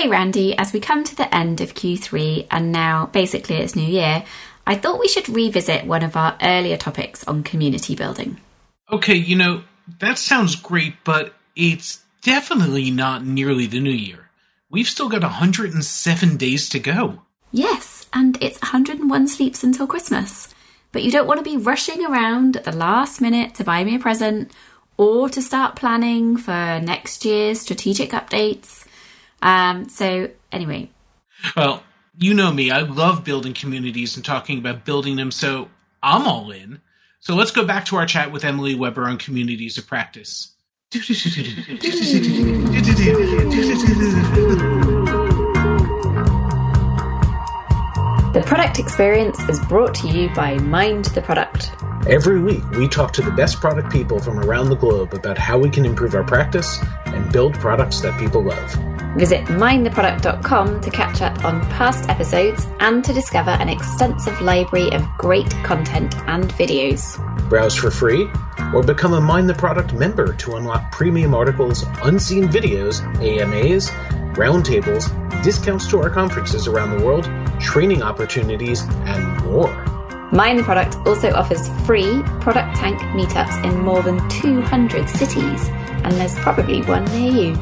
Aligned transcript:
Hey 0.00 0.08
Randy, 0.08 0.56
as 0.56 0.72
we 0.72 0.80
come 0.80 1.04
to 1.04 1.14
the 1.14 1.32
end 1.34 1.60
of 1.60 1.74
Q3 1.74 2.46
and 2.50 2.72
now 2.72 3.10
basically 3.12 3.56
it's 3.56 3.76
New 3.76 3.86
Year, 3.86 4.24
I 4.66 4.74
thought 4.74 4.98
we 4.98 5.08
should 5.08 5.28
revisit 5.28 5.84
one 5.84 6.02
of 6.02 6.16
our 6.16 6.38
earlier 6.40 6.78
topics 6.78 7.22
on 7.24 7.42
community 7.42 7.94
building. 7.94 8.40
Okay, 8.90 9.16
you 9.16 9.36
know, 9.36 9.62
that 9.98 10.16
sounds 10.16 10.56
great, 10.56 10.94
but 11.04 11.34
it's 11.54 12.02
definitely 12.22 12.90
not 12.90 13.26
nearly 13.26 13.66
the 13.66 13.78
new 13.78 13.90
year. 13.90 14.30
We've 14.70 14.88
still 14.88 15.10
got 15.10 15.20
107 15.20 16.36
days 16.38 16.70
to 16.70 16.78
go. 16.78 17.20
Yes, 17.52 18.06
and 18.14 18.42
it's 18.42 18.58
101 18.62 19.28
sleeps 19.28 19.62
until 19.62 19.86
Christmas. 19.86 20.54
But 20.92 21.02
you 21.02 21.10
don't 21.10 21.26
want 21.28 21.44
to 21.44 21.50
be 21.50 21.58
rushing 21.58 22.06
around 22.06 22.56
at 22.56 22.64
the 22.64 22.72
last 22.72 23.20
minute 23.20 23.54
to 23.56 23.64
buy 23.64 23.84
me 23.84 23.96
a 23.96 23.98
present 23.98 24.50
or 24.96 25.28
to 25.28 25.42
start 25.42 25.76
planning 25.76 26.38
for 26.38 26.80
next 26.80 27.26
year's 27.26 27.60
strategic 27.60 28.12
updates. 28.12 28.79
Um, 29.42 29.88
so, 29.88 30.30
anyway. 30.52 30.90
Well, 31.56 31.82
you 32.18 32.34
know 32.34 32.52
me. 32.52 32.70
I 32.70 32.80
love 32.80 33.24
building 33.24 33.54
communities 33.54 34.16
and 34.16 34.24
talking 34.24 34.58
about 34.58 34.84
building 34.84 35.16
them, 35.16 35.30
so 35.30 35.70
I'm 36.02 36.26
all 36.26 36.50
in. 36.50 36.80
So 37.20 37.34
let's 37.34 37.50
go 37.50 37.66
back 37.66 37.84
to 37.86 37.96
our 37.96 38.06
chat 38.06 38.32
with 38.32 38.44
Emily 38.44 38.74
Webber 38.74 39.04
on 39.04 39.18
communities 39.18 39.78
of 39.78 39.86
practice. 39.86 40.54
The 40.90 40.98
product 48.46 48.78
experience 48.78 49.38
is 49.48 49.60
brought 49.66 49.94
to 49.96 50.08
you 50.08 50.30
by 50.34 50.56
Mind 50.58 51.06
the 51.06 51.22
Product. 51.22 51.70
Every 52.08 52.40
week, 52.40 52.68
we 52.70 52.88
talk 52.88 53.12
to 53.12 53.22
the 53.22 53.30
best 53.30 53.60
product 53.60 53.92
people 53.92 54.20
from 54.20 54.38
around 54.38 54.70
the 54.70 54.74
globe 54.74 55.12
about 55.12 55.36
how 55.36 55.58
we 55.58 55.68
can 55.68 55.84
improve 55.84 56.14
our 56.14 56.24
practice 56.24 56.78
and 57.04 57.30
build 57.30 57.54
products 57.54 58.00
that 58.00 58.18
people 58.18 58.42
love. 58.42 58.74
Visit 59.16 59.44
mindtheproduct.com 59.46 60.80
to 60.80 60.90
catch 60.90 61.20
up 61.20 61.44
on 61.44 61.60
past 61.72 62.08
episodes 62.08 62.66
and 62.80 63.04
to 63.04 63.12
discover 63.12 63.50
an 63.50 63.68
extensive 63.68 64.40
library 64.40 64.90
of 64.92 65.06
great 65.18 65.50
content 65.62 66.16
and 66.26 66.50
videos. 66.54 67.18
Browse 67.50 67.76
for 67.76 67.90
free 67.90 68.30
or 68.72 68.82
become 68.82 69.12
a 69.12 69.20
Mind 69.20 69.48
the 69.48 69.54
Product 69.54 69.92
member 69.92 70.32
to 70.32 70.56
unlock 70.56 70.90
premium 70.92 71.34
articles, 71.34 71.84
unseen 72.02 72.48
videos, 72.48 73.04
AMAs, 73.20 73.90
roundtables, 74.36 75.10
discounts 75.42 75.86
to 75.88 76.00
our 76.00 76.08
conferences 76.08 76.66
around 76.66 76.98
the 76.98 77.04
world, 77.04 77.28
training 77.60 78.02
opportunities, 78.02 78.82
and 79.04 79.44
more. 79.44 79.89
Mind 80.32 80.60
the 80.60 80.62
Product 80.62 80.94
also 81.08 81.32
offers 81.32 81.68
free 81.84 82.22
Product 82.40 82.76
Tank 82.76 83.00
meetups 83.16 83.64
in 83.64 83.80
more 83.80 84.00
than 84.00 84.16
200 84.28 85.08
cities, 85.08 85.68
and 86.04 86.12
there's 86.12 86.38
probably 86.38 86.82
one 86.82 87.04
near 87.06 87.32
you. 87.32 87.52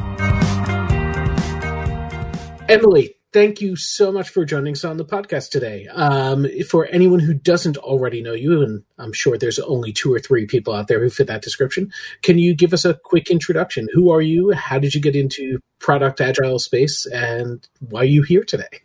Emily, 2.69 3.15
thank 3.33 3.59
you 3.59 3.75
so 3.75 4.11
much 4.11 4.29
for 4.29 4.45
joining 4.45 4.73
us 4.73 4.85
on 4.85 4.97
the 4.97 5.05
podcast 5.05 5.49
today. 5.49 5.87
Um, 5.87 6.45
for 6.69 6.85
anyone 6.91 7.19
who 7.19 7.33
doesn't 7.33 7.77
already 7.77 8.21
know 8.21 8.33
you, 8.33 8.61
and 8.61 8.83
I'm 8.99 9.13
sure 9.13 9.35
there's 9.35 9.57
only 9.57 9.91
two 9.91 10.13
or 10.13 10.19
three 10.19 10.45
people 10.45 10.75
out 10.75 10.87
there 10.87 10.99
who 10.99 11.09
fit 11.09 11.25
that 11.25 11.41
description, 11.41 11.91
can 12.21 12.37
you 12.37 12.55
give 12.55 12.71
us 12.71 12.85
a 12.85 12.99
quick 13.03 13.31
introduction? 13.31 13.87
Who 13.93 14.11
are 14.11 14.21
you? 14.21 14.51
How 14.51 14.77
did 14.77 14.93
you 14.93 15.01
get 15.01 15.15
into 15.15 15.57
product 15.79 16.21
agile 16.21 16.59
space, 16.59 17.07
and 17.07 17.67
why 17.79 18.01
are 18.01 18.05
you 18.05 18.21
here 18.21 18.43
today? 18.43 18.81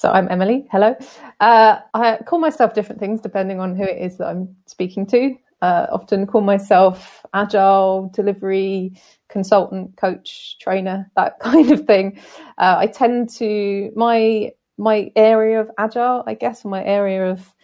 So 0.00 0.10
I'm 0.10 0.28
Emily. 0.30 0.66
Hello. 0.72 0.96
Uh, 1.40 1.78
I 1.92 2.16
call 2.24 2.38
myself 2.38 2.72
different 2.72 2.98
things 3.02 3.20
depending 3.20 3.60
on 3.60 3.76
who 3.76 3.82
it 3.82 3.98
is 3.98 4.16
that 4.16 4.28
I'm 4.28 4.56
speaking 4.64 5.04
to. 5.08 5.34
Uh, 5.60 5.88
often 5.92 6.26
call 6.26 6.40
myself 6.40 7.20
agile 7.34 8.10
delivery 8.14 8.98
consultant, 9.28 9.94
coach, 9.98 10.56
trainer, 10.58 11.10
that 11.16 11.38
kind 11.40 11.70
of 11.70 11.84
thing. 11.84 12.18
Uh, 12.56 12.76
I 12.78 12.86
tend 12.86 13.28
to 13.40 13.92
my 13.94 14.52
my 14.78 15.12
area 15.16 15.60
of 15.60 15.70
agile, 15.76 16.24
I 16.26 16.32
guess, 16.32 16.64
my 16.64 16.82
area 16.82 17.30
of 17.30 17.54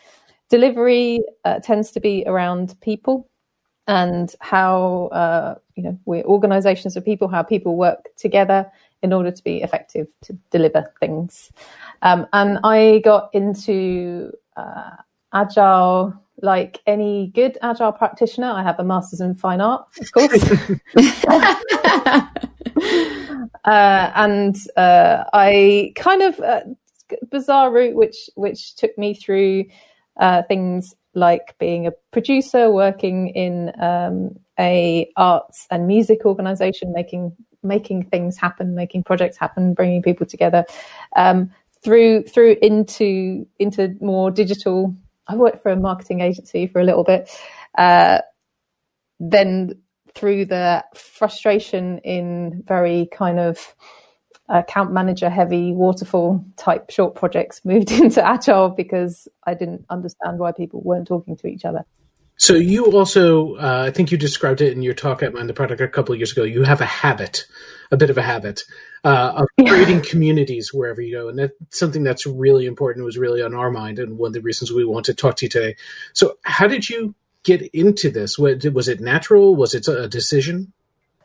delivery 0.51 1.21
uh, 1.47 1.61
tends 1.61 1.91
to 1.93 2.01
be 2.01 2.23
around 2.27 2.79
people 2.83 3.31
and 3.87 4.35
how 4.41 5.07
uh, 5.13 5.55
you 5.75 5.83
know 5.83 5.99
we're 6.05 6.25
organizations 6.25 6.99
of 6.99 7.05
people, 7.07 7.29
how 7.29 7.43
people 7.43 7.77
work 7.77 8.09
together 8.19 8.71
in 9.07 9.13
order 9.13 9.31
to 9.31 9.43
be 9.45 9.63
effective 9.63 10.09
to 10.23 10.33
deliver 10.51 10.93
things. 11.01 11.53
Um, 12.03 12.27
and 12.33 12.59
I 12.65 13.01
got 13.05 13.31
into 13.33 14.33
uh, 14.57 14.91
agile 15.33 16.13
like 16.43 16.81
any 16.87 17.29
good 17.29 17.57
agile 17.63 17.93
practitioner. 17.93 18.51
I 18.51 18.63
have 18.63 18.79
a 18.79 18.85
master's 18.85 19.21
in 19.21 19.35
fine 19.37 19.61
art, 19.61 19.87
of 20.01 20.13
course. 20.13 20.33
uh, 23.65 24.11
and 24.15 24.57
uh, 24.77 25.25
I 25.33 25.93
kind 25.97 26.23
of 26.23 26.41
uh, 26.41 26.61
bizarre 27.31 27.73
route, 27.73 27.97
which 27.97 28.29
which 28.35 28.75
took 28.77 28.97
me 28.99 29.15
through 29.15 29.65
uh, 30.19 30.43
things 30.43 30.95
like 31.15 31.57
being 31.59 31.87
a 31.87 31.93
producer, 32.13 32.71
working 32.71 33.29
in 33.29 33.73
um, 33.81 34.39
a 34.59 35.11
arts 35.17 35.67
and 35.71 35.87
music 35.87 36.27
organization, 36.27 36.93
making 36.93 37.33
making 37.67 38.05
things 38.05 38.37
happen, 38.37 38.75
making 38.75 39.05
projects 39.05 39.37
happen, 39.37 39.75
bringing 39.75 40.03
people 40.03 40.27
together. 40.27 40.65
Um, 41.17 41.51
through 41.83 42.25
through 42.25 42.57
into 42.63 43.47
into 43.59 43.97
more 44.01 44.31
digital. 44.31 44.95
I 45.29 45.37
worked 45.37 45.63
for 45.63 45.71
a 45.71 45.77
marketing 45.77 46.21
agency 46.21 46.67
for 46.67 46.81
a 46.81 46.85
little 46.85 47.05
bit. 47.05 47.31
Uh, 47.77 48.21
then 49.21 49.81
through 50.15 50.47
the 50.47 50.85
frustration 50.95 51.99
in 51.99 52.63
very 52.67 53.09
kind 53.13 53.39
of 53.39 53.75
account 54.49 54.93
manager 54.93 55.29
heavy 55.29 55.73
waterfall 55.73 56.45
type 56.57 56.91
short 56.91 57.15
projects 57.15 57.65
moved 57.65 57.91
into 58.03 58.25
agile 58.25 58.71
because 58.71 59.29
I 59.45 59.55
didn't 59.55 59.85
understand 59.91 60.39
why 60.39 60.53
people 60.53 60.81
weren't 60.83 61.07
talking 61.07 61.37
to 61.37 61.47
each 61.47 61.65
other. 61.65 61.85
So 62.39 62.55
you 62.55 62.93
also, 62.93 63.55
uh, 63.55 63.85
I 63.87 63.91
think 63.91 64.13
you 64.13 64.19
described 64.19 64.61
it 64.61 64.73
in 64.73 64.83
your 64.83 64.95
talk 64.95 65.23
at 65.23 65.33
Mind 65.33 65.49
the 65.49 65.55
Product 65.55 65.81
a 65.81 65.89
couple 65.89 66.13
of 66.13 66.19
years 66.19 66.33
ago. 66.33 66.43
You 66.43 66.65
have 66.65 66.83
a 66.83 66.87
habit, 66.87 67.47
a 67.91 67.97
bit 67.97 68.11
of 68.11 68.19
a 68.19 68.23
habit 68.23 68.63
uh, 69.05 69.33
of 69.37 69.67
creating 69.67 70.03
communities 70.03 70.73
wherever 70.73 71.01
you 71.01 71.17
go, 71.17 71.29
and 71.29 71.39
that's 71.39 71.55
something 71.71 72.03
that's 72.03 72.27
really 72.27 72.67
important. 72.67 73.07
Was 73.07 73.17
really 73.17 73.43
on 73.43 73.55
our 73.55 73.71
mind, 73.71 73.99
and 73.99 74.19
one 74.19 74.29
of 74.29 74.33
the 74.35 74.43
reasons 74.43 74.71
we 74.71 74.85
want 74.85 75.07
to 75.07 75.15
talk 75.15 75.37
to 75.37 75.47
you 75.47 75.49
today. 75.49 75.77
So, 76.13 76.37
how 76.43 76.67
did 76.67 76.91
you 76.91 77.15
get 77.43 77.63
into 77.73 78.11
this? 78.11 78.39
Was 78.39 78.89
it 78.89 79.01
natural? 79.01 79.57
Was 79.57 79.75
it 79.75 79.89
a 79.89 80.07
decision? 80.07 80.73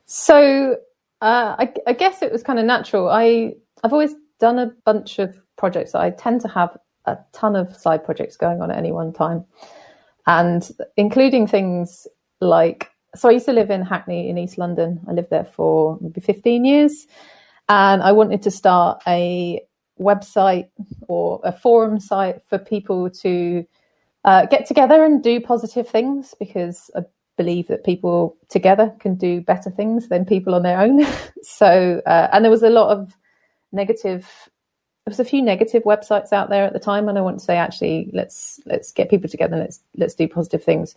So, 0.06 0.78
uh, 1.22 1.56
I, 1.60 1.74
I 1.88 1.94
guess 1.94 2.22
it 2.22 2.32
was 2.32 2.42
kind 2.42 2.58
of 2.58 2.66
natural. 2.66 3.10
I 3.10 3.56
I've 3.84 3.92
always 3.92 4.16
done 4.40 4.60
a 4.60 4.68
bunch 4.86 5.20
of 5.20 5.38
projects. 5.58 5.94
I 5.94 6.12
tend 6.12 6.40
to 6.42 6.48
have 6.48 6.78
a 7.06 7.18
ton 7.34 7.58
of 7.58 7.76
side 7.76 8.06
projects 8.06 8.38
going 8.38 8.62
on 8.62 8.72
at 8.72 8.78
any 8.78 8.94
one 8.94 9.12
time 9.12 9.46
and 10.28 10.70
including 10.98 11.48
things 11.48 12.08
like 12.40 12.92
so 13.16 13.28
I 13.30 13.34
used 13.34 13.46
to 13.46 13.54
live 13.54 13.70
in 13.70 13.82
Hackney 13.82 14.30
in 14.30 14.38
East 14.38 14.58
London. 14.58 15.02
I 15.08 15.12
lived 15.12 15.30
there 15.30 15.44
for 15.44 15.98
maybe 16.00 16.22
15 16.22 16.64
years. 16.64 17.08
And 17.68 18.02
I 18.02 18.12
wanted 18.14 18.42
to 18.44 18.52
start 18.52 19.02
a 19.06 19.62
website 20.00 20.70
or 21.08 21.40
a 21.44 21.52
forum 21.52 22.00
site 22.00 22.42
for 22.48 22.58
people 22.58 23.10
to 23.10 23.66
uh, 24.24 24.46
get 24.46 24.66
together 24.66 25.04
and 25.04 25.24
do 25.24 25.40
positive 25.40 25.88
things 25.88 26.34
because 26.40 26.90
I 26.96 27.02
believe 27.38 27.68
that 27.68 27.84
people 27.84 28.38
together 28.50 28.94
can 29.00 29.16
do 29.16 29.42
better 29.42 29.70
things 29.70 30.08
than 30.10 30.26
people 30.26 30.56
on 30.56 30.64
their 30.64 30.80
own. 30.80 31.06
so, 31.44 32.02
uh, 32.06 32.28
and 32.32 32.44
there 32.44 32.52
was 32.52 32.64
a 32.64 32.70
lot 32.70 32.98
of 32.98 33.16
negative 33.72 34.50
there 35.06 35.12
was 35.12 35.20
a 35.20 35.26
few 35.26 35.42
negative 35.42 35.84
websites 35.84 36.32
out 36.32 36.50
there 36.50 36.64
at 36.64 36.74
the 36.74 36.80
time, 36.80 37.10
and 37.10 37.18
I 37.18 37.22
want 37.22 37.40
to 37.40 37.46
say 37.46 37.58
actually 37.58 38.10
let's 38.14 38.60
let's 38.66 38.92
get 38.92 39.10
people 39.10 39.30
together, 39.30 39.58
let's 39.58 39.80
let's 39.98 40.16
do 40.16 40.28
positive 40.28 40.64
things. 40.64 40.96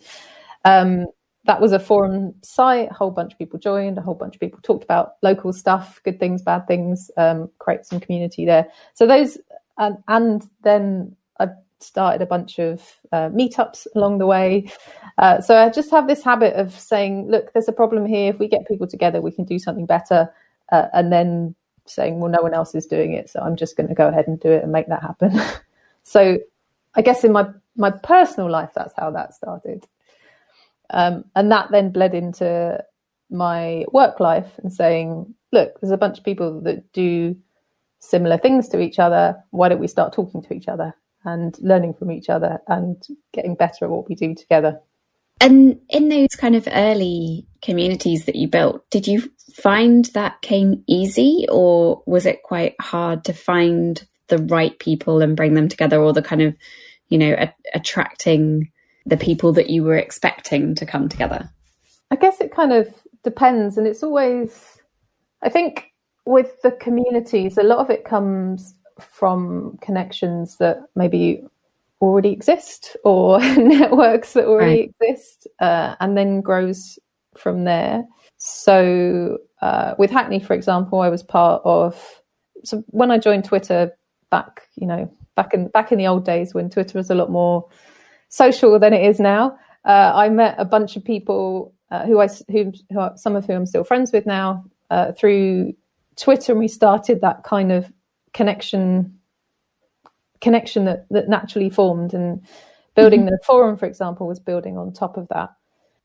Um, 0.63 1.07
that 1.45 1.61
was 1.61 1.71
a 1.71 1.79
forum 1.79 2.33
site. 2.43 2.89
A 2.91 2.93
whole 2.93 3.11
bunch 3.11 3.33
of 3.33 3.39
people 3.39 3.59
joined. 3.59 3.97
A 3.97 4.01
whole 4.01 4.15
bunch 4.15 4.35
of 4.35 4.39
people 4.39 4.59
talked 4.61 4.83
about 4.83 5.13
local 5.21 5.53
stuff, 5.53 6.01
good 6.03 6.19
things, 6.19 6.41
bad 6.41 6.67
things. 6.67 7.09
Um, 7.17 7.49
create 7.59 7.85
some 7.85 7.99
community 7.99 8.45
there. 8.45 8.67
So 8.93 9.05
those, 9.05 9.37
and, 9.77 9.97
and 10.07 10.47
then 10.63 11.15
I 11.39 11.49
started 11.79 12.21
a 12.21 12.25
bunch 12.25 12.59
of 12.59 12.81
uh, 13.11 13.29
meetups 13.29 13.85
along 13.95 14.17
the 14.17 14.25
way. 14.25 14.71
Uh, 15.17 15.39
so 15.39 15.55
I 15.55 15.69
just 15.69 15.91
have 15.91 16.07
this 16.07 16.23
habit 16.23 16.55
of 16.55 16.77
saying, 16.77 17.29
look, 17.29 17.53
there's 17.53 17.67
a 17.67 17.73
problem 17.73 18.05
here. 18.05 18.31
If 18.31 18.39
we 18.39 18.47
get 18.47 18.67
people 18.67 18.87
together, 18.87 19.21
we 19.21 19.31
can 19.31 19.45
do 19.45 19.59
something 19.59 19.85
better. 19.85 20.33
Uh, 20.71 20.87
and 20.93 21.11
then 21.11 21.55
saying, 21.85 22.19
well, 22.19 22.31
no 22.31 22.41
one 22.41 22.53
else 22.53 22.75
is 22.75 22.85
doing 22.85 23.13
it, 23.13 23.29
so 23.29 23.39
I'm 23.41 23.55
just 23.55 23.77
going 23.77 23.89
to 23.89 23.95
go 23.95 24.07
ahead 24.07 24.27
and 24.27 24.39
do 24.39 24.51
it 24.51 24.63
and 24.63 24.71
make 24.71 24.87
that 24.87 25.01
happen. 25.01 25.39
so 26.03 26.37
I 26.95 27.01
guess 27.01 27.23
in 27.23 27.31
my 27.31 27.47
my 27.77 27.91
personal 27.91 28.49
life, 28.49 28.69
that's 28.73 28.93
how 28.95 29.11
that 29.11 29.33
started, 29.33 29.85
um, 30.89 31.25
and 31.35 31.51
that 31.51 31.71
then 31.71 31.91
bled 31.91 32.13
into 32.13 32.83
my 33.29 33.85
work 33.91 34.19
life 34.19 34.51
and 34.63 34.71
saying, 34.71 35.33
look, 35.51 35.79
there's 35.79 35.91
a 35.91 35.97
bunch 35.97 36.17
of 36.17 36.23
people 36.23 36.61
that 36.61 36.91
do 36.93 37.35
similar 37.99 38.37
things 38.37 38.67
to 38.69 38.79
each 38.79 38.99
other. 38.99 39.35
Why 39.51 39.69
don't 39.69 39.79
we 39.79 39.87
start 39.87 40.13
talking 40.13 40.41
to 40.43 40.53
each 40.53 40.67
other 40.67 40.93
and 41.23 41.57
learning 41.59 41.95
from 41.95 42.11
each 42.11 42.29
other 42.29 42.59
and 42.67 43.03
getting 43.33 43.55
better 43.55 43.85
at 43.85 43.91
what 43.91 44.07
we 44.07 44.15
do 44.15 44.35
together? 44.35 44.79
And 45.41 45.79
in 45.89 46.09
those 46.09 46.35
kind 46.37 46.55
of 46.55 46.67
early 46.71 47.45
communities 47.61 48.25
that 48.25 48.35
you 48.35 48.47
built, 48.47 48.89
did 48.89 49.07
you 49.07 49.29
find 49.53 50.05
that 50.13 50.41
came 50.41 50.83
easy 50.87 51.45
or 51.49 52.03
was 52.05 52.25
it 52.25 52.43
quite 52.43 52.75
hard 52.81 53.23
to 53.25 53.33
find 53.33 54.05
the 54.27 54.37
right 54.37 54.77
people 54.79 55.21
and 55.21 55.35
bring 55.35 55.53
them 55.53 55.67
together 55.67 56.01
or 56.01 56.13
the 56.13 56.21
kind 56.21 56.41
of, 56.41 56.55
you 57.09 57.17
know, 57.17 57.33
a- 57.37 57.53
attracting 57.73 58.71
the 59.05 59.17
people 59.17 59.53
that 59.53 59.69
you 59.69 59.83
were 59.83 59.97
expecting 59.97 60.75
to 60.75 60.85
come 60.85 61.07
together? 61.07 61.49
I 62.11 62.15
guess 62.15 62.41
it 62.41 62.53
kind 62.53 62.73
of 62.73 62.93
depends. 63.23 63.77
And 63.77 63.87
it's 63.87 64.03
always, 64.03 64.79
I 65.41 65.49
think 65.49 65.93
with 66.25 66.61
the 66.61 66.71
communities, 66.71 67.57
a 67.57 67.63
lot 67.63 67.79
of 67.79 67.89
it 67.89 68.03
comes 68.03 68.73
from 68.99 69.77
connections 69.81 70.57
that 70.57 70.77
maybe 70.95 71.43
already 72.01 72.29
exist 72.29 72.95
or 73.03 73.39
networks 73.57 74.33
that 74.33 74.45
already 74.45 74.81
right. 74.81 74.95
exist 74.99 75.47
uh, 75.59 75.95
and 75.99 76.17
then 76.17 76.41
grows 76.41 76.99
from 77.37 77.63
there. 77.63 78.03
So 78.37 79.37
uh, 79.61 79.95
with 79.97 80.11
Hackney, 80.11 80.39
for 80.39 80.53
example, 80.53 81.01
I 81.01 81.09
was 81.09 81.23
part 81.23 81.61
of. 81.65 82.21
So 82.63 82.83
when 82.87 83.11
I 83.11 83.17
joined 83.17 83.45
Twitter 83.45 83.91
back, 84.29 84.63
you 84.75 84.87
know, 84.87 85.11
back 85.35 85.53
in 85.53 85.67
back 85.69 85.91
in 85.91 85.97
the 85.97 86.07
old 86.07 86.25
days 86.25 86.53
when 86.53 86.69
Twitter 86.69 86.97
was 86.97 87.09
a 87.09 87.15
lot 87.15 87.29
more 87.29 87.67
social 88.29 88.77
than 88.79 88.93
it 88.93 89.05
is 89.05 89.19
now, 89.19 89.57
uh, 89.85 90.11
I 90.15 90.29
met 90.29 90.55
a 90.57 90.65
bunch 90.65 90.95
of 90.95 91.03
people 91.03 91.73
uh, 91.91 92.05
who 92.05 92.19
I 92.19 92.27
who, 92.49 92.73
who 92.91 92.99
are, 92.99 93.13
some 93.15 93.35
of 93.35 93.45
whom 93.45 93.57
I'm 93.57 93.65
still 93.65 93.83
friends 93.83 94.11
with 94.11 94.25
now 94.25 94.65
uh, 94.89 95.11
through 95.13 95.73
Twitter, 96.15 96.51
and 96.51 96.59
we 96.59 96.67
started 96.67 97.21
that 97.21 97.43
kind 97.43 97.71
of 97.71 97.91
connection 98.33 99.17
connection 100.45 100.85
that, 100.85 101.07
that 101.09 101.27
naturally 101.27 101.69
formed 101.69 102.13
and 102.13 102.45
building 102.95 103.21
mm-hmm. 103.21 103.29
the 103.29 103.39
forum 103.45 103.75
for 103.75 103.87
example 103.87 104.27
was 104.27 104.39
building 104.39 104.77
on 104.77 104.93
top 104.93 105.17
of 105.17 105.27
that. 105.29 105.49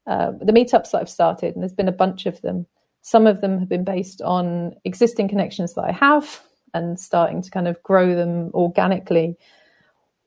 Uh, 0.07 0.33
the 0.41 0.57
meetups 0.59 0.91
that 0.91 1.01
i've 1.03 1.17
started 1.21 1.55
and 1.55 1.63
there's 1.63 1.81
been 1.81 1.95
a 1.95 2.03
bunch 2.05 2.25
of 2.25 2.41
them 2.41 2.67
some 3.03 3.27
of 3.27 3.43
them 3.43 3.59
have 3.59 3.69
been 3.69 3.85
based 3.85 4.23
on 4.23 4.73
existing 4.85 5.29
connections 5.29 5.75
that 5.75 5.85
i 5.85 5.93
have 5.93 6.41
and 6.75 6.99
starting 6.99 7.43
to 7.43 7.51
kind 7.51 7.69
of 7.69 7.83
grow 7.83 8.15
them 8.15 8.51
organically. 8.55 9.37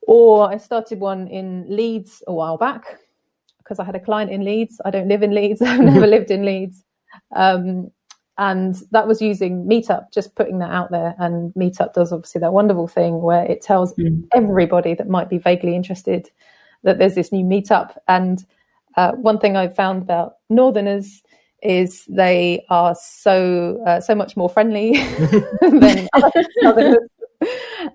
Or 0.06 0.50
i 0.54 0.58
started 0.58 1.00
one 1.00 1.28
in 1.28 1.66
leeds 1.68 2.22
a 2.26 2.32
while 2.32 2.58
back 2.58 2.84
because 3.58 3.78
i 3.78 3.84
had 3.84 3.96
a 3.96 4.00
client 4.08 4.30
in 4.30 4.44
leeds. 4.44 4.80
I 4.84 4.90
don't 4.90 5.08
live 5.08 5.22
in 5.22 5.34
leeds. 5.34 5.62
I've 5.70 5.80
never 5.80 6.06
lived 6.06 6.30
in 6.30 6.44
leeds. 6.44 6.84
Um, 7.34 7.90
and 8.38 8.76
that 8.90 9.06
was 9.06 9.22
using 9.22 9.64
meetup 9.64 10.12
just 10.12 10.34
putting 10.34 10.58
that 10.58 10.70
out 10.70 10.90
there. 10.90 11.14
And 11.18 11.52
meetup 11.54 11.92
does 11.92 12.12
obviously 12.12 12.40
that 12.40 12.52
wonderful 12.52 12.88
thing 12.88 13.22
where 13.22 13.44
it 13.44 13.62
tells 13.62 13.94
mm. 13.94 14.24
everybody 14.34 14.94
that 14.94 15.08
might 15.08 15.30
be 15.30 15.38
vaguely 15.38 15.76
interested 15.76 16.30
that 16.82 16.98
there's 16.98 17.14
this 17.14 17.32
new 17.32 17.44
meetup. 17.44 17.96
And 18.08 18.44
uh, 18.96 19.12
one 19.12 19.38
thing 19.38 19.56
i've 19.56 19.74
found 19.74 20.02
about 20.02 20.36
northerners 20.48 21.22
is 21.62 22.04
they 22.08 22.64
are 22.68 22.94
so 22.94 23.82
uh, 23.86 24.00
so 24.00 24.14
much 24.14 24.36
more 24.36 24.48
friendly 24.48 24.92
than 25.60 26.08
other 26.14 26.44
southerners 26.62 27.08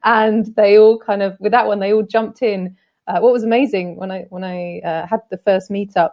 and 0.03 0.53
they 0.55 0.77
all 0.77 0.97
kind 0.99 1.21
of 1.21 1.37
with 1.39 1.51
that 1.51 1.67
one 1.67 1.79
they 1.79 1.93
all 1.93 2.03
jumped 2.03 2.41
in. 2.41 2.75
Uh, 3.07 3.19
what 3.19 3.33
was 3.33 3.43
amazing 3.43 3.95
when 3.95 4.11
i 4.11 4.25
when 4.29 4.43
i 4.43 4.79
uh, 4.79 5.07
had 5.07 5.19
the 5.31 5.37
first 5.37 5.71
meetup 5.71 6.11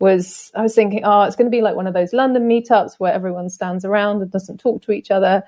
was 0.00 0.50
I 0.54 0.62
was 0.62 0.74
thinking, 0.74 1.00
oh, 1.04 1.22
it's 1.22 1.36
going 1.36 1.50
to 1.50 1.56
be 1.56 1.62
like 1.62 1.76
one 1.76 1.86
of 1.86 1.94
those 1.94 2.12
London 2.12 2.48
meetups 2.48 2.94
where 2.98 3.12
everyone 3.12 3.50
stands 3.50 3.84
around 3.84 4.22
and 4.22 4.30
doesn't 4.30 4.58
talk 4.58 4.82
to 4.82 4.92
each 4.92 5.10
other, 5.10 5.42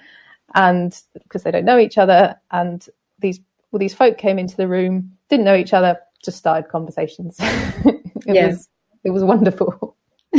and 0.55 0.99
because 1.14 1.43
they 1.43 1.50
don't 1.50 1.64
know 1.64 1.79
each 1.79 1.99
other, 1.99 2.37
and 2.50 2.87
these 3.19 3.41
well, 3.70 3.79
these 3.79 3.94
folk 3.94 4.19
came 4.19 4.38
into 4.38 4.56
the 4.56 4.69
room, 4.69 5.17
didn't 5.29 5.44
know 5.44 5.55
each 5.55 5.73
other, 5.73 5.99
just 6.25 6.38
started 6.38 6.69
conversations. 6.69 7.37
it 7.41 8.02
yeah. 8.26 8.49
was 8.49 8.69
it 9.05 9.11
was 9.11 9.25
wonderful. 9.25 9.97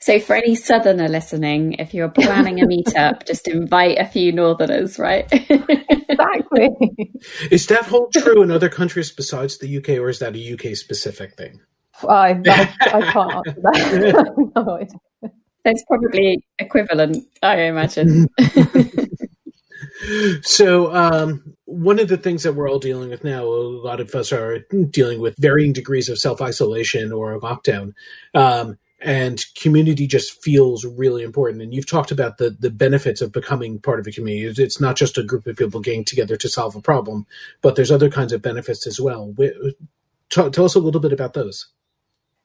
so 0.00 0.18
for 0.18 0.34
any 0.34 0.54
southerner 0.54 1.08
listening, 1.08 1.74
if 1.74 1.94
you're 1.94 2.08
planning 2.08 2.60
a 2.60 2.66
meetup, 2.66 3.26
just 3.26 3.46
invite 3.46 3.98
a 3.98 4.06
few 4.06 4.32
northerners, 4.32 4.98
right? 4.98 5.26
exactly. 5.30 6.70
Is 7.50 7.66
that 7.66 7.84
hold 7.86 8.12
true 8.12 8.42
in 8.42 8.50
other 8.50 8.68
countries 8.68 9.12
besides 9.12 9.58
the 9.58 9.76
UK, 9.76 9.90
or 9.90 10.08
is 10.08 10.18
that 10.18 10.34
a 10.34 10.52
UK 10.54 10.76
specific 10.76 11.36
thing? 11.36 11.60
I, 12.04 12.40
I, 12.46 12.74
I 12.80 13.02
can't 13.12 13.34
answer 13.34 13.60
that. 13.62 14.50
no 14.56 14.78
It's 15.64 15.84
probably 15.84 16.44
equivalent, 16.58 17.26
I 17.42 17.62
imagine. 17.62 18.28
so, 20.42 20.94
um, 20.94 21.54
one 21.64 21.98
of 21.98 22.08
the 22.08 22.16
things 22.16 22.44
that 22.44 22.52
we're 22.52 22.70
all 22.70 22.78
dealing 22.78 23.10
with 23.10 23.24
now, 23.24 23.44
a 23.44 23.44
lot 23.44 24.00
of 24.00 24.14
us 24.14 24.32
are 24.32 24.60
dealing 24.90 25.20
with 25.20 25.36
varying 25.38 25.72
degrees 25.72 26.08
of 26.08 26.18
self 26.18 26.40
isolation 26.40 27.12
or 27.12 27.38
lockdown. 27.40 27.92
Um, 28.34 28.78
and 29.00 29.44
community 29.54 30.06
just 30.06 30.42
feels 30.42 30.84
really 30.84 31.22
important. 31.22 31.62
And 31.62 31.74
you've 31.74 31.86
talked 31.86 32.10
about 32.10 32.38
the 32.38 32.50
the 32.50 32.70
benefits 32.70 33.20
of 33.20 33.32
becoming 33.32 33.78
part 33.78 34.00
of 34.00 34.06
a 34.06 34.12
community. 34.12 34.62
It's 34.62 34.80
not 34.80 34.96
just 34.96 35.18
a 35.18 35.22
group 35.22 35.46
of 35.46 35.56
people 35.56 35.80
getting 35.80 36.04
together 36.04 36.36
to 36.36 36.48
solve 36.48 36.76
a 36.76 36.80
problem, 36.80 37.26
but 37.60 37.76
there's 37.76 37.90
other 37.90 38.08
kinds 38.08 38.32
of 38.32 38.42
benefits 38.42 38.86
as 38.86 39.00
well. 39.00 39.34
Tell, 40.30 40.50
tell 40.50 40.64
us 40.64 40.74
a 40.74 40.80
little 40.80 41.00
bit 41.00 41.12
about 41.12 41.34
those. 41.34 41.66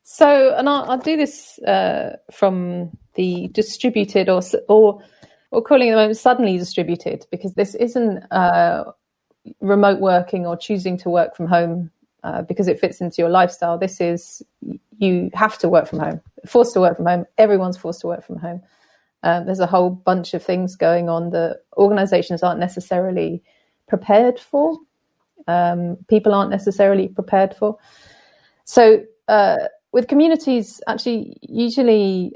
So, 0.03 0.55
and 0.55 0.67
I'll, 0.67 0.89
I'll 0.91 0.97
do 0.97 1.15
this 1.15 1.59
uh, 1.59 2.17
from 2.31 2.97
the 3.15 3.49
distributed 3.49 4.29
or 4.29 4.41
or 4.67 5.01
or 5.51 5.61
calling 5.61 5.91
them 5.91 6.13
suddenly 6.13 6.57
distributed 6.57 7.25
because 7.29 7.53
this 7.53 7.75
isn't 7.75 8.23
uh, 8.31 8.85
remote 9.59 9.99
working 9.99 10.45
or 10.47 10.55
choosing 10.55 10.97
to 10.97 11.09
work 11.09 11.35
from 11.35 11.47
home 11.47 11.91
uh, 12.23 12.41
because 12.43 12.67
it 12.67 12.79
fits 12.79 13.01
into 13.01 13.17
your 13.19 13.29
lifestyle. 13.29 13.77
This 13.77 13.99
is 13.99 14.41
you 14.97 15.29
have 15.33 15.57
to 15.59 15.69
work 15.69 15.87
from 15.87 15.99
home, 15.99 16.21
forced 16.45 16.73
to 16.73 16.79
work 16.79 16.95
from 16.97 17.05
home. 17.05 17.25
Everyone's 17.37 17.77
forced 17.77 18.01
to 18.01 18.07
work 18.07 18.25
from 18.25 18.37
home. 18.37 18.61
Um, 19.23 19.45
there's 19.45 19.59
a 19.59 19.67
whole 19.67 19.89
bunch 19.89 20.33
of 20.33 20.43
things 20.43 20.75
going 20.75 21.09
on 21.09 21.29
that 21.31 21.61
organizations 21.77 22.43
aren't 22.43 22.59
necessarily 22.59 23.43
prepared 23.87 24.39
for. 24.39 24.77
Um, 25.47 25.97
people 26.07 26.33
aren't 26.33 26.49
necessarily 26.49 27.07
prepared 27.07 27.55
for. 27.55 27.77
So 28.63 29.03
uh, 29.27 29.57
with 29.91 30.07
communities, 30.07 30.81
actually, 30.87 31.37
usually 31.41 32.33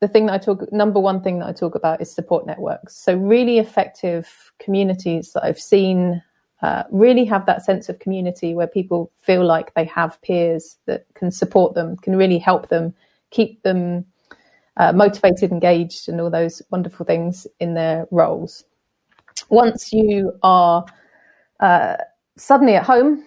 the 0.00 0.08
thing 0.08 0.26
that 0.26 0.34
I 0.34 0.38
talk, 0.38 0.70
number 0.72 1.00
one 1.00 1.22
thing 1.22 1.38
that 1.38 1.46
I 1.46 1.52
talk 1.52 1.74
about 1.74 2.00
is 2.00 2.12
support 2.12 2.46
networks. 2.46 2.96
So, 2.96 3.16
really 3.16 3.58
effective 3.58 4.52
communities 4.58 5.32
that 5.32 5.44
I've 5.44 5.60
seen 5.60 6.22
uh, 6.62 6.84
really 6.90 7.24
have 7.26 7.46
that 7.46 7.64
sense 7.64 7.88
of 7.88 7.98
community 7.98 8.54
where 8.54 8.66
people 8.66 9.10
feel 9.20 9.44
like 9.44 9.74
they 9.74 9.84
have 9.84 10.20
peers 10.22 10.78
that 10.86 11.06
can 11.14 11.30
support 11.30 11.74
them, 11.74 11.96
can 11.98 12.16
really 12.16 12.38
help 12.38 12.68
them, 12.68 12.94
keep 13.30 13.62
them 13.62 14.04
uh, 14.76 14.92
motivated, 14.92 15.52
engaged, 15.52 16.08
and 16.08 16.20
all 16.20 16.30
those 16.30 16.62
wonderful 16.70 17.06
things 17.06 17.46
in 17.60 17.74
their 17.74 18.06
roles. 18.10 18.64
Once 19.48 19.92
you 19.92 20.32
are 20.42 20.84
uh, 21.60 21.96
suddenly 22.36 22.74
at 22.74 22.84
home, 22.84 23.24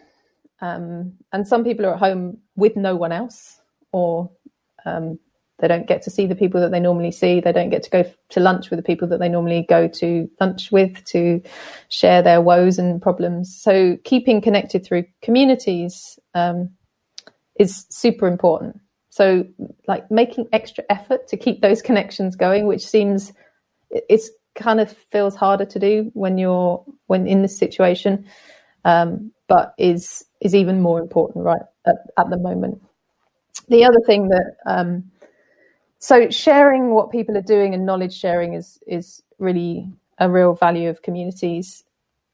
um, 0.62 1.14
and 1.32 1.48
some 1.48 1.64
people 1.64 1.86
are 1.86 1.94
at 1.94 2.00
home 2.00 2.38
with 2.56 2.76
no 2.76 2.96
one 2.96 3.12
else, 3.12 3.59
or 3.92 4.32
um, 4.86 5.20
they 5.60 5.68
don't 5.68 5.88
get 5.88 6.02
to 6.04 6.10
see 6.10 6.26
the 6.26 6.36
people 6.36 6.62
that 6.62 6.72
they 6.72 6.80
normally 6.80 7.12
see. 7.12 7.42
They 7.42 7.52
don't 7.52 7.70
get 7.70 7.84
to 7.84 7.90
go 7.90 8.12
to 8.30 8.40
lunch 8.40 8.70
with 8.70 8.78
the 8.78 8.84
people 8.84 9.08
that 9.10 9.20
they 9.20 9.30
normally 9.30 9.66
go 9.68 9.88
to 9.88 10.30
lunch 10.40 10.72
with 10.72 11.04
to 11.06 11.42
share 11.90 12.22
their 12.22 12.42
woes 12.42 12.80
and 12.80 13.02
problems. 13.02 13.56
So 13.62 13.98
keeping 14.06 14.42
connected 14.42 14.86
through 14.86 15.06
communities 15.22 16.18
um, 16.34 16.70
is 17.60 17.86
super 17.90 18.26
important. 18.26 18.80
So 19.10 19.46
like 19.88 20.10
making 20.10 20.48
extra 20.54 20.86
effort 20.90 21.28
to 21.28 21.38
keep 21.38 21.62
those 21.62 21.82
connections 21.90 22.36
going, 22.36 22.66
which 22.66 22.86
seems 22.86 23.34
it's 23.92 24.30
kind 24.56 24.80
of 24.80 24.92
feels 25.12 25.36
harder 25.36 25.66
to 25.66 25.80
do 25.80 26.10
when 26.14 26.38
you're 26.38 26.84
when 27.08 27.28
in 27.28 27.42
this 27.42 27.58
situation, 27.58 28.26
um, 28.86 29.32
but 29.50 29.74
is 29.78 30.24
is 30.40 30.56
even 30.56 30.82
more 30.82 31.02
important 31.02 31.44
right 31.44 31.62
at, 31.86 31.96
at 32.18 32.30
the 32.30 32.38
moment 32.38 32.82
the 33.70 33.86
other 33.86 34.00
thing 34.06 34.30
that 34.30 34.58
um, 34.66 35.04
so 36.00 36.30
sharing 36.30 36.92
what 36.92 37.12
people 37.12 37.38
are 37.38 37.42
doing 37.42 37.74
and 37.74 37.86
knowledge 37.86 38.18
sharing 38.18 38.54
is 38.54 38.80
is 38.88 39.22
really 39.38 39.92
a 40.18 40.30
real 40.30 40.54
value 40.54 40.90
of 40.90 41.02
communities. 41.02 41.84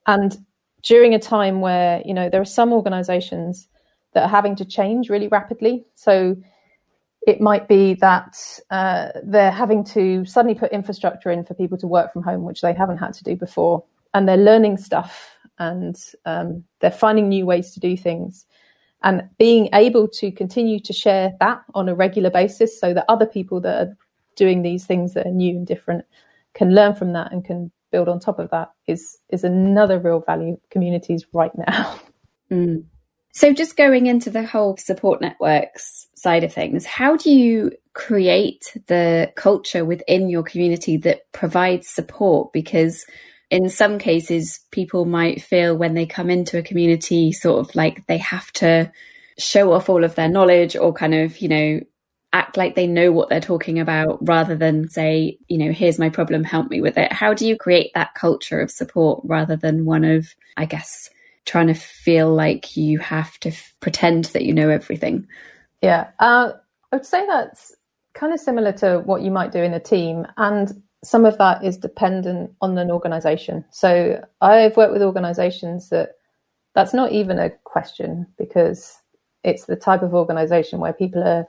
And 0.06 0.36
during 0.82 1.14
a 1.14 1.18
time 1.18 1.60
where 1.60 2.02
you 2.04 2.14
know 2.14 2.28
there 2.28 2.40
are 2.40 2.44
some 2.44 2.72
organizations 2.72 3.68
that 4.14 4.22
are 4.22 4.28
having 4.28 4.56
to 4.56 4.64
change 4.64 5.10
really 5.10 5.28
rapidly. 5.28 5.84
So 5.94 6.36
it 7.26 7.40
might 7.40 7.66
be 7.66 7.94
that 7.94 8.36
uh, 8.70 9.08
they're 9.24 9.50
having 9.50 9.82
to 9.84 10.24
suddenly 10.24 10.54
put 10.54 10.70
infrastructure 10.70 11.30
in 11.30 11.44
for 11.44 11.54
people 11.54 11.76
to 11.78 11.88
work 11.88 12.12
from 12.12 12.22
home 12.22 12.44
which 12.44 12.60
they 12.60 12.72
haven't 12.72 12.98
had 12.98 13.12
to 13.14 13.24
do 13.24 13.36
before. 13.36 13.84
And 14.14 14.28
they're 14.28 14.36
learning 14.36 14.78
stuff 14.78 15.36
and 15.58 15.96
um, 16.24 16.64
they're 16.80 16.90
finding 16.90 17.28
new 17.28 17.44
ways 17.44 17.72
to 17.72 17.80
do 17.80 17.96
things 17.96 18.46
and 19.02 19.22
being 19.38 19.68
able 19.72 20.08
to 20.08 20.30
continue 20.32 20.80
to 20.80 20.92
share 20.92 21.32
that 21.40 21.62
on 21.74 21.88
a 21.88 21.94
regular 21.94 22.30
basis 22.30 22.78
so 22.78 22.94
that 22.94 23.04
other 23.08 23.26
people 23.26 23.60
that 23.60 23.86
are 23.86 23.96
doing 24.36 24.62
these 24.62 24.84
things 24.86 25.14
that 25.14 25.26
are 25.26 25.32
new 25.32 25.56
and 25.56 25.66
different 25.66 26.04
can 26.54 26.74
learn 26.74 26.94
from 26.94 27.12
that 27.12 27.32
and 27.32 27.44
can 27.44 27.70
build 27.92 28.08
on 28.08 28.18
top 28.18 28.38
of 28.38 28.50
that 28.50 28.70
is 28.86 29.18
is 29.30 29.44
another 29.44 29.98
real 29.98 30.20
value 30.20 30.58
communities 30.70 31.24
right 31.32 31.52
now 31.56 32.00
mm. 32.50 32.84
so 33.32 33.52
just 33.52 33.76
going 33.76 34.06
into 34.06 34.30
the 34.30 34.44
whole 34.44 34.76
support 34.76 35.20
networks 35.20 36.06
side 36.26 36.42
of 36.42 36.52
things, 36.52 36.84
how 36.84 37.16
do 37.16 37.30
you 37.30 37.70
create 37.92 38.76
the 38.88 39.32
culture 39.36 39.84
within 39.84 40.28
your 40.28 40.42
community 40.42 40.96
that 40.96 41.20
provides 41.32 41.86
support? 41.88 42.52
Because 42.52 43.06
in 43.50 43.68
some 43.68 43.98
cases, 43.98 44.60
people 44.70 45.04
might 45.04 45.42
feel 45.42 45.76
when 45.76 45.94
they 45.94 46.06
come 46.06 46.30
into 46.30 46.58
a 46.58 46.62
community 46.62 47.32
sort 47.32 47.60
of 47.60 47.74
like 47.74 48.06
they 48.06 48.18
have 48.18 48.50
to 48.52 48.90
show 49.38 49.72
off 49.72 49.88
all 49.88 50.04
of 50.04 50.14
their 50.14 50.28
knowledge 50.28 50.76
or 50.76 50.92
kind 50.92 51.14
of, 51.14 51.38
you 51.38 51.48
know, 51.48 51.80
act 52.32 52.56
like 52.56 52.74
they 52.74 52.86
know 52.86 53.12
what 53.12 53.28
they're 53.28 53.40
talking 53.40 53.78
about 53.78 54.18
rather 54.26 54.56
than 54.56 54.88
say, 54.88 55.38
you 55.48 55.58
know, 55.58 55.72
here's 55.72 55.98
my 55.98 56.08
problem, 56.08 56.44
help 56.44 56.68
me 56.70 56.80
with 56.80 56.98
it. 56.98 57.12
How 57.12 57.32
do 57.32 57.46
you 57.46 57.56
create 57.56 57.92
that 57.94 58.14
culture 58.14 58.60
of 58.60 58.70
support 58.70 59.20
rather 59.24 59.56
than 59.56 59.84
one 59.84 60.04
of, 60.04 60.34
I 60.56 60.66
guess, 60.66 61.08
trying 61.44 61.68
to 61.68 61.74
feel 61.74 62.34
like 62.34 62.76
you 62.76 62.98
have 62.98 63.38
to 63.40 63.50
f- 63.50 63.72
pretend 63.80 64.26
that 64.26 64.44
you 64.44 64.52
know 64.52 64.68
everything? 64.68 65.28
Yeah, 65.80 66.08
uh, 66.18 66.52
I 66.92 66.96
would 66.96 67.06
say 67.06 67.24
that's 67.26 67.74
kind 68.14 68.32
of 68.32 68.40
similar 68.40 68.72
to 68.72 68.98
what 69.04 69.22
you 69.22 69.30
might 69.30 69.52
do 69.52 69.62
in 69.62 69.74
a 69.74 69.80
team. 69.80 70.26
And 70.36 70.82
some 71.04 71.24
of 71.24 71.38
that 71.38 71.64
is 71.64 71.76
dependent 71.76 72.52
on 72.60 72.76
an 72.78 72.90
organization. 72.90 73.64
So 73.70 74.24
I've 74.40 74.76
worked 74.76 74.92
with 74.92 75.02
organizations 75.02 75.90
that 75.90 76.12
that's 76.74 76.94
not 76.94 77.12
even 77.12 77.38
a 77.38 77.50
question 77.64 78.26
because 78.38 78.98
it's 79.44 79.66
the 79.66 79.76
type 79.76 80.02
of 80.02 80.14
organization 80.14 80.80
where 80.80 80.92
people 80.92 81.22
are 81.22 81.46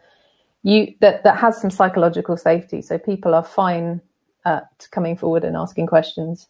you 0.63 0.94
that 1.01 1.24
that 1.24 1.38
has 1.38 1.60
some 1.62 1.70
psychological 1.70 2.36
safety 2.36 2.82
so 2.82 2.98
people 2.98 3.36
are 3.36 3.44
fine 3.44 4.01
at 4.46 4.88
coming 4.92 5.16
forward 5.16 5.44
and 5.44 5.56
asking 5.56 5.86
questions 5.88 6.48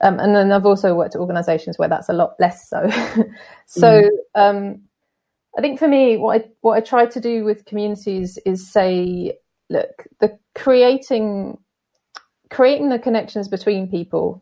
um, 0.00 0.18
and 0.20 0.34
then 0.34 0.52
I've 0.52 0.66
also 0.66 0.94
worked 0.94 1.14
at 1.14 1.20
organisations 1.20 1.78
where 1.78 1.88
that's 1.88 2.08
a 2.08 2.12
lot 2.12 2.34
less 2.38 2.68
so. 2.68 2.90
so 3.66 4.02
mm. 4.02 4.10
um, 4.34 4.82
I 5.56 5.60
think 5.60 5.78
for 5.78 5.88
me, 5.88 6.16
what 6.16 6.40
I 6.40 6.44
what 6.60 6.76
I 6.76 6.80
try 6.80 7.06
to 7.06 7.20
do 7.20 7.44
with 7.44 7.64
communities 7.64 8.38
is 8.44 8.70
say, 8.70 9.38
look, 9.70 10.06
the 10.20 10.38
creating 10.54 11.58
creating 12.54 12.88
the 12.88 13.00
connections 13.00 13.48
between 13.48 13.90
people 13.90 14.40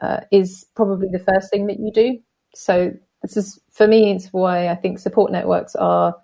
uh, 0.00 0.20
is 0.32 0.64
probably 0.74 1.08
the 1.12 1.18
first 1.18 1.50
thing 1.50 1.66
that 1.66 1.78
you 1.78 1.92
do. 1.92 2.18
So 2.54 2.90
this 3.20 3.36
is 3.36 3.60
for 3.70 3.86
me, 3.86 4.12
it's 4.12 4.28
why 4.28 4.68
I 4.68 4.74
think 4.74 4.98
support 4.98 5.30
networks 5.30 5.76
are 5.76 6.16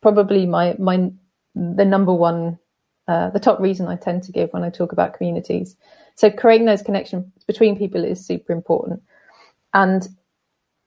probably 0.00 0.46
my 0.46 0.76
my 0.78 1.10
the 1.56 1.84
number 1.84 2.14
one, 2.14 2.60
uh, 3.08 3.30
the 3.30 3.40
top 3.40 3.58
reason 3.58 3.88
I 3.88 3.96
tend 3.96 4.22
to 4.22 4.32
give 4.32 4.50
when 4.52 4.62
I 4.62 4.70
talk 4.70 4.92
about 4.92 5.14
communities. 5.14 5.76
So 6.14 6.30
creating 6.30 6.68
those 6.68 6.82
connections 6.82 7.26
between 7.48 7.76
people 7.76 8.04
is 8.04 8.24
super 8.24 8.52
important, 8.52 9.02
and 9.74 10.08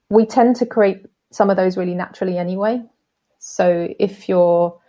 we 0.10 0.26
tend 0.26 0.56
to 0.58 0.66
create 0.66 1.06
some 1.32 1.50
of 1.50 1.58
those 1.58 1.76
really 1.76 1.96
naturally 1.96 2.38
anyway. 2.38 2.82
So 3.40 3.94
if 4.00 4.30
you're 4.30 4.80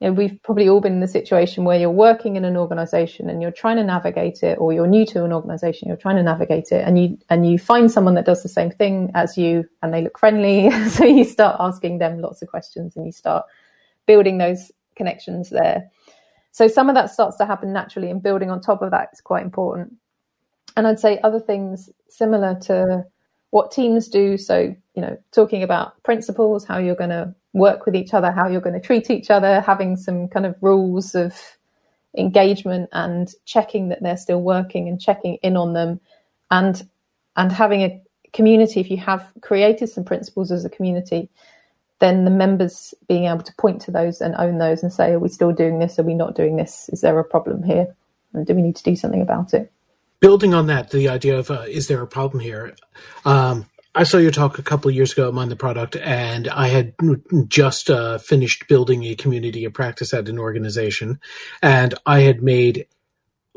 you 0.00 0.08
know, 0.08 0.14
we've 0.14 0.42
probably 0.42 0.66
all 0.66 0.80
been 0.80 0.94
in 0.94 1.00
the 1.00 1.08
situation 1.08 1.64
where 1.64 1.78
you're 1.78 1.90
working 1.90 2.36
in 2.36 2.46
an 2.46 2.56
organization 2.56 3.28
and 3.28 3.42
you're 3.42 3.50
trying 3.50 3.76
to 3.76 3.84
navigate 3.84 4.42
it, 4.42 4.56
or 4.58 4.72
you're 4.72 4.86
new 4.86 5.04
to 5.06 5.24
an 5.24 5.32
organization, 5.32 5.88
you're 5.88 5.96
trying 5.96 6.16
to 6.16 6.22
navigate 6.22 6.72
it, 6.72 6.82
and 6.86 6.98
you 6.98 7.18
and 7.28 7.50
you 7.50 7.58
find 7.58 7.92
someone 7.92 8.14
that 8.14 8.24
does 8.24 8.42
the 8.42 8.48
same 8.48 8.70
thing 8.70 9.10
as 9.14 9.36
you, 9.36 9.68
and 9.82 9.92
they 9.92 10.02
look 10.02 10.18
friendly, 10.18 10.70
so 10.88 11.04
you 11.04 11.24
start 11.24 11.56
asking 11.60 11.98
them 11.98 12.20
lots 12.20 12.40
of 12.40 12.48
questions, 12.48 12.96
and 12.96 13.04
you 13.04 13.12
start 13.12 13.44
building 14.06 14.38
those 14.38 14.72
connections 14.96 15.50
there. 15.50 15.90
So 16.52 16.66
some 16.66 16.88
of 16.88 16.94
that 16.94 17.10
starts 17.10 17.36
to 17.36 17.46
happen 17.46 17.72
naturally, 17.72 18.10
and 18.10 18.22
building 18.22 18.50
on 18.50 18.62
top 18.62 18.80
of 18.80 18.90
that 18.92 19.10
is 19.12 19.20
quite 19.20 19.44
important. 19.44 19.94
And 20.76 20.86
I'd 20.86 20.98
say 20.98 21.20
other 21.22 21.40
things 21.40 21.90
similar 22.08 22.58
to 22.62 23.04
what 23.50 23.70
teams 23.70 24.08
do. 24.08 24.38
So 24.38 24.74
you 24.94 25.02
know, 25.02 25.16
talking 25.32 25.62
about 25.62 26.02
principles, 26.02 26.64
how 26.64 26.78
you're 26.78 26.94
going 26.94 27.10
to 27.10 27.34
work 27.52 27.86
with 27.86 27.94
each 27.94 28.14
other, 28.14 28.30
how 28.30 28.48
you're 28.48 28.60
going 28.60 28.80
to 28.80 28.86
treat 28.86 29.10
each 29.10 29.30
other, 29.30 29.60
having 29.60 29.96
some 29.96 30.28
kind 30.28 30.46
of 30.46 30.54
rules 30.60 31.14
of 31.14 31.34
engagement 32.16 32.88
and 32.92 33.32
checking 33.44 33.88
that 33.88 34.02
they're 34.02 34.16
still 34.16 34.42
working 34.42 34.88
and 34.88 35.00
checking 35.00 35.36
in 35.42 35.56
on 35.56 35.72
them. 35.72 36.00
And 36.50 36.82
and 37.36 37.52
having 37.52 37.82
a 37.82 38.02
community 38.32 38.80
if 38.80 38.90
you 38.90 38.96
have 38.96 39.32
created 39.40 39.88
some 39.88 40.04
principles 40.04 40.52
as 40.52 40.64
a 40.64 40.70
community 40.70 41.28
then 42.00 42.24
the 42.24 42.30
members 42.30 42.94
being 43.08 43.26
able 43.26 43.42
to 43.42 43.54
point 43.56 43.80
to 43.82 43.90
those 43.90 44.20
and 44.20 44.34
own 44.36 44.58
those 44.58 44.82
and 44.82 44.92
say 44.92 45.12
are 45.12 45.18
we 45.18 45.28
still 45.28 45.52
doing 45.52 45.78
this? 45.78 45.98
Are 45.98 46.02
we 46.02 46.14
not 46.14 46.34
doing 46.34 46.56
this? 46.56 46.88
Is 46.88 47.02
there 47.02 47.18
a 47.18 47.24
problem 47.24 47.62
here? 47.62 47.94
And 48.32 48.46
do 48.46 48.54
we 48.54 48.62
need 48.62 48.76
to 48.76 48.82
do 48.82 48.96
something 48.96 49.22
about 49.22 49.54
it? 49.54 49.70
Building 50.18 50.52
on 50.52 50.66
that 50.66 50.90
the 50.90 51.08
idea 51.08 51.38
of 51.38 51.50
uh, 51.50 51.64
is 51.68 51.88
there 51.88 52.02
a 52.02 52.06
problem 52.06 52.40
here? 52.40 52.74
Um, 53.24 53.66
I 53.94 54.04
saw 54.04 54.18
your 54.18 54.30
talk 54.30 54.58
a 54.58 54.62
couple 54.62 54.88
of 54.88 54.94
years 54.94 55.12
ago 55.12 55.26
at 55.26 55.34
Mind 55.34 55.50
the 55.50 55.56
Product, 55.56 55.96
and 55.96 56.46
I 56.48 56.68
had 56.68 56.94
just 57.48 57.90
uh, 57.90 58.18
finished 58.18 58.68
building 58.68 59.02
a 59.04 59.16
community 59.16 59.64
of 59.64 59.74
practice 59.74 60.14
at 60.14 60.28
an 60.28 60.38
organization, 60.38 61.18
and 61.60 61.94
I 62.06 62.20
had 62.20 62.40
made 62.40 62.86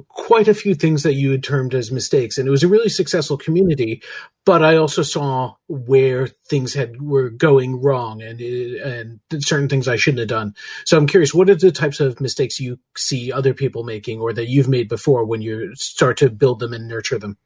quite 0.07 0.47
a 0.47 0.55
few 0.55 0.73
things 0.73 1.03
that 1.03 1.13
you 1.13 1.29
had 1.29 1.43
termed 1.43 1.75
as 1.75 1.91
mistakes, 1.91 2.39
and 2.39 2.47
it 2.47 2.51
was 2.51 2.63
a 2.63 2.67
really 2.67 2.89
successful 2.89 3.37
community. 3.37 4.01
But 4.43 4.63
I 4.63 4.75
also 4.75 5.03
saw 5.03 5.53
where 5.67 6.27
things 6.27 6.73
had 6.73 6.99
were 6.99 7.29
going 7.29 7.79
wrong, 7.79 8.23
and 8.23 8.41
and 8.41 9.19
certain 9.39 9.69
things 9.69 9.87
I 9.87 9.97
shouldn't 9.97 10.19
have 10.19 10.29
done. 10.29 10.55
So 10.85 10.97
I'm 10.97 11.05
curious, 11.05 11.31
what 11.31 11.49
are 11.51 11.55
the 11.55 11.71
types 11.71 11.99
of 11.99 12.19
mistakes 12.19 12.59
you 12.59 12.79
see 12.97 13.31
other 13.31 13.53
people 13.53 13.83
making, 13.83 14.19
or 14.19 14.33
that 14.33 14.49
you've 14.49 14.67
made 14.67 14.89
before 14.89 15.25
when 15.25 15.43
you 15.43 15.75
start 15.75 16.17
to 16.17 16.31
build 16.31 16.59
them 16.59 16.73
and 16.73 16.87
nurture 16.87 17.19
them? 17.19 17.37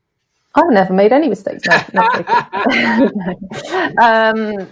I've 0.58 0.72
never 0.72 0.94
made 0.94 1.14
any 1.14 1.30
mistakes. 1.30 1.64
No, 1.94 2.02
um, 4.02 4.68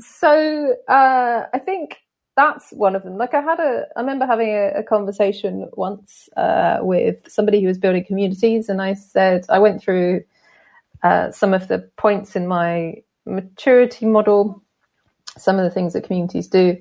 so 0.00 0.74
uh, 0.88 1.44
I 1.52 1.58
think 1.58 1.98
that's 2.36 2.72
one 2.72 2.96
of 2.96 3.04
them. 3.04 3.16
Like 3.16 3.34
I 3.34 3.40
had 3.40 3.60
a, 3.60 3.86
I 3.96 4.00
remember 4.00 4.26
having 4.26 4.48
a, 4.48 4.72
a 4.78 4.82
conversation 4.82 5.68
once 5.74 6.28
uh, 6.36 6.78
with 6.80 7.16
somebody 7.28 7.60
who 7.60 7.68
was 7.68 7.78
building 7.78 8.04
communities, 8.04 8.68
and 8.68 8.82
I 8.82 8.94
said 8.94 9.46
I 9.48 9.58
went 9.60 9.82
through 9.82 10.24
uh, 11.02 11.30
some 11.30 11.54
of 11.54 11.68
the 11.68 11.88
points 11.96 12.34
in 12.34 12.46
my 12.48 12.96
maturity 13.24 14.06
model, 14.06 14.62
some 15.38 15.58
of 15.58 15.64
the 15.64 15.70
things 15.70 15.92
that 15.92 16.04
communities 16.04 16.48
do, 16.48 16.76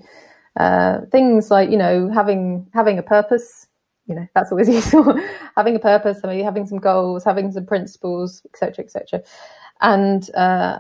uh, 0.59 1.01
things 1.11 1.51
like 1.51 1.69
you 1.69 1.77
know 1.77 2.09
having 2.09 2.67
having 2.73 2.97
a 2.97 3.03
purpose 3.03 3.67
you 4.11 4.19
know 4.19 4.27
that's 4.35 4.51
always 4.51 4.69
useful. 4.79 5.19
Having 5.55 5.77
a 5.77 5.79
purpose 5.79 6.19
maybe 6.23 6.43
having 6.43 6.67
some 6.67 6.79
goals 6.79 7.23
having 7.23 7.51
some 7.51 7.65
principles 7.65 8.41
etc 8.53 8.83
etc 8.83 9.23
and 9.79 10.29
uh, 10.35 10.79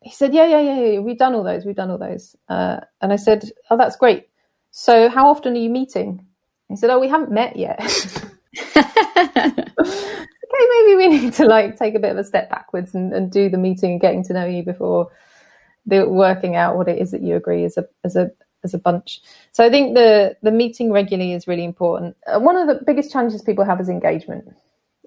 he 0.00 0.10
said 0.10 0.32
yeah, 0.32 0.46
yeah 0.46 0.60
yeah 0.60 0.80
yeah 0.80 0.98
we've 1.00 1.18
done 1.18 1.34
all 1.34 1.42
those 1.42 1.64
we've 1.64 1.76
done 1.76 1.90
all 1.90 1.98
those. 1.98 2.36
Uh, 2.48 2.80
and 3.02 3.12
i 3.12 3.16
said 3.16 3.50
oh 3.70 3.76
that's 3.76 3.96
great. 3.96 4.28
So 4.70 5.08
how 5.08 5.28
often 5.28 5.54
are 5.54 5.60
you 5.60 5.70
meeting? 5.70 6.24
He 6.68 6.76
said 6.76 6.90
oh 6.90 7.00
we 7.00 7.08
haven't 7.08 7.32
met 7.32 7.56
yet. 7.56 7.80
Okay 10.50 10.66
maybe 10.70 10.96
we 10.96 11.08
need 11.08 11.32
to 11.34 11.44
like 11.44 11.78
take 11.78 11.94
a 11.94 11.98
bit 11.98 12.12
of 12.12 12.18
a 12.18 12.24
step 12.24 12.48
backwards 12.48 12.94
and, 12.94 13.12
and 13.12 13.30
do 13.30 13.48
the 13.48 13.58
meeting 13.58 13.92
and 13.92 14.00
getting 14.00 14.24
to 14.24 14.32
know 14.32 14.46
you 14.46 14.62
before 14.62 15.10
the 15.86 16.08
working 16.08 16.56
out 16.56 16.76
what 16.76 16.88
it 16.88 16.98
is 16.98 17.10
that 17.10 17.22
you 17.22 17.36
agree 17.36 17.64
as 17.64 17.76
a 17.76 17.86
as 18.04 18.16
a 18.16 18.30
as 18.64 18.74
a 18.74 18.78
bunch. 18.78 19.20
So 19.52 19.64
I 19.64 19.70
think 19.70 19.94
the 19.94 20.36
the 20.42 20.50
meeting 20.50 20.92
regularly 20.92 21.32
is 21.32 21.46
really 21.46 21.64
important. 21.64 22.16
Uh, 22.26 22.40
one 22.40 22.56
of 22.56 22.66
the 22.66 22.82
biggest 22.84 23.12
challenges 23.12 23.42
people 23.42 23.64
have 23.64 23.80
is 23.80 23.88
engagement. 23.88 24.54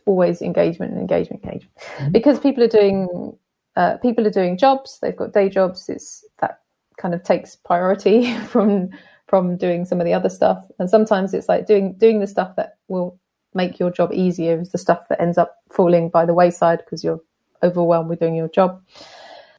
Always 0.06 0.42
engagement 0.42 0.94
and 0.94 1.02
engagement, 1.02 1.44
engagement, 1.44 1.76
mm-hmm. 1.76 2.12
because 2.12 2.40
people 2.40 2.64
are 2.64 2.68
doing 2.68 3.38
uh, 3.76 3.98
people 3.98 4.26
are 4.26 4.32
doing 4.32 4.58
jobs. 4.58 5.00
They've 5.02 5.16
got 5.16 5.34
day 5.34 5.50
jobs. 5.50 5.90
It's 5.90 6.26
that 6.40 6.62
kind 6.98 7.14
of 7.14 7.24
takes 7.24 7.56
priority 7.56 8.36
from 8.48 8.90
from 9.28 9.58
doing 9.58 9.86
some 9.86 10.02
of 10.02 10.06
the 10.06 10.14
other 10.14 10.30
stuff. 10.30 10.66
And 10.80 10.90
sometimes 10.90 11.34
it's 11.34 11.48
like 11.48 11.68
doing 11.68 11.94
doing 11.94 12.20
the 12.20 12.28
stuff 12.28 12.56
that 12.58 12.78
will 12.88 13.18
make 13.54 13.80
your 13.80 13.92
job 13.92 14.14
easier 14.14 14.60
is 14.60 14.72
the 14.72 14.78
stuff 14.78 15.08
that 15.10 15.22
ends 15.22 15.38
up 15.38 15.58
falling 15.72 16.10
by 16.10 16.26
the 16.26 16.34
wayside 16.34 16.80
because 16.80 17.04
you're 17.04 17.22
overwhelmed 17.64 18.10
with 18.10 18.20
doing 18.20 18.36
your 18.36 18.48
job. 18.48 18.82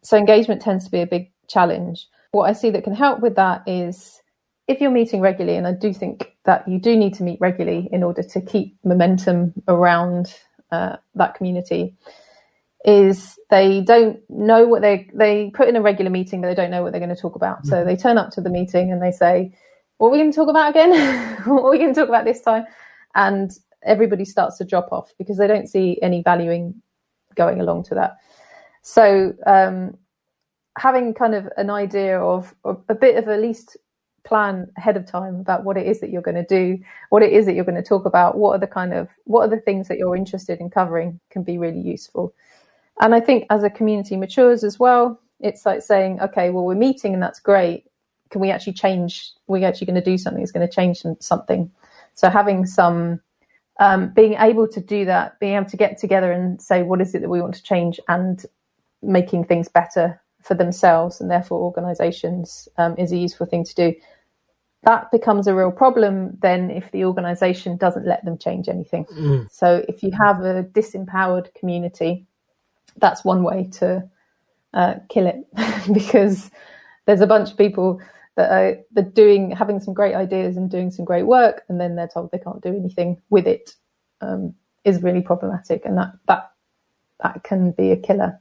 So 0.03 0.17
engagement 0.17 0.63
tends 0.63 0.85
to 0.87 0.91
be 0.91 1.01
a 1.01 1.07
big 1.07 1.31
challenge 1.47 2.09
what 2.33 2.49
I 2.49 2.53
see 2.53 2.71
that 2.71 2.85
can 2.85 2.95
help 2.95 3.21
with 3.21 3.37
that 3.37 3.63
is 3.67 4.21
if 4.67 4.81
you're 4.81 4.91
meeting 4.91 5.21
regularly, 5.21 5.57
and 5.57 5.67
I 5.67 5.73
do 5.73 5.93
think 5.93 6.35
that 6.45 6.67
you 6.67 6.81
do 6.81 6.97
need 6.97 7.15
to 7.15 7.23
meet 7.23 7.39
regularly 7.41 7.89
in 7.93 8.03
order 8.03 8.23
to 8.23 8.41
keep 8.41 8.77
momentum 8.85 9.53
around 9.69 10.35
uh, 10.71 10.97
that 11.15 11.35
community, 11.35 11.95
is 12.85 13.39
they 13.51 13.81
don't 13.81 14.19
know 14.29 14.67
what 14.67 14.83
they 14.83 15.09
they 15.15 15.51
put 15.55 15.69
in 15.69 15.77
a 15.77 15.83
regular 15.83 16.11
meeting, 16.11 16.41
but 16.41 16.49
they 16.49 16.55
don't 16.55 16.71
know 16.71 16.83
what 16.83 16.93
they're 16.93 17.01
going 17.01 17.15
to 17.15 17.21
talk 17.21 17.37
about. 17.37 17.59
Mm-hmm. 17.59 17.69
So 17.69 17.85
they 17.85 17.97
turn 17.97 18.19
up 18.19 18.31
to 18.31 18.41
the 18.41 18.51
meeting 18.51 18.91
and 18.91 19.01
they 19.01 19.13
say, 19.13 19.55
"What 19.99 20.09
are 20.09 20.13
we 20.13 20.19
going 20.19 20.33
to 20.33 20.37
talk 20.37 20.49
about 20.49 20.71
again? 20.71 20.91
what 21.47 21.65
are 21.65 21.71
we 21.71 21.79
going 21.79 21.95
to 21.95 22.01
talk 22.01 22.09
about 22.09 22.25
this 22.25 22.41
time?" 22.41 22.65
And 23.15 23.51
everybody 23.85 24.25
starts 24.25 24.59
to 24.59 24.65
drop 24.65 24.89
off 24.91 25.13
because 25.19 25.37
they 25.37 25.47
don't 25.47 25.69
see 25.69 25.99
any 26.03 26.23
valuing 26.23 26.81
going 27.35 27.61
along 27.61 27.85
to 27.85 27.95
that. 27.97 28.17
So 28.83 29.35
um, 29.47 29.97
having 30.79 31.15
kind 31.15 31.35
of 31.35 31.49
an 31.57 31.71
idea 31.71 32.19
of, 32.19 32.55
a 32.65 32.95
bit 32.95 33.17
of 33.17 33.29
a 33.29 33.37
least 33.37 33.77
plan 34.25 34.71
ahead 34.77 34.97
of 34.97 35.05
time 35.05 35.37
about 35.37 35.65
what 35.65 35.77
it 35.77 35.87
is 35.87 36.01
that 36.01 36.11
you're 36.11 36.23
going 36.23 36.37
to 36.37 36.45
do, 36.45 36.79
what 37.11 37.23
it 37.23 37.33
is 37.33 37.45
that 37.47 37.55
you're 37.55 37.65
going 37.65 37.83
to 37.83 37.83
talk 37.83 38.05
about, 38.05 38.39
what 38.39 38.53
are 38.53 38.59
the 38.59 38.67
kind 38.67 38.95
of 38.95 39.09
what 39.25 39.43
are 39.43 39.49
the 39.49 39.61
things 39.61 39.89
that 39.89 39.99
you're 39.99 40.17
interested 40.17 40.61
in 40.61 40.71
covering 40.71 41.19
can 41.31 41.43
be 41.43 41.59
really 41.59 41.81
useful. 41.81 42.33
And 43.01 43.15
I 43.15 43.21
think 43.21 43.47
as 43.51 43.65
a 43.65 43.71
community 43.71 44.17
matures 44.17 44.63
as 44.63 44.79
well, 44.79 45.21
it's 45.41 45.67
like 45.67 45.83
saying, 45.83 46.21
okay, 46.21 46.51
well 46.51 46.65
we're 46.65 46.75
meeting 46.75 47.15
and 47.15 47.23
that's 47.23 47.41
great. 47.41 47.85
can 48.33 48.41
we 48.41 48.51
actually 48.51 48.73
change? 48.73 49.31
We're 49.47 49.67
actually 49.67 49.87
going 49.87 50.03
to 50.03 50.11
do 50.11 50.19
something. 50.19 50.43
It's 50.43 50.53
going 50.53 50.67
to 50.67 50.75
change 50.75 51.05
something. 51.21 51.71
So 52.15 52.31
having 52.31 52.65
some 52.67 53.21
um, 53.81 54.13
being 54.15 54.35
able 54.35 54.69
to 54.69 54.81
do 54.81 55.05
that, 55.05 55.39
being 55.41 55.55
able 55.55 55.71
to 55.71 55.77
get 55.77 55.99
together 55.99 56.33
and 56.33 56.61
say 56.61 56.83
what 56.83 57.01
is 57.01 57.15
it 57.15 57.23
that 57.23 57.29
we 57.29 57.41
want 57.41 57.55
to 57.55 57.63
change, 57.63 57.99
and 58.09 58.45
making 59.03 59.45
things 59.45 59.69
better 59.69 60.22
for 60.43 60.55
themselves 60.55 61.21
and 61.21 61.31
therefore 61.31 61.61
organisations 61.61 62.69
um, 62.79 62.97
is 62.99 63.13
a 63.13 63.17
useful 63.17 63.47
thing 63.47 63.65
to 63.65 63.75
do. 63.75 63.95
That 64.85 65.11
becomes 65.13 65.47
a 65.47 65.55
real 65.55 65.71
problem 65.71 66.37
then 66.43 66.71
if 66.71 66.91
the 66.91 67.05
organisation 67.05 67.77
doesn't 67.77 68.07
let 68.07 68.25
them 68.25 68.37
change 68.37 68.69
anything. 68.69 69.05
Mm. 69.05 69.51
So 69.51 69.85
if 69.89 70.03
you 70.03 70.11
have 70.13 70.41
a 70.41 70.65
disempowered 70.65 71.55
community, 71.55 72.27
that's 72.97 73.25
one 73.25 73.45
way 73.45 73.69
to 73.75 74.09
uh, 74.75 74.95
kill 75.09 75.27
it 75.27 75.47
because 75.93 76.51
there's 77.07 77.21
a 77.21 77.27
bunch 77.27 77.51
of 77.51 77.57
people 77.57 78.01
that 78.37 78.51
are 78.51 78.77
that 78.93 79.15
doing 79.15 79.51
having 79.51 79.79
some 79.79 79.95
great 79.95 80.15
ideas 80.15 80.57
and 80.57 80.71
doing 80.71 80.91
some 80.91 81.05
great 81.05 81.25
work, 81.25 81.63
and 81.69 81.81
then 81.81 81.97
they're 81.97 82.09
told 82.09 82.31
they 82.31 82.39
can't 82.39 82.63
do 82.63 82.75
anything 82.75 83.21
with 83.31 83.47
it 83.47 83.75
um, 84.21 84.55
is 84.85 85.03
really 85.03 85.21
problematic, 85.21 85.85
and 85.85 85.99
that 85.99 86.13
that 86.29 86.53
that 87.23 87.45
can 87.45 87.73
be 87.73 87.91
a 87.91 87.97
killer. 87.97 88.41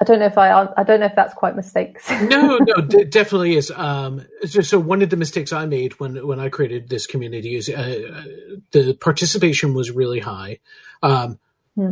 I 0.00 0.04
don't 0.04 0.20
know 0.20 0.26
if 0.26 0.38
I 0.38 0.68
I 0.76 0.84
don't 0.84 1.00
know 1.00 1.06
if 1.06 1.16
that's 1.16 1.34
quite 1.34 1.56
mistakes. 1.56 2.08
no, 2.22 2.58
no, 2.58 2.82
d- 2.82 3.04
definitely 3.04 3.56
is. 3.56 3.72
Um, 3.74 4.24
so, 4.46 4.60
so, 4.60 4.78
one 4.78 5.02
of 5.02 5.10
the 5.10 5.16
mistakes 5.16 5.52
I 5.52 5.66
made 5.66 5.98
when 5.98 6.24
when 6.26 6.38
I 6.38 6.50
created 6.50 6.88
this 6.88 7.06
community 7.06 7.56
is 7.56 7.68
uh, 7.68 8.22
the 8.70 8.94
participation 8.94 9.74
was 9.74 9.90
really 9.90 10.20
high. 10.20 10.60
Um, 11.02 11.40
hmm. 11.74 11.90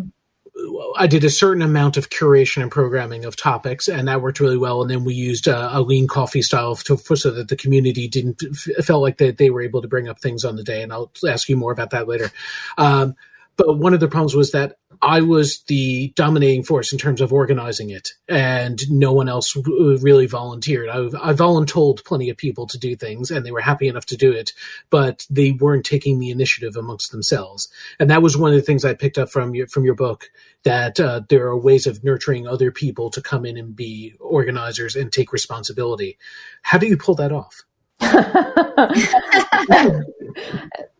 I 0.97 1.07
did 1.07 1.25
a 1.25 1.31
certain 1.31 1.63
amount 1.63 1.97
of 1.97 2.09
curation 2.09 2.63
and 2.63 2.71
programming 2.71 3.25
of 3.25 3.37
topics, 3.37 3.89
and 3.89 4.09
that 4.09 4.23
worked 4.23 4.41
really 4.41 4.57
well. 4.57 4.81
And 4.83 4.91
then 4.91 5.05
we 5.05 5.13
used 5.13 5.49
uh, 5.49 5.71
a 5.73 5.83
lean 5.83 6.09
coffee 6.09 6.43
style 6.43 6.77
to, 6.77 6.97
so 6.97 7.31
that 7.33 7.49
the 7.49 7.57
community 7.57 8.09
didn't 8.09 8.41
felt 8.83 9.03
like 9.03 9.19
that 9.19 9.37
they 9.37 9.51
were 9.51 9.61
able 9.61 9.83
to 9.83 9.89
bring 9.89 10.09
up 10.09 10.21
things 10.21 10.45
on 10.45 10.57
the 10.57 10.63
day. 10.63 10.83
And 10.83 10.93
I'll 10.93 11.11
ask 11.29 11.49
you 11.49 11.57
more 11.57 11.73
about 11.73 11.91
that 11.91 12.09
later. 12.09 12.31
Um, 12.79 13.17
but 13.57 13.79
one 13.79 13.95
of 13.95 14.01
the 14.01 14.09
problems 14.09 14.35
was 14.35 14.53
that 14.53 14.77
I 15.03 15.21
was 15.21 15.63
the 15.65 16.13
dominating 16.17 16.63
force 16.63 16.93
in 16.93 16.99
terms 16.99 17.21
of 17.21 17.33
organizing 17.33 17.91
it, 17.91 18.11
and 18.29 18.81
no 18.91 19.13
one 19.13 19.29
else 19.29 19.57
really 19.57 20.27
volunteered. 20.27 20.89
I, 20.89 20.99
I 21.23 21.33
voluntold 21.33 22.05
plenty 22.05 22.31
of 22.31 22.37
people 22.37 22.67
to 22.67 22.79
do 22.79 22.97
things, 22.97 23.31
and 23.31 23.45
they 23.45 23.53
were 23.53 23.61
happy 23.61 23.89
enough 23.89 24.07
to 24.07 24.17
do 24.17 24.33
it, 24.33 24.53
but 24.91 25.27
they 25.31 25.53
weren't 25.53 25.85
taking 25.85 26.19
the 26.19 26.31
initiative 26.31 26.77
amongst 26.77 27.13
themselves. 27.13 27.69
And 27.99 28.11
that 28.11 28.23
was 28.23 28.37
one 28.37 28.53
of 28.53 28.57
the 28.57 28.63
things 28.63 28.85
I 28.85 28.95
picked 28.95 29.19
up 29.19 29.31
from 29.31 29.55
your 29.55 29.67
from 29.67 29.85
your 29.85 29.95
book 29.95 30.31
that 30.65 30.99
uh, 30.99 31.23
there 31.29 31.47
are 31.47 31.57
ways 31.57 31.87
of 31.87 32.03
nurturing 32.03 32.47
other 32.47 32.71
people 32.71 33.11
to 33.11 33.23
come 33.23 33.47
in 33.47 33.57
and 33.57 33.77
be 33.77 34.15
organizers 34.21 34.97
and 34.97 35.13
take 35.13 35.33
responsibility. 35.33 36.19
How 36.63 36.79
do 36.79 36.87
you 36.87 36.97
pull 36.97 37.15
that 37.17 37.33
off? 37.33 37.63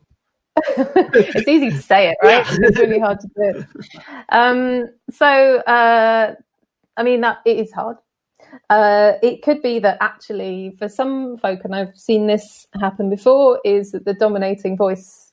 it's 0.77 1.49
easy 1.49 1.71
to 1.71 1.83
say 1.83 2.11
it, 2.11 2.19
right? 2.23 2.47
Yeah. 2.47 2.69
It's 2.69 2.79
really 2.79 2.99
hard 2.99 3.21
to 3.21 3.29
do. 3.37 3.65
Um, 4.31 4.89
so, 5.11 5.59
uh, 5.59 6.35
I 6.97 7.03
mean, 7.03 7.21
that 7.21 7.39
it 7.45 7.59
is 7.59 7.73
hard. 7.73 7.99
Uh, 8.71 9.13
it 9.23 9.43
could 9.43 9.61
be 9.61 9.79
that 9.81 9.99
actually, 10.01 10.75
for 10.79 10.89
some 10.89 11.37
folk, 11.39 11.61
and 11.65 11.75
I've 11.75 11.97
seen 11.97 12.27
this 12.27 12.67
happen 12.81 13.11
before, 13.11 13.61
is 13.65 13.93
that 13.93 14.07
the 14.07 14.15
dominating 14.15 14.77
voice 14.77 15.33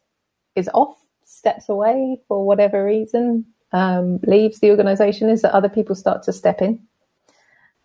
is 0.55 0.69
off, 0.73 0.97
steps 1.23 1.69
away 1.69 2.17
for 2.27 2.45
whatever 2.45 2.83
reason, 2.83 3.45
um, 3.71 4.19
leaves 4.23 4.59
the 4.59 4.71
organisation. 4.71 5.29
Is 5.29 5.41
that 5.43 5.53
other 5.53 5.69
people 5.69 5.95
start 5.95 6.23
to 6.23 6.33
step 6.33 6.61
in, 6.61 6.81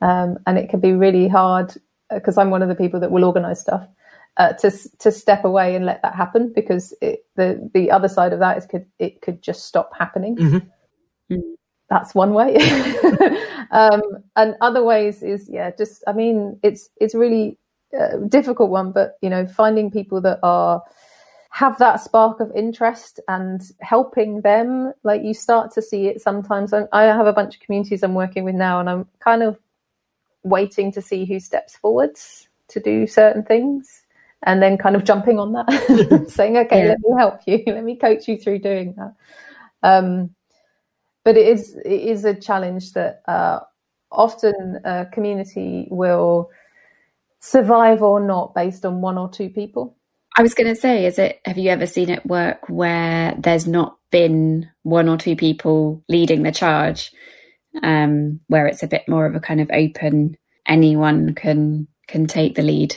um, 0.01 0.39
and 0.47 0.59
it 0.59 0.71
can 0.71 0.81
be 0.81 0.93
really 0.93 1.29
hard 1.29 1.73
because 2.13 2.37
I'm 2.37 2.51
one 2.51 2.63
of 2.63 2.69
the 2.69 2.75
people 2.75 2.99
that 3.01 3.11
will 3.11 3.25
organise 3.25 3.61
stuff 3.61 3.87
uh, 4.39 4.53
to 4.55 4.71
to 4.99 5.11
step 5.11 5.45
away 5.45 5.75
and 5.75 5.85
let 5.85 6.01
that 6.03 6.15
happen 6.15 6.53
because 6.55 6.95
it, 7.03 7.25
the 7.35 7.69
the 7.75 7.91
other 7.91 8.09
side 8.09 8.33
of 8.33 8.39
that 8.39 8.57
is 8.57 8.67
could 8.67 8.87
it 8.99 9.21
could 9.21 9.43
just 9.43 9.67
stop 9.67 9.91
happening. 9.99 10.37
Mm-hmm. 10.37 11.35
Mm. 11.35 11.55
That's 11.91 12.15
one 12.15 12.35
way, 12.35 12.57
um, 13.71 14.03
and 14.37 14.55
other 14.61 14.85
ways 14.85 15.23
is 15.23 15.49
yeah, 15.51 15.71
just 15.77 16.05
I 16.07 16.13
mean 16.13 16.59
it's 16.63 16.89
it's 17.01 17.15
really 17.15 17.59
uh, 17.99 18.19
difficult 18.29 18.71
one, 18.71 18.93
but 18.93 19.19
you 19.23 19.29
know 19.29 19.47
finding 19.47 19.91
people 19.91 20.21
that 20.21 20.39
are 20.43 20.83
have 21.51 21.79
that 21.79 21.97
spark 22.01 22.41
of 22.41 22.53
interest 22.55 23.21
and 23.27 23.73
helping 23.81 24.43
them 24.43 24.93
like 25.03 25.23
you 25.25 25.33
start 25.33 25.73
to 25.73 25.81
see 25.81 26.07
it 26.07 26.21
sometimes 26.21 26.75
i 26.93 27.03
have 27.05 27.27
a 27.27 27.33
bunch 27.33 27.55
of 27.55 27.61
communities 27.63 28.03
i'm 28.03 28.15
working 28.15 28.45
with 28.45 28.55
now 28.55 28.79
and 28.79 28.89
i'm 28.89 29.09
kind 29.19 29.43
of 29.43 29.59
waiting 30.43 30.93
to 30.93 31.01
see 31.01 31.25
who 31.25 31.41
steps 31.41 31.75
forwards 31.75 32.49
to 32.69 32.79
do 32.79 33.07
certain 33.07 33.43
things 33.43 34.05
and 34.45 34.63
then 34.63 34.79
kind 34.79 34.97
of 34.97 35.05
jumping 35.05 35.39
on 35.39 35.53
that, 35.53 36.27
saying, 36.29 36.57
okay, 36.57 36.83
yeah. 36.83 36.89
let 36.89 36.99
me 37.01 37.11
help 37.17 37.41
you, 37.47 37.63
let 37.73 37.85
me 37.85 37.97
coach 37.97 38.29
you 38.29 38.39
through 38.39 38.61
doing 38.61 38.95
that. 38.97 39.15
Um, 39.83 40.35
but 41.25 41.37
it 41.37 41.47
is 41.47 41.77
it 41.85 42.01
is 42.03 42.25
a 42.25 42.35
challenge 42.35 42.93
that 42.95 43.23
uh, 43.29 43.61
often 44.11 44.81
a 44.85 45.07
community 45.13 45.89
will 45.91 46.51
survive 47.41 48.03
or 48.03 48.21
not 48.21 48.55
based 48.55 48.85
on 48.85 49.01
one 49.01 49.19
or 49.19 49.29
two 49.29 49.51
people. 49.51 49.97
I 50.37 50.43
was 50.43 50.55
going 50.55 50.73
to 50.73 50.81
say, 50.81 51.05
is 51.05 51.19
it? 51.19 51.41
Have 51.45 51.59
you 51.59 51.71
ever 51.71 51.87
seen 51.87 52.11
it 52.11 52.25
work 52.25 52.69
where 52.69 53.35
there's 53.39 53.67
not 53.67 53.99
been 54.11 54.71
one 54.83 55.09
or 55.09 55.17
two 55.17 55.37
people 55.37 56.03
leading 56.09 56.43
the 56.43 56.53
charge, 56.53 57.13
um, 57.83 58.41
where 58.47 58.67
it's 58.67 58.83
a 58.83 58.89
bit 58.89 59.09
more 59.09 59.27
of 59.27 59.35
a 59.35 59.41
kind 59.41 59.61
of 59.61 59.71
open, 59.73 60.37
anyone 60.67 61.35
can 61.35 61.89
can 62.07 62.27
take 62.27 62.55
the 62.55 62.63
lead? 62.63 62.97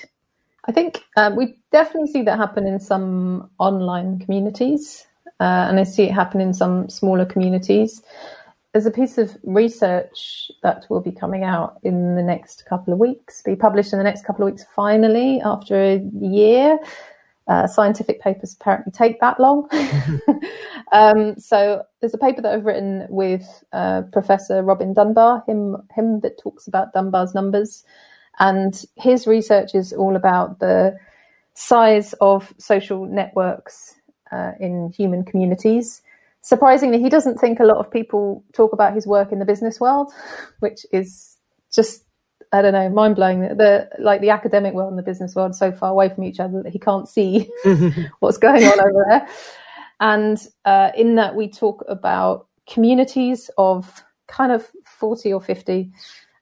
I 0.65 0.71
think 0.71 1.03
uh, 1.17 1.31
we 1.35 1.57
definitely 1.71 2.11
see 2.11 2.21
that 2.23 2.37
happen 2.37 2.67
in 2.67 2.79
some 2.79 3.49
online 3.57 4.19
communities, 4.19 5.07
uh, 5.39 5.65
and 5.69 5.79
I 5.79 5.83
see 5.83 6.03
it 6.03 6.11
happen 6.11 6.39
in 6.39 6.53
some 6.53 6.87
smaller 6.87 7.25
communities. 7.25 8.03
There's 8.71 8.85
a 8.85 8.91
piece 8.91 9.17
of 9.17 9.35
research 9.43 10.51
that 10.63 10.85
will 10.89 11.01
be 11.01 11.11
coming 11.11 11.43
out 11.43 11.79
in 11.83 12.15
the 12.15 12.23
next 12.23 12.65
couple 12.65 12.93
of 12.93 12.99
weeks, 12.99 13.41
be 13.41 13.55
published 13.55 13.91
in 13.91 13.97
the 13.97 14.03
next 14.03 14.23
couple 14.23 14.45
of 14.45 14.53
weeks, 14.53 14.65
finally, 14.75 15.41
after 15.41 15.81
a 15.81 16.01
year. 16.21 16.79
Uh, 17.47 17.67
scientific 17.67 18.21
papers 18.21 18.53
apparently 18.53 18.91
take 18.91 19.19
that 19.19 19.39
long. 19.39 19.67
um, 20.91 21.37
so 21.37 21.83
there's 21.99 22.13
a 22.13 22.19
paper 22.19 22.41
that 22.41 22.53
I've 22.53 22.65
written 22.65 23.07
with 23.09 23.63
uh, 23.73 24.03
Professor 24.13 24.61
Robin 24.61 24.93
Dunbar, 24.93 25.43
him 25.47 25.75
him 25.93 26.19
that 26.21 26.37
talks 26.37 26.67
about 26.67 26.93
Dunbar's 26.93 27.33
numbers, 27.33 27.83
and 28.41 28.83
his 28.95 29.27
research 29.27 29.75
is 29.75 29.93
all 29.93 30.15
about 30.15 30.59
the 30.59 30.97
size 31.53 32.13
of 32.21 32.53
social 32.57 33.05
networks 33.05 33.93
uh, 34.31 34.53
in 34.59 34.91
human 34.97 35.23
communities. 35.23 36.01
Surprisingly, 36.41 36.99
he 36.99 37.07
doesn't 37.07 37.37
think 37.37 37.59
a 37.59 37.65
lot 37.65 37.77
of 37.77 37.91
people 37.91 38.43
talk 38.53 38.73
about 38.73 38.95
his 38.95 39.05
work 39.05 39.31
in 39.31 39.37
the 39.37 39.45
business 39.45 39.79
world, 39.79 40.11
which 40.59 40.85
is 40.91 41.37
just 41.71 42.03
I 42.51 42.61
don't 42.61 42.73
know, 42.73 42.89
mind 42.89 43.15
blowing. 43.15 43.41
The 43.41 43.87
like 43.99 44.21
the 44.21 44.31
academic 44.31 44.73
world 44.73 44.89
and 44.89 44.99
the 44.99 45.03
business 45.03 45.35
world 45.35 45.55
so 45.55 45.71
far 45.71 45.91
away 45.91 46.09
from 46.09 46.23
each 46.23 46.39
other 46.39 46.63
that 46.63 46.73
he 46.73 46.79
can't 46.79 47.07
see 47.07 47.47
what's 48.19 48.39
going 48.39 48.63
on 48.65 48.79
over 48.79 49.05
there. 49.07 49.27
And 49.99 50.47
uh, 50.65 50.89
in 50.97 51.13
that, 51.15 51.35
we 51.35 51.47
talk 51.47 51.85
about 51.87 52.47
communities 52.67 53.51
of 53.59 54.03
kind 54.27 54.51
of 54.51 54.67
forty 54.83 55.31
or 55.31 55.39
fifty 55.39 55.91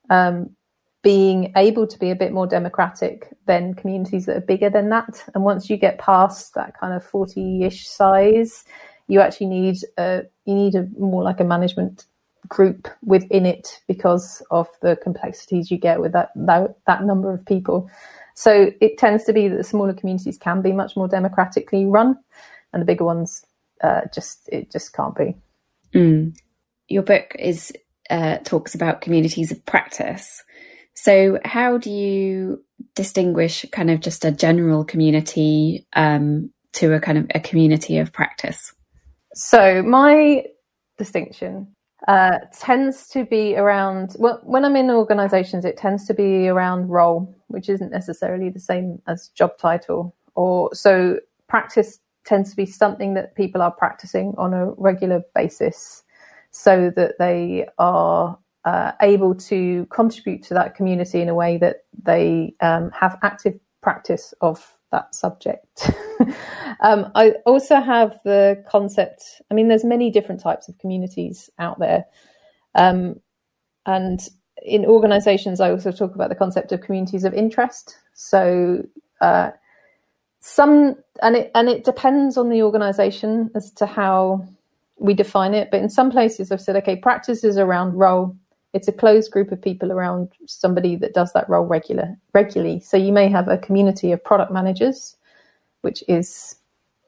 um, 0.09 0.55
being 1.01 1.53
able 1.55 1.87
to 1.87 1.97
be 1.97 2.09
a 2.09 2.15
bit 2.15 2.33
more 2.33 2.47
democratic 2.47 3.29
than 3.45 3.73
communities 3.73 4.25
that 4.25 4.35
are 4.35 4.41
bigger 4.41 4.69
than 4.69 4.89
that. 4.89 5.23
And 5.33 5.43
once 5.43 5.69
you 5.69 5.77
get 5.77 5.97
past 5.97 6.55
that 6.55 6.77
kind 6.77 6.93
of 6.93 7.09
40-ish 7.09 7.87
size, 7.87 8.65
you 9.07 9.21
actually 9.21 9.47
need 9.47 9.77
a, 9.97 10.23
you 10.45 10.53
need 10.53 10.75
a 10.75 10.87
more 10.97 11.23
like 11.23 11.39
a 11.39 11.45
management 11.45 12.05
group 12.47 12.87
within 13.03 13.45
it 13.45 13.81
because 13.87 14.41
of 14.51 14.67
the 14.81 14.97
complexities 14.97 15.71
you 15.71 15.77
get 15.77 16.01
with 16.01 16.11
that, 16.11 16.31
that, 16.35 16.75
that 16.85 17.05
number 17.05 17.31
of 17.31 17.45
people. 17.45 17.89
So 18.33 18.71
it 18.81 18.97
tends 18.97 19.23
to 19.25 19.33
be 19.33 19.47
that 19.47 19.55
the 19.55 19.63
smaller 19.63 19.93
communities 19.93 20.37
can 20.37 20.61
be 20.61 20.73
much 20.73 20.95
more 20.95 21.07
democratically 21.07 21.85
run 21.85 22.17
and 22.73 22.81
the 22.81 22.85
bigger 22.85 23.05
ones 23.05 23.45
uh, 23.81 24.01
just, 24.13 24.49
it 24.51 24.71
just 24.71 24.93
can't 24.93 25.15
be. 25.15 25.35
Mm. 25.93 26.37
Your 26.87 27.03
book 27.03 27.35
is, 27.39 27.71
uh, 28.09 28.37
talks 28.39 28.75
about 28.75 29.01
communities 29.01 29.51
of 29.51 29.65
practice. 29.65 30.43
So, 31.01 31.39
how 31.45 31.77
do 31.77 31.89
you 31.89 32.61
distinguish 32.93 33.65
kind 33.71 33.89
of 33.89 34.01
just 34.01 34.25
a 34.25 34.31
general 34.31 34.83
community 34.83 35.87
um, 35.93 36.51
to 36.73 36.91
a 36.91 36.99
kind 36.99 37.17
of 37.17 37.31
a 37.33 37.39
community 37.39 37.99
of 37.99 38.11
practice? 38.11 38.73
So, 39.33 39.81
my 39.81 40.43
distinction 40.97 41.73
uh, 42.09 42.39
tends 42.51 43.07
to 43.11 43.23
be 43.23 43.55
around 43.55 44.17
well, 44.19 44.41
when 44.43 44.65
I'm 44.65 44.75
in 44.75 44.91
organisations, 44.91 45.63
it 45.63 45.77
tends 45.77 46.05
to 46.07 46.13
be 46.13 46.49
around 46.49 46.89
role, 46.89 47.33
which 47.47 47.69
isn't 47.69 47.91
necessarily 47.91 48.49
the 48.49 48.59
same 48.59 49.01
as 49.07 49.29
job 49.29 49.57
title. 49.57 50.13
Or 50.35 50.69
so, 50.75 51.21
practice 51.47 51.99
tends 52.25 52.49
to 52.49 52.57
be 52.57 52.65
something 52.65 53.13
that 53.13 53.35
people 53.35 53.61
are 53.61 53.71
practicing 53.71 54.33
on 54.37 54.53
a 54.53 54.71
regular 54.71 55.21
basis, 55.33 56.03
so 56.51 56.91
that 56.97 57.19
they 57.19 57.69
are 57.77 58.37
uh, 58.65 58.91
able 59.01 59.35
to 59.35 59.85
contribute 59.89 60.43
to 60.43 60.53
that 60.53 60.75
community 60.75 61.21
in 61.21 61.29
a 61.29 61.35
way 61.35 61.57
that 61.57 61.85
they 62.03 62.53
um, 62.61 62.91
have 62.91 63.17
active 63.23 63.59
practice 63.81 64.33
of 64.41 64.75
that 64.91 65.13
subject. 65.13 65.91
um, 66.81 67.11
I 67.15 67.31
also 67.45 67.79
have 67.79 68.19
the 68.25 68.63
concept. 68.69 69.41
I 69.49 69.53
mean, 69.53 69.67
there's 69.67 69.85
many 69.85 70.11
different 70.11 70.41
types 70.41 70.67
of 70.67 70.77
communities 70.77 71.49
out 71.59 71.79
there, 71.79 72.05
um, 72.75 73.19
and 73.85 74.19
in 74.61 74.85
organisations, 74.85 75.61
I 75.61 75.71
also 75.71 75.91
talk 75.91 76.15
about 76.15 76.29
the 76.29 76.35
concept 76.35 76.71
of 76.71 76.81
communities 76.81 77.23
of 77.23 77.33
interest. 77.33 77.97
So 78.13 78.83
uh, 79.21 79.51
some, 80.41 80.95
and 81.21 81.35
it 81.35 81.51
and 81.55 81.69
it 81.69 81.83
depends 81.83 82.37
on 82.37 82.49
the 82.49 82.63
organisation 82.63 83.51
as 83.55 83.71
to 83.71 83.85
how 83.85 84.45
we 84.97 85.13
define 85.13 85.53
it. 85.53 85.69
But 85.71 85.81
in 85.81 85.89
some 85.89 86.11
places, 86.11 86.51
I've 86.51 86.61
said, 86.61 86.75
okay, 86.77 86.95
practice 86.95 87.43
is 87.43 87.57
around 87.57 87.93
role. 87.93 88.35
It's 88.73 88.87
a 88.87 88.93
closed 88.93 89.31
group 89.31 89.51
of 89.51 89.61
people 89.61 89.91
around 89.91 90.29
somebody 90.45 90.95
that 90.97 91.13
does 91.13 91.33
that 91.33 91.49
role 91.49 91.65
regular 91.65 92.15
regularly. 92.33 92.79
So 92.81 92.97
you 92.97 93.11
may 93.11 93.27
have 93.29 93.47
a 93.47 93.57
community 93.57 94.11
of 94.11 94.23
product 94.23 94.51
managers, 94.51 95.15
which 95.81 96.03
is 96.07 96.55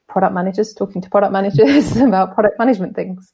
product 0.07 0.33
managers 0.33 0.73
talking 0.73 1.01
to 1.01 1.09
product 1.09 1.33
managers 1.33 1.95
about 1.97 2.33
product 2.33 2.57
management 2.59 2.95
things. 2.95 3.31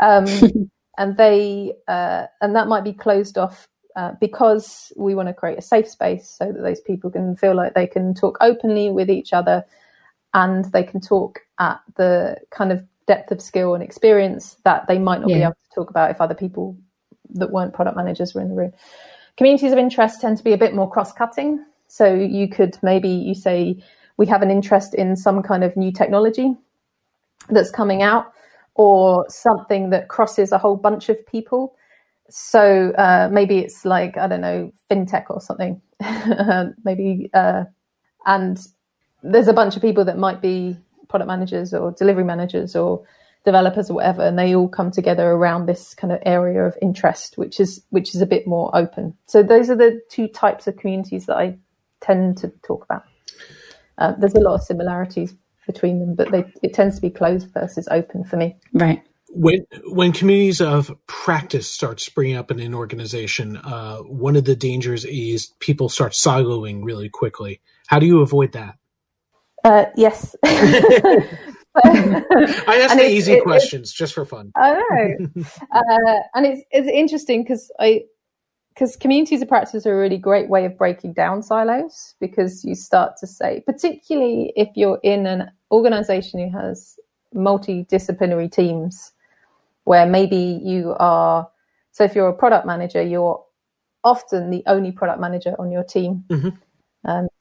Um, 0.00 0.26
and 0.98 1.16
they 1.16 1.74
uh, 1.88 2.26
and 2.40 2.54
that 2.54 2.68
might 2.68 2.84
be 2.84 2.92
closed 2.92 3.36
off 3.36 3.68
uh, 3.96 4.12
because 4.20 4.92
we 4.96 5.14
want 5.14 5.28
to 5.28 5.34
create 5.34 5.58
a 5.58 5.62
safe 5.62 5.88
space 5.88 6.28
so 6.28 6.52
that 6.52 6.62
those 6.62 6.80
people 6.80 7.10
can 7.10 7.36
feel 7.36 7.54
like 7.54 7.74
they 7.74 7.86
can 7.86 8.14
talk 8.14 8.38
openly 8.40 8.90
with 8.90 9.10
each 9.10 9.32
other 9.32 9.64
and 10.34 10.66
they 10.66 10.82
can 10.82 11.00
talk 11.00 11.40
at 11.58 11.80
the 11.96 12.36
kind 12.50 12.72
of 12.72 12.84
depth 13.06 13.30
of 13.30 13.40
skill 13.40 13.74
and 13.74 13.82
experience 13.82 14.56
that 14.64 14.86
they 14.86 14.98
might 14.98 15.20
not 15.20 15.30
yeah. 15.30 15.36
be 15.36 15.42
able 15.44 15.52
to 15.54 15.74
talk 15.74 15.90
about 15.90 16.10
if 16.10 16.20
other 16.20 16.34
people 16.34 16.76
that 17.38 17.50
weren't 17.50 17.74
product 17.74 17.96
managers 17.96 18.34
were 18.34 18.40
in 18.40 18.48
the 18.48 18.54
room. 18.54 18.72
Communities 19.36 19.72
of 19.72 19.78
interest 19.78 20.20
tend 20.20 20.38
to 20.38 20.44
be 20.44 20.52
a 20.52 20.58
bit 20.58 20.74
more 20.74 20.90
cross 20.90 21.12
cutting. 21.12 21.64
So 21.88 22.12
you 22.12 22.48
could 22.48 22.78
maybe 22.82 23.08
you 23.08 23.34
say 23.34 23.82
we 24.16 24.26
have 24.26 24.42
an 24.42 24.50
interest 24.50 24.94
in 24.94 25.16
some 25.16 25.42
kind 25.42 25.62
of 25.62 25.76
new 25.76 25.92
technology 25.92 26.54
that's 27.50 27.70
coming 27.70 28.02
out 28.02 28.32
or 28.74 29.26
something 29.28 29.90
that 29.90 30.08
crosses 30.08 30.52
a 30.52 30.58
whole 30.58 30.76
bunch 30.76 31.08
of 31.08 31.24
people. 31.26 31.76
So 32.28 32.92
uh, 32.98 33.28
maybe 33.30 33.58
it's 33.58 33.84
like 33.84 34.16
I 34.16 34.26
don't 34.26 34.40
know 34.40 34.72
fintech 34.90 35.24
or 35.30 35.40
something. 35.40 35.80
maybe 36.84 37.30
uh, 37.34 37.64
and 38.26 38.58
there's 39.22 39.48
a 39.48 39.52
bunch 39.52 39.76
of 39.76 39.82
people 39.82 40.04
that 40.04 40.18
might 40.18 40.40
be 40.40 40.76
product 41.08 41.28
managers 41.28 41.72
or 41.72 41.92
delivery 41.92 42.24
managers 42.24 42.74
or 42.74 43.02
developers 43.46 43.88
or 43.88 43.94
whatever, 43.94 44.22
and 44.22 44.38
they 44.38 44.54
all 44.54 44.68
come 44.68 44.90
together 44.90 45.30
around 45.30 45.64
this 45.64 45.94
kind 45.94 46.12
of 46.12 46.18
area 46.26 46.64
of 46.64 46.76
interest, 46.82 47.38
which 47.38 47.58
is 47.58 47.82
which 47.90 48.14
is 48.14 48.20
a 48.20 48.26
bit 48.26 48.46
more 48.46 48.76
open. 48.76 49.16
So 49.26 49.42
those 49.42 49.70
are 49.70 49.76
the 49.76 50.02
two 50.10 50.28
types 50.28 50.66
of 50.66 50.76
communities 50.76 51.24
that 51.26 51.36
I 51.36 51.56
tend 52.02 52.36
to 52.38 52.52
talk 52.66 52.84
about. 52.84 53.04
Uh, 53.96 54.12
there's 54.18 54.34
a 54.34 54.40
lot 54.40 54.56
of 54.56 54.62
similarities 54.62 55.34
between 55.66 56.00
them, 56.00 56.14
but 56.14 56.30
they, 56.30 56.44
it 56.62 56.74
tends 56.74 56.96
to 56.96 57.00
be 57.00 57.08
closed 57.08 57.48
versus 57.54 57.88
open 57.90 58.24
for 58.24 58.36
me. 58.36 58.56
Right. 58.74 59.02
When 59.30 59.64
when 59.86 60.12
communities 60.12 60.60
of 60.60 60.90
practice 61.06 61.70
start 61.70 62.00
springing 62.00 62.36
up 62.36 62.50
in 62.50 62.58
an 62.58 62.74
organization, 62.74 63.56
uh, 63.58 63.98
one 63.98 64.34
of 64.36 64.44
the 64.44 64.56
dangers 64.56 65.04
is 65.04 65.52
people 65.60 65.88
start 65.88 66.12
siloing 66.12 66.84
really 66.84 67.08
quickly. 67.08 67.60
How 67.86 68.00
do 68.00 68.06
you 68.06 68.22
avoid 68.22 68.52
that? 68.52 68.76
Uh, 69.64 69.86
yes. 69.96 70.34
I 71.84 72.80
ask 72.80 72.96
the 72.96 73.08
easy 73.08 73.34
it, 73.34 73.42
questions 73.42 73.92
just 73.92 74.14
for 74.14 74.24
fun. 74.24 74.52
I 74.56 74.74
know, 74.74 75.42
uh, 75.72 76.18
and 76.34 76.46
it's 76.46 76.62
it's 76.70 76.88
interesting 76.88 77.42
because 77.42 77.70
I 77.78 78.04
because 78.76 78.94
communities 78.94 79.40
of 79.40 79.48
practice 79.48 79.86
are 79.86 79.94
a 79.94 79.98
really 79.98 80.18
great 80.18 80.50
way 80.50 80.66
of 80.66 80.76
breaking 80.76 81.14
down 81.14 81.42
silos 81.42 82.14
because 82.20 82.62
you 82.62 82.74
start 82.74 83.16
to 83.18 83.26
say, 83.26 83.62
particularly 83.66 84.52
if 84.54 84.68
you're 84.74 85.00
in 85.02 85.26
an 85.26 85.50
organization 85.70 86.40
who 86.40 86.58
has 86.58 86.96
multidisciplinary 87.34 88.52
teams, 88.52 89.12
where 89.84 90.06
maybe 90.06 90.60
you 90.62 90.94
are, 90.98 91.48
so 91.92 92.04
if 92.04 92.14
you're 92.14 92.28
a 92.28 92.34
product 92.34 92.66
manager, 92.66 93.02
you're 93.02 93.42
often 94.04 94.50
the 94.50 94.62
only 94.66 94.92
product 94.92 95.20
manager 95.20 95.54
on 95.58 95.72
your 95.72 95.84
team. 95.84 96.24
Mm-hmm. 96.28 96.50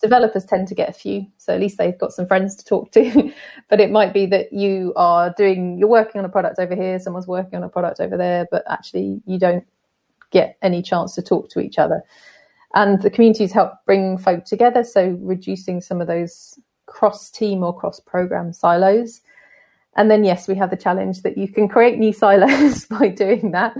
Developers 0.06 0.46
tend 0.46 0.68
to 0.68 0.76
get 0.76 0.88
a 0.88 0.94
few, 0.94 1.26
so 1.38 1.52
at 1.52 1.60
least 1.60 1.80
they've 1.80 1.98
got 1.98 2.14
some 2.14 2.28
friends 2.28 2.56
to 2.58 2.64
talk 2.64 2.92
to. 2.92 3.34
but 3.70 3.82
it 3.82 3.90
might 3.90 4.14
be 4.14 4.28
that 4.28 4.54
you 4.54 4.94
are 4.96 5.34
doing, 5.36 5.80
you're 5.80 5.90
working 5.90 6.20
on 6.20 6.26
a 6.26 6.30
product 6.30 6.60
over 6.60 6.76
here, 6.76 7.00
someone's 7.00 7.26
working 7.26 7.58
on 7.58 7.64
a 7.64 7.70
product 7.70 8.00
over 8.00 8.16
there, 8.16 8.46
but 8.52 8.64
actually 8.70 9.20
you 9.26 9.40
don't 9.40 9.66
get 10.30 10.58
any 10.62 10.84
chance 10.84 11.16
to 11.16 11.24
talk 11.24 11.50
to 11.50 11.60
each 11.60 11.80
other. 11.80 12.04
And 12.76 13.02
the 13.02 13.10
communities 13.10 13.52
help 13.52 13.72
bring 13.88 14.20
folk 14.20 14.46
together, 14.46 14.84
so 14.84 15.18
reducing 15.22 15.82
some 15.82 16.02
of 16.02 16.06
those 16.06 16.60
cross 16.86 17.32
team 17.32 17.64
or 17.64 17.76
cross 17.76 18.00
program 18.00 18.54
silos. 18.54 19.22
And 19.96 20.12
then, 20.12 20.24
yes, 20.24 20.48
we 20.48 20.54
have 20.54 20.70
the 20.70 20.78
challenge 20.78 21.24
that 21.24 21.36
you 21.36 21.48
can 21.48 21.68
create 21.68 21.98
new 21.98 22.14
silos 22.22 22.86
by 22.92 23.08
doing 23.08 23.52
that. 23.54 23.76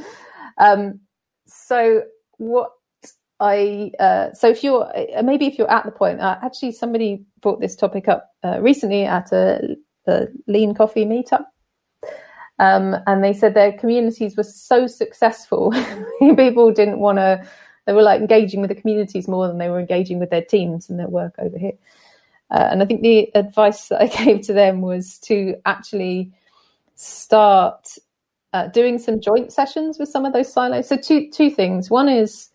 Um, 0.58 1.02
so, 1.46 2.02
what 2.38 2.72
I 3.40 3.92
uh, 4.00 4.34
so 4.34 4.50
if 4.50 4.64
you're 4.64 4.92
uh, 4.96 5.22
maybe 5.24 5.46
if 5.46 5.58
you're 5.58 5.72
at 5.72 5.86
the 5.86 5.92
point, 5.92 6.22
uh, 6.22 6.38
actually, 6.42 6.72
somebody 6.72 7.26
brought 7.42 7.60
this 7.60 7.76
topic 7.76 8.08
up 8.08 8.30
uh, 8.44 8.60
recently 8.62 9.04
at 9.04 9.32
a, 9.32 9.76
a 10.08 10.28
lean 10.48 10.74
coffee 10.74 11.06
meetup 11.06 11.46
um, 12.60 12.96
and 13.06 13.24
they 13.24 13.34
said 13.34 13.54
their 13.54 13.74
communities 13.74 14.38
were 14.38 14.44
so 14.44 14.88
successful, 14.88 15.74
people 16.20 16.72
didn't 16.72 17.00
want 17.00 17.18
to, 17.18 17.46
they 17.86 17.94
were 17.94 18.02
like 18.02 18.22
engaging 18.22 18.62
with 18.62 18.70
the 18.70 18.76
communities 18.76 19.28
more 19.28 19.48
than 19.48 19.58
they 19.58 19.70
were 19.70 19.80
engaging 19.80 20.20
with 20.20 20.30
their 20.30 20.44
teams 20.44 20.90
and 20.90 20.98
their 20.98 21.10
work 21.10 21.36
over 21.38 21.58
here. 21.58 21.74
Uh, 22.52 22.70
and 22.72 22.82
I 22.82 22.86
think 22.86 23.02
the 23.02 23.30
advice 23.36 23.90
that 23.90 24.02
I 24.02 24.08
gave 24.26 24.42
to 24.46 24.54
them 24.54 24.82
was 24.82 25.20
to 25.20 25.56
actually 25.66 26.32
start 26.96 27.90
uh, 28.54 28.68
doing 28.68 29.00
some 29.00 29.20
joint 29.20 29.52
sessions 29.52 30.00
with 30.00 30.08
some 30.08 30.24
of 30.24 30.32
those 30.32 30.52
silos. 30.52 30.88
So 30.88 30.96
two 30.96 31.30
two 31.30 31.50
things. 31.50 31.90
One 31.90 32.08
is 32.08 32.50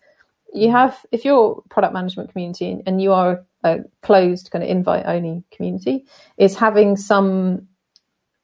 you 0.53 0.71
have 0.71 1.05
if 1.11 1.25
you're 1.25 1.61
product 1.69 1.93
management 1.93 2.31
community 2.31 2.81
and 2.85 3.01
you 3.01 3.11
are 3.13 3.45
a 3.63 3.79
closed 4.01 4.51
kind 4.51 4.63
of 4.63 4.69
invite 4.69 5.05
only 5.05 5.43
community, 5.51 6.05
is 6.37 6.55
having 6.55 6.95
some 6.95 7.67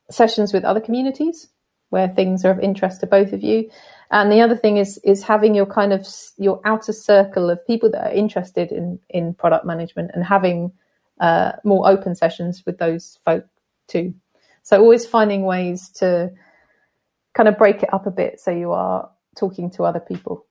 sessions 0.10 0.54
with 0.54 0.64
other 0.64 0.80
communities 0.80 1.48
where 1.90 2.08
things 2.10 2.44
are 2.46 2.52
of 2.52 2.60
interest 2.60 3.00
to 3.02 3.08
both 3.08 3.34
of 3.34 3.44
you. 3.44 3.70
And 4.12 4.32
the 4.32 4.42
other 4.42 4.56
thing 4.56 4.78
is 4.78 5.00
is 5.04 5.24
having 5.24 5.54
your 5.54 5.66
kind 5.66 5.92
of 5.92 6.08
your 6.38 6.62
outer 6.66 6.94
circle 6.94 7.50
of 7.50 7.66
people 7.68 7.92
that 7.92 8.08
are 8.08 8.14
interested 8.14 8.72
in 8.72 9.00
in 9.10 9.34
product 9.34 9.66
management 9.66 10.12
and 10.14 10.24
having 10.24 10.72
uh, 11.20 11.54
more 11.64 11.90
open 11.90 12.16
sessions 12.16 12.64
with 12.66 12.78
those 12.78 13.20
folk 13.26 13.46
too. 13.88 14.14
So 14.64 14.80
always 14.80 15.06
finding 15.06 15.44
ways 15.44 15.90
to 15.98 16.32
kind 17.34 17.50
of 17.50 17.58
break 17.58 17.84
it 17.84 17.94
up 17.94 18.08
a 18.08 18.12
bit 18.12 18.40
so 18.40 18.52
you 18.52 18.72
are 18.72 19.10
talking 19.38 19.70
to 19.72 19.84
other 19.84 20.00
people. 20.00 20.47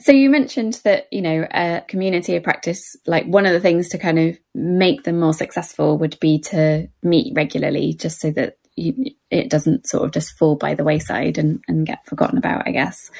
So 0.00 0.12
you 0.12 0.30
mentioned 0.30 0.80
that 0.84 1.06
you 1.10 1.22
know 1.22 1.46
a 1.50 1.82
community 1.88 2.36
of 2.36 2.42
practice, 2.42 2.96
like 3.06 3.26
one 3.26 3.46
of 3.46 3.52
the 3.52 3.60
things 3.60 3.88
to 3.90 3.98
kind 3.98 4.18
of 4.18 4.38
make 4.54 5.04
them 5.04 5.20
more 5.20 5.34
successful 5.34 5.98
would 5.98 6.18
be 6.20 6.40
to 6.40 6.88
meet 7.02 7.32
regularly, 7.34 7.94
just 7.94 8.20
so 8.20 8.30
that 8.32 8.58
you, 8.78 9.12
it 9.30 9.50
doesn't 9.50 9.86
sort 9.86 10.04
of 10.04 10.12
just 10.12 10.38
fall 10.38 10.56
by 10.56 10.74
the 10.74 10.84
wayside 10.84 11.36
and, 11.36 11.62
and 11.68 11.86
get 11.86 12.06
forgotten 12.06 12.38
about, 12.38 12.66
I 12.66 12.70
guess. 12.70 13.10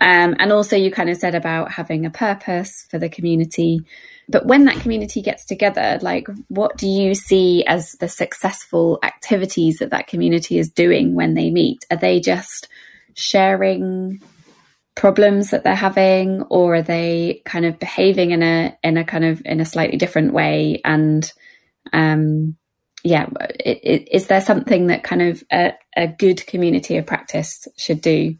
Um, 0.00 0.34
and 0.38 0.52
also, 0.52 0.76
you 0.76 0.90
kind 0.90 1.08
of 1.08 1.16
said 1.16 1.34
about 1.34 1.70
having 1.70 2.04
a 2.04 2.10
purpose 2.10 2.86
for 2.90 2.98
the 2.98 3.08
community. 3.08 3.80
But 4.28 4.46
when 4.46 4.64
that 4.64 4.80
community 4.80 5.22
gets 5.22 5.46
together, 5.46 5.98
like, 6.02 6.26
what 6.48 6.76
do 6.76 6.88
you 6.88 7.14
see 7.14 7.64
as 7.64 7.92
the 7.92 8.08
successful 8.08 8.98
activities 9.02 9.78
that 9.78 9.90
that 9.90 10.08
community 10.08 10.58
is 10.58 10.68
doing 10.68 11.14
when 11.14 11.34
they 11.34 11.50
meet? 11.50 11.86
Are 11.90 11.96
they 11.96 12.18
just 12.20 12.68
sharing 13.14 14.20
problems 14.96 15.50
that 15.50 15.62
they're 15.62 15.74
having, 15.74 16.42
or 16.42 16.76
are 16.76 16.82
they 16.82 17.42
kind 17.44 17.64
of 17.64 17.78
behaving 17.78 18.32
in 18.32 18.42
a 18.42 18.76
in 18.82 18.96
a 18.96 19.04
kind 19.04 19.24
of 19.24 19.40
in 19.44 19.60
a 19.60 19.64
slightly 19.64 19.96
different 19.96 20.32
way 20.32 20.80
and 20.84 21.32
um, 21.92 22.56
yeah, 23.06 23.28
it, 23.60 23.78
it, 23.82 24.08
is 24.10 24.26
there 24.26 24.40
something 24.40 24.88
that 24.88 25.04
kind 25.04 25.22
of 25.22 25.44
a, 25.52 25.74
a, 25.96 26.08
good 26.08 26.44
community 26.46 26.96
of 26.96 27.06
practice 27.06 27.68
should 27.76 28.00
do? 28.00 28.34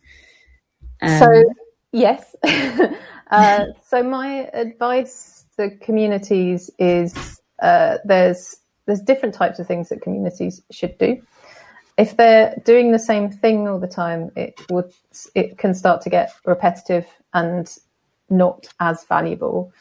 Um, 1.01 1.19
so 1.19 1.45
yes. 1.93 2.35
uh, 3.31 3.67
so 3.87 4.03
my 4.03 4.49
advice 4.53 5.47
to 5.57 5.71
communities 5.79 6.69
is 6.81 7.41
uh, 7.63 7.99
there's 8.05 8.57
there's 8.87 9.01
different 9.01 9.35
types 9.35 9.59
of 9.59 9.67
things 9.69 9.89
that 9.91 10.03
communities 10.03 10.63
should 10.73 10.99
do. 10.99 11.23
If 11.99 12.17
they're 12.17 12.55
doing 12.65 12.93
the 12.93 12.99
same 12.99 13.31
thing 13.31 13.69
all 13.69 13.79
the 13.79 13.89
time, 13.89 14.31
it 14.37 14.61
would 14.71 14.93
it 15.35 15.59
can 15.59 15.75
start 15.75 16.03
to 16.03 16.11
get 16.11 16.33
repetitive 16.45 17.07
and 17.33 17.71
not 18.29 18.69
as 18.81 19.05
valuable. 19.05 19.73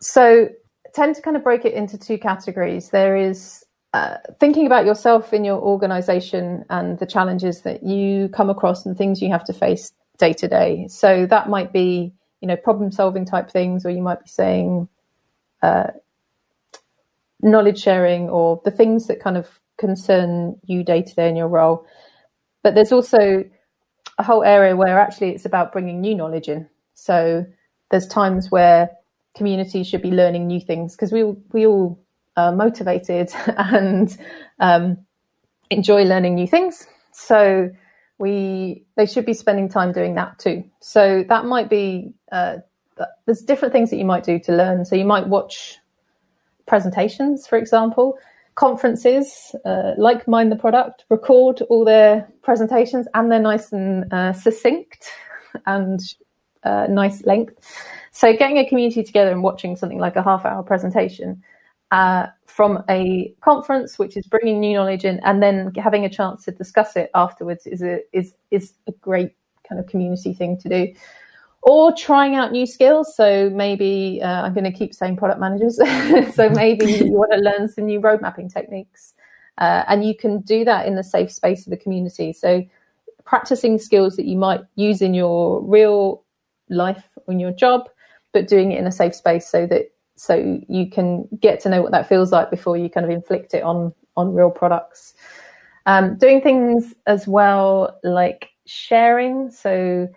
So 0.00 0.48
tend 0.94 1.14
to 1.16 1.22
kind 1.22 1.36
of 1.36 1.44
break 1.44 1.64
it 1.64 1.74
into 1.74 1.96
two 1.96 2.18
categories. 2.18 2.90
There 2.90 3.16
is 3.16 3.64
uh, 3.92 4.16
thinking 4.40 4.66
about 4.66 4.86
yourself 4.86 5.32
in 5.32 5.44
your 5.44 5.60
organization 5.60 6.64
and 6.70 6.98
the 6.98 7.06
challenges 7.06 7.62
that 7.62 7.84
you 7.84 8.28
come 8.30 8.50
across 8.50 8.84
and 8.84 8.96
things 8.96 9.22
you 9.22 9.30
have 9.30 9.44
to 9.44 9.52
face 9.52 9.92
day 10.18 10.32
to 10.32 10.48
day. 10.48 10.86
So 10.88 11.26
that 11.26 11.48
might 11.48 11.72
be 11.72 12.12
you 12.40 12.48
know, 12.48 12.56
problem 12.56 12.90
solving 12.90 13.24
type 13.24 13.50
things, 13.50 13.84
or 13.84 13.90
you 13.90 14.02
might 14.02 14.20
be 14.20 14.28
saying 14.28 14.88
uh, 15.62 15.88
knowledge 17.42 17.80
sharing 17.80 18.28
or 18.28 18.60
the 18.64 18.70
things 18.70 19.06
that 19.06 19.20
kind 19.20 19.36
of 19.36 19.59
concern 19.80 20.60
you 20.66 20.84
day 20.84 21.02
to 21.02 21.14
day 21.14 21.28
in 21.28 21.34
your 21.34 21.48
role. 21.48 21.84
But 22.62 22.74
there's 22.74 22.92
also 22.92 23.44
a 24.18 24.22
whole 24.22 24.44
area 24.44 24.76
where 24.76 25.00
actually 25.00 25.30
it's 25.30 25.46
about 25.46 25.72
bringing 25.72 26.00
new 26.00 26.14
knowledge 26.14 26.48
in. 26.48 26.68
So 26.94 27.46
there's 27.90 28.06
times 28.06 28.50
where 28.50 28.90
communities 29.34 29.88
should 29.88 30.02
be 30.02 30.10
learning 30.10 30.46
new 30.46 30.60
things 30.60 30.94
because 30.94 31.10
we 31.10 31.24
we 31.52 31.66
all 31.66 31.98
are 32.36 32.52
motivated 32.52 33.32
and 33.56 34.16
um, 34.60 34.98
enjoy 35.70 36.04
learning 36.04 36.34
new 36.34 36.46
things. 36.46 36.86
So 37.12 37.70
we 38.18 38.84
they 38.96 39.06
should 39.06 39.26
be 39.26 39.34
spending 39.34 39.68
time 39.68 39.92
doing 39.92 40.14
that 40.16 40.38
too. 40.38 40.64
So 40.80 41.24
that 41.28 41.46
might 41.46 41.70
be 41.70 42.12
uh, 42.30 42.58
there's 43.24 43.40
different 43.40 43.72
things 43.72 43.88
that 43.90 43.96
you 43.96 44.04
might 44.04 44.24
do 44.24 44.38
to 44.38 44.52
learn. 44.52 44.84
So 44.84 44.94
you 44.94 45.06
might 45.06 45.26
watch 45.26 45.78
presentations, 46.66 47.46
for 47.46 47.56
example, 47.56 48.18
conferences 48.54 49.54
uh, 49.64 49.92
like 49.96 50.26
Mind 50.28 50.52
the 50.52 50.56
Product 50.56 51.04
record 51.08 51.62
all 51.70 51.84
their 51.84 52.28
presentations 52.42 53.06
and 53.14 53.30
they're 53.30 53.40
nice 53.40 53.72
and 53.72 54.12
uh, 54.12 54.32
succinct 54.32 55.10
and 55.66 56.00
uh, 56.64 56.86
nice 56.88 57.24
length. 57.24 57.54
So 58.12 58.36
getting 58.36 58.58
a 58.58 58.68
community 58.68 59.02
together 59.02 59.30
and 59.30 59.42
watching 59.42 59.76
something 59.76 59.98
like 59.98 60.16
a 60.16 60.22
half 60.22 60.44
hour 60.44 60.62
presentation 60.62 61.42
uh, 61.90 62.26
from 62.46 62.84
a 62.88 63.34
conference, 63.40 63.98
which 63.98 64.16
is 64.16 64.26
bringing 64.26 64.60
new 64.60 64.74
knowledge 64.74 65.04
in, 65.04 65.20
and 65.20 65.42
then 65.42 65.72
having 65.76 66.04
a 66.04 66.10
chance 66.10 66.44
to 66.44 66.52
discuss 66.52 66.96
it 66.96 67.10
afterwards 67.14 67.66
is 67.66 67.82
a 67.82 68.00
is 68.12 68.34
is 68.50 68.74
a 68.86 68.92
great 68.92 69.32
kind 69.68 69.80
of 69.80 69.86
community 69.86 70.34
thing 70.34 70.58
to 70.58 70.68
do. 70.68 70.92
Or 71.62 71.94
trying 71.94 72.34
out 72.36 72.52
new 72.52 72.66
skills. 72.66 73.14
So 73.14 73.50
maybe 73.50 74.20
uh, 74.22 74.42
I'm 74.42 74.54
going 74.54 74.64
to 74.64 74.72
keep 74.72 74.94
saying 74.94 75.16
product 75.16 75.40
managers. 75.40 75.76
so 76.34 76.48
maybe 76.48 76.86
you 76.92 77.12
want 77.12 77.32
to 77.32 77.38
learn 77.38 77.68
some 77.68 77.86
new 77.86 78.00
road 78.00 78.22
mapping 78.22 78.48
techniques, 78.48 79.14
uh, 79.58 79.84
and 79.88 80.04
you 80.04 80.16
can 80.16 80.40
do 80.40 80.64
that 80.64 80.86
in 80.86 80.94
the 80.94 81.04
safe 81.04 81.30
space 81.30 81.66
of 81.66 81.70
the 81.70 81.76
community. 81.76 82.32
So 82.32 82.64
practicing 83.24 83.78
skills 83.78 84.16
that 84.16 84.24
you 84.24 84.36
might 84.36 84.60
use 84.76 85.02
in 85.02 85.14
your 85.14 85.62
real 85.62 86.24
life 86.70 87.08
in 87.28 87.38
your 87.38 87.52
job, 87.52 87.88
but 88.32 88.48
doing 88.48 88.72
it 88.72 88.78
in 88.78 88.86
a 88.86 88.92
safe 88.92 89.14
space 89.14 89.48
so 89.48 89.66
that 89.66 89.92
so 90.16 90.60
you 90.68 90.90
can 90.90 91.28
get 91.40 91.60
to 91.60 91.68
know 91.68 91.80
what 91.80 91.92
that 91.92 92.08
feels 92.08 92.30
like 92.30 92.50
before 92.50 92.76
you 92.76 92.90
kind 92.90 93.04
of 93.04 93.10
inflict 93.10 93.54
it 93.54 93.62
on 93.62 93.92
on 94.16 94.34
real 94.34 94.50
products. 94.50 95.14
Um, 95.86 96.18
doing 96.18 96.40
things 96.40 96.94
as 97.06 97.26
well 97.26 97.98
like 98.04 98.50
sharing. 98.66 99.50
So, 99.50 100.08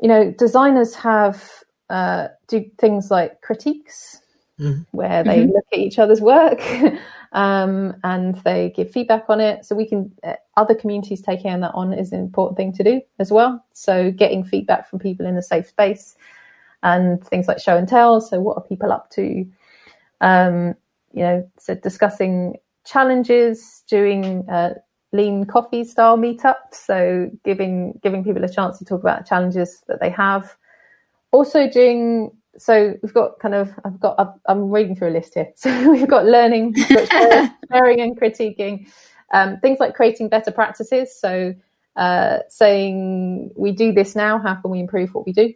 you 0.00 0.08
know, 0.08 0.30
designers 0.30 0.94
have 0.94 1.50
uh, 1.90 2.28
do 2.48 2.64
things 2.78 3.10
like 3.10 3.40
critiques 3.40 4.20
mm-hmm. 4.60 4.82
where 4.90 5.22
they 5.22 5.38
mm-hmm. 5.38 5.52
look 5.52 5.64
at 5.72 5.78
each 5.78 5.98
other's 5.98 6.20
work 6.20 6.60
um, 7.32 7.94
and 8.04 8.34
they 8.44 8.72
give 8.74 8.90
feedback 8.90 9.24
on 9.28 9.40
it. 9.40 9.64
So 9.64 9.74
we 9.74 9.86
can 9.86 10.12
uh, 10.24 10.34
other 10.56 10.74
communities 10.74 11.22
taking 11.22 11.60
that 11.60 11.72
on 11.74 11.92
is 11.92 12.12
an 12.12 12.20
important 12.20 12.56
thing 12.56 12.72
to 12.74 12.84
do 12.84 13.00
as 13.18 13.30
well. 13.30 13.64
So 13.72 14.10
getting 14.10 14.44
feedback 14.44 14.88
from 14.88 14.98
people 14.98 15.26
in 15.26 15.36
a 15.36 15.42
safe 15.42 15.68
space 15.68 16.16
and 16.82 17.24
things 17.26 17.48
like 17.48 17.58
show 17.58 17.76
and 17.76 17.88
tell. 17.88 18.20
So, 18.20 18.40
what 18.40 18.56
are 18.56 18.62
people 18.62 18.92
up 18.92 19.10
to? 19.10 19.46
Um, 20.20 20.74
you 21.12 21.22
know, 21.22 21.50
so 21.58 21.74
discussing 21.74 22.56
challenges, 22.84 23.82
doing 23.88 24.48
uh, 24.48 24.74
lean 25.16 25.46
coffee 25.46 25.84
style 25.84 26.16
meetups. 26.16 26.74
So, 26.74 27.30
giving 27.44 27.98
giving 28.02 28.24
people 28.24 28.44
a 28.44 28.48
chance 28.48 28.78
to 28.78 28.84
talk 28.84 29.00
about 29.00 29.26
challenges 29.26 29.82
that 29.88 30.00
they 30.00 30.10
have. 30.10 30.56
Also, 31.32 31.68
doing 31.68 32.30
so 32.58 32.94
we've 33.02 33.14
got 33.14 33.38
kind 33.38 33.54
of 33.54 33.72
I've 33.84 34.00
got 34.00 34.18
i 34.18 34.52
am 34.52 34.70
reading 34.70 34.96
through 34.96 35.10
a 35.10 35.16
list 35.18 35.34
here. 35.34 35.52
So 35.56 35.90
we've 35.90 36.08
got 36.08 36.24
learning, 36.24 36.74
we've 36.74 37.08
got 37.08 37.52
sharing 37.72 38.00
and 38.00 38.18
critiquing, 38.18 38.88
um, 39.32 39.58
things 39.60 39.78
like 39.80 39.94
creating 39.94 40.28
better 40.28 40.50
practices. 40.50 41.18
So 41.18 41.54
uh, 41.96 42.38
saying 42.48 43.50
we 43.56 43.72
do 43.72 43.92
this 43.92 44.14
now, 44.14 44.38
how 44.38 44.54
can 44.54 44.70
we 44.70 44.80
improve 44.80 45.14
what 45.14 45.26
we 45.26 45.32
do? 45.32 45.52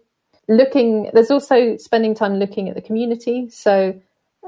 looking 0.51 1.09
there's 1.15 1.31
also 1.31 1.77
spending 1.77 2.13
time 2.13 2.35
looking 2.35 2.69
at 2.69 2.75
the 2.75 2.83
community 2.83 3.49
so 3.49 3.95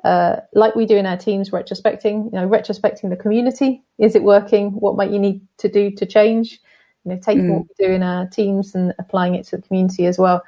uh, 0.04 0.36
like 0.52 0.74
we 0.74 0.86
do 0.86 0.96
in 0.96 1.06
our 1.06 1.16
teams 1.16 1.50
retrospecting 1.50 2.24
you 2.24 2.30
know 2.32 2.48
retrospecting 2.48 3.10
the 3.10 3.16
community. 3.16 3.82
Is 3.98 4.14
it 4.14 4.22
working? 4.22 4.70
What 4.72 4.96
might 4.96 5.10
you 5.10 5.18
need 5.18 5.40
to 5.58 5.68
do 5.68 5.90
to 5.92 6.06
change? 6.06 6.60
You 7.04 7.12
know 7.12 7.20
taking 7.20 7.44
mm. 7.44 7.54
what 7.54 7.66
we 7.68 7.86
do 7.86 7.92
in 7.92 8.02
our 8.02 8.26
teams 8.26 8.74
and 8.74 8.94
applying 8.98 9.34
it 9.34 9.46
to 9.46 9.56
the 9.56 9.62
community 9.62 10.06
as 10.06 10.18
well. 10.18 10.42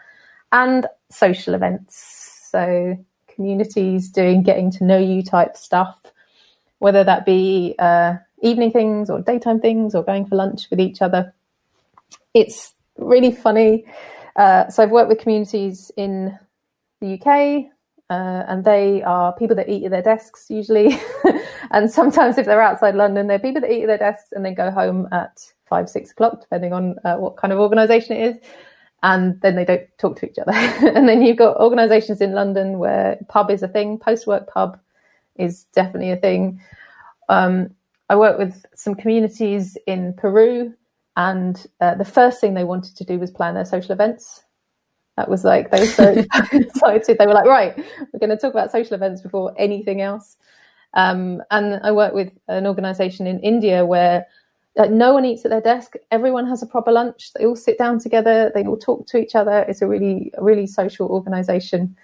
And 0.53 0.87
social 1.11 1.55
events. 1.55 2.49
So 2.51 2.97
communities 3.29 4.11
doing 4.11 4.43
getting 4.43 4.71
to 4.73 4.85
know 4.85 4.99
you 4.99 5.23
type 5.23 5.57
stuff. 5.57 6.01
Whether 6.79 7.05
that 7.05 7.25
be 7.25 7.75
uh, 7.79 8.15
evening 8.45 8.71
things 8.71 9.09
or 9.09 9.21
daytime 9.21 9.61
things 9.61 9.95
or 9.95 10.05
going 10.05 10.27
for 10.27 10.37
lunch 10.37 10.69
with 10.71 10.79
each 10.81 11.01
other. 11.01 11.35
It's 12.35 12.75
really 12.99 13.33
funny. 13.33 13.87
Uh, 14.37 14.69
so 14.69 14.83
I've 14.83 14.91
worked 14.91 15.09
with 15.09 15.19
communities 15.19 15.91
in 15.97 16.39
the 17.01 17.15
UK, 17.15 17.71
uh, 18.15 18.45
and 18.47 18.65
they 18.65 19.03
are 19.03 19.33
people 19.33 19.57
that 19.57 19.69
eat 19.69 19.85
at 19.85 19.91
their 19.91 20.03
desks 20.03 20.47
usually. 20.49 20.97
and 21.73 21.91
sometimes 21.91 22.39
if 22.39 22.47
they're 22.47 22.63
outside 22.63 22.95
London, 22.95 23.27
they're 23.27 23.41
people 23.41 23.61
that 23.61 23.73
eat 23.73 23.83
at 23.83 23.87
their 23.89 23.99
desks 23.99 24.31
and 24.31 24.45
then 24.45 24.55
go 24.55 24.71
home 24.71 25.09
at 25.11 25.41
five, 25.67 25.89
six 25.91 26.13
o'clock, 26.13 26.41
depending 26.41 26.73
on 26.73 26.95
uh, 27.05 27.17
what 27.17 27.37
kind 27.37 27.53
of 27.53 27.59
organisation 27.59 28.17
it 28.17 28.29
is. 28.29 28.37
And 29.03 29.41
then 29.41 29.57
they 29.57 29.65
don't 29.65 29.87
talk 29.99 30.17
to 30.21 30.31
each 30.31 30.39
other. 30.39 30.53
and 30.97 31.09
then 31.09 31.23
you've 31.23 31.37
got 31.37 31.57
organisations 31.57 32.21
in 32.21 32.33
London 32.33 32.79
where 32.79 33.19
pub 33.29 33.51
is 33.51 33.65
a 33.65 33.69
thing, 33.69 33.99
post 33.99 34.29
work 34.29 34.49
pub 34.49 34.79
is 35.35 35.65
definitely 35.75 36.13
a 36.13 36.17
thing. 36.17 36.61
Um, 37.29 37.75
I 38.09 38.15
work 38.15 38.39
with 38.39 38.65
some 38.77 38.95
communities 38.95 39.77
in 39.89 40.15
Peru 40.15 40.73
and 41.17 41.67
uh, 41.81 41.97
the 41.97 42.05
first 42.05 42.41
thing 42.41 42.55
they 42.55 42.65
wanted 42.65 42.97
to 42.97 43.05
do 43.05 43.19
was 43.19 43.33
plan 43.33 43.55
their 43.55 43.65
social 43.65 43.93
events. 43.93 44.44
That 45.17 45.29
was 45.29 45.45
like 45.45 45.71
they 45.71 45.81
were 45.81 45.87
so 45.87 46.25
excited. 46.53 47.19
They 47.19 47.27
were 47.27 47.35
like, 47.35 47.47
right, 47.47 47.77
we're 47.77 48.19
going 48.19 48.31
to 48.31 48.37
talk 48.37 48.53
about 48.53 48.73
social 48.73 48.95
events 48.95 49.23
before 49.23 49.55
anything 49.57 50.01
else. 50.01 50.37
Um, 50.95 51.43
and 51.51 51.81
I 51.83 51.93
work 51.93 52.15
with 52.15 52.33
an 52.49 52.67
organisation 52.67 53.27
in 53.27 53.41
India 53.41 53.85
where 53.85 54.27
uh, 54.77 54.87
no 54.87 55.13
one 55.13 55.25
eats 55.25 55.45
at 55.45 55.51
their 55.51 55.61
desk. 55.61 55.95
Everyone 56.11 56.47
has 56.49 56.63
a 56.63 56.67
proper 56.67 56.91
lunch. 56.91 57.33
They 57.35 57.47
all 57.47 57.57
sit 57.57 57.79
down 57.79 58.01
together. 58.01 58.51
They 58.55 58.65
all 58.65 58.77
talk 58.77 59.07
to 59.09 59.19
each 59.19 59.35
other. 59.35 59.65
It's 59.69 59.83
a 59.83 59.87
really, 59.87 60.33
really 60.39 60.67
social 60.67 61.09
organisation. 61.09 61.97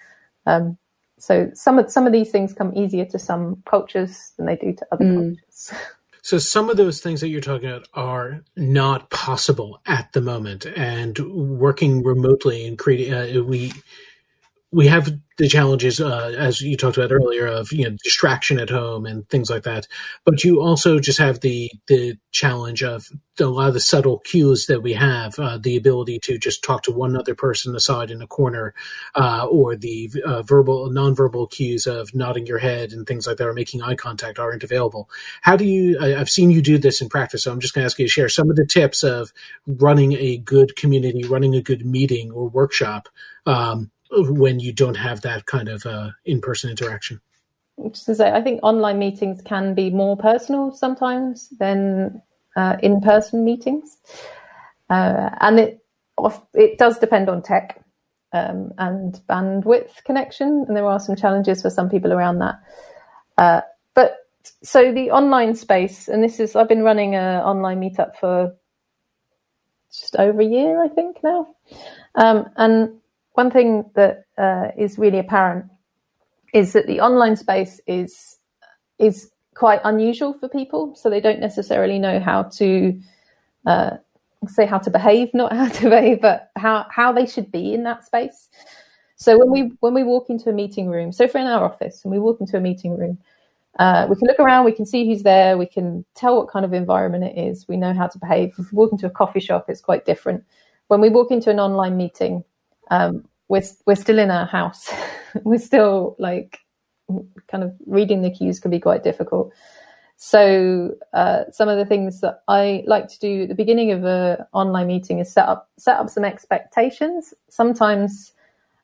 Um, 0.45 0.77
so 1.17 1.51
some 1.53 1.77
of 1.77 1.91
some 1.91 2.07
of 2.07 2.13
these 2.13 2.31
things 2.31 2.53
come 2.53 2.75
easier 2.75 3.05
to 3.05 3.19
some 3.19 3.61
cultures 3.65 4.31
than 4.37 4.47
they 4.47 4.55
do 4.55 4.73
to 4.73 4.87
other 4.91 5.05
mm. 5.05 5.15
cultures. 5.15 5.73
So 6.21 6.37
some 6.37 6.69
of 6.69 6.77
those 6.77 7.01
things 7.01 7.21
that 7.21 7.29
you're 7.29 7.41
talking 7.41 7.69
about 7.69 7.87
are 7.93 8.43
not 8.55 9.09
possible 9.09 9.81
at 9.85 10.13
the 10.13 10.21
moment, 10.21 10.65
and 10.65 11.17
working 11.59 12.03
remotely 12.03 12.67
and 12.67 12.77
creating. 12.77 13.13
Uh, 13.13 13.43
we 13.43 13.73
we 14.71 14.87
have 14.87 15.11
the 15.37 15.49
challenges, 15.49 15.99
uh, 15.99 16.33
as 16.37 16.61
you 16.61 16.77
talked 16.77 16.97
about 16.97 17.11
earlier, 17.11 17.45
of 17.45 17.71
you 17.71 17.83
know 17.83 17.97
distraction 18.03 18.59
at 18.59 18.69
home 18.69 19.05
and 19.05 19.27
things 19.27 19.49
like 19.49 19.63
that. 19.63 19.87
But 20.23 20.43
you 20.43 20.61
also 20.61 20.99
just 20.99 21.19
have 21.19 21.41
the 21.41 21.69
the 21.87 22.17
challenge 22.31 22.83
of 22.83 23.07
a 23.39 23.45
lot 23.45 23.67
of 23.67 23.73
the 23.73 23.79
subtle 23.79 24.19
cues 24.19 24.67
that 24.67 24.81
we 24.81 24.93
have, 24.93 25.37
uh, 25.39 25.57
the 25.57 25.75
ability 25.75 26.19
to 26.23 26.37
just 26.37 26.63
talk 26.63 26.83
to 26.83 26.91
one 26.91 27.17
other 27.17 27.33
person 27.35 27.75
aside 27.75 28.11
in 28.11 28.21
a 28.21 28.27
corner, 28.27 28.73
uh, 29.15 29.45
or 29.49 29.75
the 29.75 30.09
uh, 30.25 30.41
verbal, 30.43 30.89
nonverbal 30.89 31.49
cues 31.49 31.87
of 31.87 32.13
nodding 32.13 32.45
your 32.45 32.59
head 32.59 32.91
and 32.91 33.07
things 33.07 33.25
like 33.27 33.37
that, 33.37 33.47
or 33.47 33.53
making 33.53 33.81
eye 33.81 33.95
contact 33.95 34.39
aren't 34.39 34.63
available. 34.63 35.09
How 35.41 35.57
do 35.57 35.65
you? 35.65 35.97
I, 35.99 36.15
I've 36.15 36.29
seen 36.29 36.49
you 36.49 36.61
do 36.61 36.77
this 36.77 37.01
in 37.01 37.09
practice, 37.09 37.43
so 37.43 37.51
I'm 37.51 37.59
just 37.59 37.73
going 37.73 37.83
to 37.83 37.87
ask 37.87 37.99
you 37.99 38.05
to 38.05 38.11
share 38.11 38.29
some 38.29 38.49
of 38.49 38.55
the 38.55 38.65
tips 38.65 39.03
of 39.03 39.33
running 39.65 40.13
a 40.13 40.37
good 40.37 40.75
community, 40.77 41.23
running 41.25 41.55
a 41.55 41.61
good 41.61 41.85
meeting 41.85 42.31
or 42.31 42.47
workshop. 42.47 43.09
Um, 43.45 43.91
when 44.11 44.59
you 44.59 44.73
don't 44.73 44.95
have 44.95 45.21
that 45.21 45.45
kind 45.45 45.69
of 45.69 45.85
uh, 45.85 46.09
in-person 46.25 46.69
interaction. 46.69 47.21
Just 47.89 48.05
to 48.05 48.15
say, 48.15 48.31
I 48.31 48.41
think 48.41 48.59
online 48.63 48.99
meetings 48.99 49.41
can 49.41 49.73
be 49.73 49.89
more 49.89 50.17
personal 50.17 50.71
sometimes 50.71 51.49
than 51.59 52.21
uh, 52.55 52.77
in-person 52.83 53.43
meetings, 53.43 53.97
uh, 54.89 55.29
and 55.39 55.59
it 55.59 55.79
it 56.53 56.77
does 56.77 56.99
depend 56.99 57.29
on 57.29 57.41
tech 57.41 57.83
um, 58.33 58.71
and 58.77 59.19
bandwidth 59.29 60.03
connection, 60.05 60.65
and 60.67 60.75
there 60.75 60.85
are 60.85 60.99
some 60.99 61.15
challenges 61.15 61.61
for 61.61 61.69
some 61.69 61.89
people 61.89 62.13
around 62.13 62.39
that. 62.39 62.55
Uh, 63.37 63.61
but 63.95 64.17
so 64.61 64.93
the 64.93 65.09
online 65.09 65.55
space, 65.55 66.07
and 66.07 66.23
this 66.23 66.39
is 66.39 66.55
I've 66.55 66.69
been 66.69 66.83
running 66.83 67.15
an 67.15 67.41
online 67.41 67.79
meetup 67.79 68.17
for 68.19 68.55
just 69.91 70.15
over 70.17 70.41
a 70.41 70.45
year, 70.45 70.83
I 70.83 70.87
think 70.87 71.17
now, 71.23 71.55
um, 72.15 72.49
and 72.57 73.00
one 73.33 73.51
thing 73.51 73.89
that 73.95 74.25
uh, 74.37 74.69
is 74.77 74.97
really 74.97 75.19
apparent 75.19 75.65
is 76.53 76.73
that 76.73 76.87
the 76.87 76.99
online 76.99 77.35
space 77.35 77.79
is 77.87 78.37
is 78.99 79.31
quite 79.55 79.81
unusual 79.83 80.33
for 80.33 80.47
people, 80.49 80.95
so 80.95 81.09
they 81.09 81.21
don't 81.21 81.39
necessarily 81.39 81.97
know 81.99 82.19
how 82.19 82.43
to 82.43 82.99
uh, 83.65 83.91
say 84.47 84.65
how 84.65 84.77
to 84.79 84.89
behave, 84.89 85.33
not 85.33 85.53
how 85.61 85.69
to 85.69 85.89
behave, 85.89 86.21
but 86.21 86.51
how 86.55 86.85
how 86.89 87.11
they 87.11 87.25
should 87.25 87.51
be 87.51 87.73
in 87.73 87.83
that 87.83 88.05
space. 88.05 88.49
So 89.15 89.37
when 89.37 89.51
we 89.51 89.71
when 89.79 89.93
we 89.93 90.03
walk 90.03 90.29
into 90.29 90.49
a 90.49 90.53
meeting 90.53 90.89
room, 90.89 91.11
so 91.11 91.23
if 91.23 91.33
we're 91.33 91.41
in 91.41 91.47
our 91.47 91.63
office 91.63 92.03
and 92.03 92.11
we 92.11 92.19
walk 92.19 92.41
into 92.41 92.57
a 92.57 92.61
meeting 92.61 92.97
room, 92.97 93.17
uh, 93.79 94.07
we 94.09 94.15
can 94.15 94.27
look 94.27 94.39
around, 94.39 94.65
we 94.65 94.71
can 94.71 94.85
see 94.85 95.05
who's 95.07 95.23
there, 95.23 95.57
we 95.57 95.65
can 95.65 96.03
tell 96.15 96.37
what 96.37 96.49
kind 96.49 96.65
of 96.65 96.73
environment 96.73 97.23
it 97.23 97.37
is, 97.37 97.67
we 97.67 97.77
know 97.77 97.93
how 97.93 98.07
to 98.07 98.19
behave. 98.19 98.53
If 98.57 98.71
we 98.71 98.75
walk 98.75 98.91
into 98.91 99.05
a 99.05 99.11
coffee 99.11 99.39
shop, 99.39 99.65
it's 99.69 99.81
quite 99.81 100.05
different. 100.05 100.43
When 100.87 100.99
we 101.01 101.09
walk 101.09 101.31
into 101.31 101.49
an 101.49 101.59
online 101.59 101.95
meeting, 101.95 102.43
um, 102.91 103.25
we're 103.47 103.63
we're 103.87 103.95
still 103.95 104.19
in 104.19 104.29
our 104.29 104.45
house. 104.45 104.89
we're 105.43 105.57
still 105.57 106.15
like 106.19 106.59
kind 107.47 107.63
of 107.63 107.73
reading 107.87 108.21
the 108.21 108.29
cues 108.29 108.59
can 108.59 108.69
be 108.69 108.79
quite 108.79 109.03
difficult. 109.03 109.51
So 110.17 110.93
uh, 111.13 111.45
some 111.51 111.67
of 111.67 111.79
the 111.79 111.85
things 111.85 112.21
that 112.21 112.43
I 112.47 112.83
like 112.85 113.07
to 113.07 113.19
do 113.19 113.43
at 113.43 113.49
the 113.49 113.55
beginning 113.55 113.91
of 113.91 114.03
an 114.05 114.45
online 114.53 114.85
meeting 114.85 115.17
is 115.17 115.33
set 115.33 115.49
up 115.49 115.69
set 115.77 115.97
up 115.97 116.09
some 116.09 116.23
expectations. 116.23 117.33
Sometimes 117.49 118.33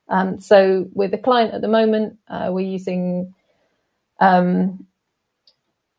um, 0.08 0.40
so 0.40 0.88
with 0.94 1.10
the 1.10 1.18
client 1.18 1.54
at 1.54 1.60
the 1.60 1.68
moment, 1.68 2.18
uh, 2.28 2.48
we're 2.50 2.66
using 2.66 3.34
um, 4.20 4.86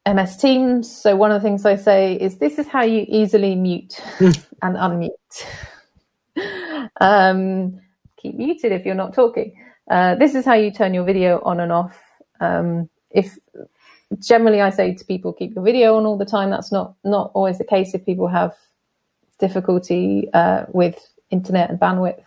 MS 0.06 0.38
Teams. 0.38 0.94
So 0.94 1.16
one 1.16 1.32
of 1.32 1.42
the 1.42 1.48
things 1.48 1.66
I 1.66 1.76
say 1.76 2.16
is, 2.16 2.38
this 2.38 2.58
is 2.58 2.68
how 2.68 2.84
you 2.84 3.06
easily 3.08 3.56
mute 3.56 4.02
and 4.20 4.76
unmute. 4.76 5.10
um, 7.02 7.80
keep 8.20 8.36
muted 8.36 8.72
if 8.72 8.86
you're 8.86 8.96
not 8.96 9.14
talking. 9.14 9.56
Uh, 9.90 10.16
this 10.16 10.36
is 10.36 10.46
how 10.46 10.54
you 10.54 10.72
turn 10.72 10.94
your 10.94 11.04
video 11.04 11.42
on 11.44 11.60
and 11.60 11.72
off. 11.72 12.00
Um, 12.40 12.90
if 13.10 13.38
generally 14.20 14.62
I 14.62 14.70
say 14.70 14.94
to 14.94 15.06
people, 15.06 15.34
keep 15.34 15.56
your 15.56 15.64
video 15.64 15.98
on 15.98 16.06
all 16.06 16.18
the 16.18 16.26
time. 16.26 16.50
That's 16.50 16.72
not 16.72 16.96
not 17.04 17.32
always 17.34 17.58
the 17.58 17.64
case 17.64 17.94
if 17.94 18.06
people 18.06 18.28
have 18.28 18.56
difficulty 19.40 20.30
uh, 20.34 20.66
with 20.70 21.12
internet 21.32 21.70
and 21.70 21.80
bandwidth. 21.80 22.24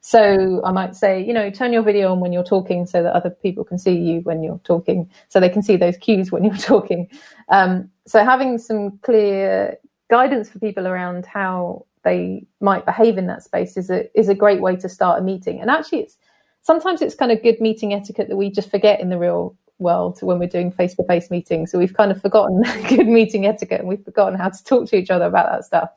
So 0.00 0.62
I 0.64 0.72
might 0.72 0.94
say, 0.94 1.22
you 1.22 1.32
know, 1.32 1.50
turn 1.50 1.72
your 1.72 1.82
video 1.82 2.12
on 2.12 2.20
when 2.20 2.32
you're 2.32 2.44
talking 2.44 2.86
so 2.86 3.02
that 3.02 3.14
other 3.14 3.30
people 3.30 3.64
can 3.64 3.78
see 3.78 3.96
you 3.96 4.20
when 4.20 4.42
you're 4.42 4.60
talking, 4.64 5.10
so 5.28 5.40
they 5.40 5.48
can 5.48 5.62
see 5.62 5.76
those 5.76 5.96
cues 5.96 6.30
when 6.30 6.44
you're 6.44 6.56
talking. 6.74 7.08
Um, 7.48 7.90
so 8.06 8.24
having 8.24 8.58
some 8.58 8.98
clear 8.98 9.76
guidance 10.08 10.48
for 10.48 10.58
people 10.58 10.86
around 10.86 11.26
how 11.26 11.84
they 12.04 12.46
might 12.60 12.86
behave 12.86 13.18
in 13.18 13.26
that 13.26 13.42
space 13.42 13.76
is 13.76 13.90
a 13.90 14.06
is 14.18 14.28
a 14.28 14.34
great 14.34 14.60
way 14.60 14.76
to 14.76 14.88
start 14.88 15.20
a 15.20 15.22
meeting. 15.22 15.60
And 15.60 15.70
actually, 15.70 16.00
it's 16.00 16.16
sometimes 16.62 17.02
it's 17.02 17.14
kind 17.14 17.32
of 17.32 17.42
good 17.42 17.60
meeting 17.60 17.92
etiquette 17.92 18.28
that 18.28 18.36
we 18.36 18.50
just 18.50 18.70
forget 18.70 19.00
in 19.00 19.10
the 19.10 19.18
real 19.18 19.56
world 19.78 20.18
when 20.22 20.38
we're 20.38 20.48
doing 20.48 20.72
face 20.72 20.94
to 20.96 21.04
face 21.04 21.30
meetings. 21.30 21.70
So 21.70 21.78
we've 21.78 21.94
kind 21.94 22.10
of 22.10 22.20
forgotten 22.20 22.62
good 22.88 23.06
meeting 23.06 23.46
etiquette 23.46 23.80
and 23.80 23.88
we've 23.88 24.04
forgotten 24.04 24.38
how 24.38 24.48
to 24.48 24.64
talk 24.64 24.88
to 24.88 24.96
each 24.96 25.10
other 25.10 25.26
about 25.26 25.50
that 25.50 25.64
stuff 25.64 25.90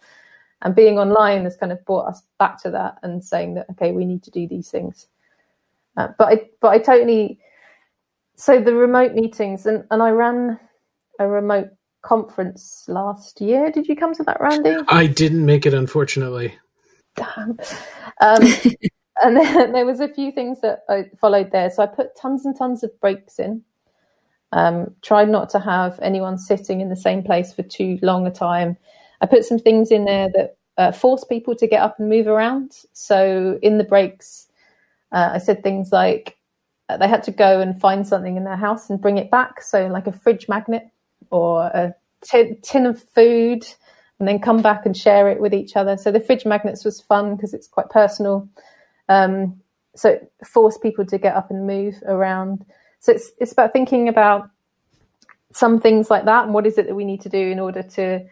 and 0.63 0.75
being 0.75 0.99
online 0.99 1.43
has 1.43 1.57
kind 1.57 1.71
of 1.71 1.83
brought 1.85 2.07
us 2.07 2.23
back 2.37 2.61
to 2.61 2.71
that 2.71 2.97
and 3.03 3.23
saying 3.23 3.53
that 3.55 3.65
okay 3.71 3.91
we 3.91 4.05
need 4.05 4.23
to 4.23 4.31
do 4.31 4.47
these 4.47 4.69
things 4.69 5.07
uh, 5.97 6.07
but 6.17 6.27
i 6.27 6.49
but 6.59 6.69
i 6.69 6.77
totally 6.77 7.39
so 8.35 8.59
the 8.59 8.73
remote 8.73 9.13
meetings 9.13 9.65
and 9.65 9.83
and 9.91 10.01
i 10.01 10.09
ran 10.09 10.59
a 11.19 11.27
remote 11.27 11.69
conference 12.01 12.85
last 12.87 13.41
year. 13.41 13.71
Did 13.71 13.87
you 13.87 13.95
come 13.95 14.13
to 14.15 14.23
that 14.23 14.41
randy? 14.41 14.75
I 14.87 15.07
didn't 15.07 15.45
make 15.45 15.65
it 15.65 15.73
unfortunately. 15.73 16.55
Damn. 17.15 17.57
Um, 18.21 18.53
and 19.23 19.37
then 19.37 19.71
there 19.71 19.85
was 19.85 19.99
a 19.99 20.07
few 20.07 20.31
things 20.31 20.61
that 20.61 20.79
i 20.89 21.05
followed 21.19 21.51
there. 21.51 21.69
So 21.69 21.83
i 21.83 21.87
put 21.87 22.15
tons 22.15 22.45
and 22.45 22.57
tons 22.57 22.83
of 22.83 22.99
breaks 22.99 23.39
in. 23.39 23.63
Um, 24.53 24.93
tried 25.01 25.29
not 25.29 25.49
to 25.51 25.59
have 25.59 25.97
anyone 26.01 26.37
sitting 26.37 26.81
in 26.81 26.89
the 26.89 26.95
same 26.95 27.23
place 27.23 27.53
for 27.53 27.63
too 27.63 27.97
long 28.01 28.27
a 28.27 28.31
time. 28.31 28.77
I 29.21 29.25
put 29.25 29.45
some 29.45 29.59
things 29.59 29.91
in 29.91 30.05
there 30.05 30.29
that 30.33 30.57
uh, 30.77 30.91
force 30.91 31.23
people 31.23 31.55
to 31.55 31.67
get 31.67 31.81
up 31.81 31.99
and 31.99 32.09
move 32.09 32.27
around. 32.27 32.73
So 32.91 33.59
in 33.61 33.77
the 33.77 33.83
breaks, 33.85 34.47
uh, 35.13 35.31
I 35.33 35.37
said 35.37 35.63
things 35.63 35.91
like 35.91 36.37
uh, 36.89 36.97
they 36.97 37.07
had 37.07 37.23
to 37.23 37.31
go 37.31 37.61
and 37.61 37.79
find 37.79 38.05
something 38.05 38.35
in 38.35 38.43
their 38.43 38.57
house 38.57 38.89
and 38.89 38.99
bring 38.99 39.17
it 39.17 39.31
back. 39.31 39.61
So 39.61 39.87
like 39.87 40.07
a 40.07 40.11
fridge 40.11 40.49
magnet 40.49 40.83
or 41.31 41.63
a 41.63 41.95
tin 42.21 42.85
of 42.85 43.01
food, 43.01 43.65
and 44.19 44.27
then 44.27 44.39
come 44.39 44.61
back 44.61 44.85
and 44.85 44.95
share 44.95 45.29
it 45.29 45.41
with 45.41 45.53
each 45.53 45.75
other. 45.75 45.97
So 45.97 46.11
the 46.11 46.19
fridge 46.19 46.45
magnets 46.45 46.85
was 46.85 47.01
fun 47.01 47.35
because 47.35 47.53
it's 47.53 47.67
quite 47.67 47.89
personal. 47.89 48.47
Um, 49.09 49.59
so 49.95 50.19
force 50.45 50.77
people 50.77 51.05
to 51.05 51.17
get 51.17 51.35
up 51.35 51.49
and 51.49 51.65
move 51.65 51.95
around. 52.05 52.65
So 52.99 53.11
it's 53.13 53.31
it's 53.39 53.51
about 53.51 53.73
thinking 53.73 54.07
about 54.07 54.49
some 55.53 55.79
things 55.79 56.09
like 56.09 56.25
that 56.25 56.45
and 56.45 56.53
what 56.53 56.65
is 56.65 56.77
it 56.77 56.87
that 56.87 56.95
we 56.95 57.03
need 57.03 57.21
to 57.21 57.29
do 57.29 57.37
in 57.37 57.59
order 57.59 57.83
to 57.83 58.25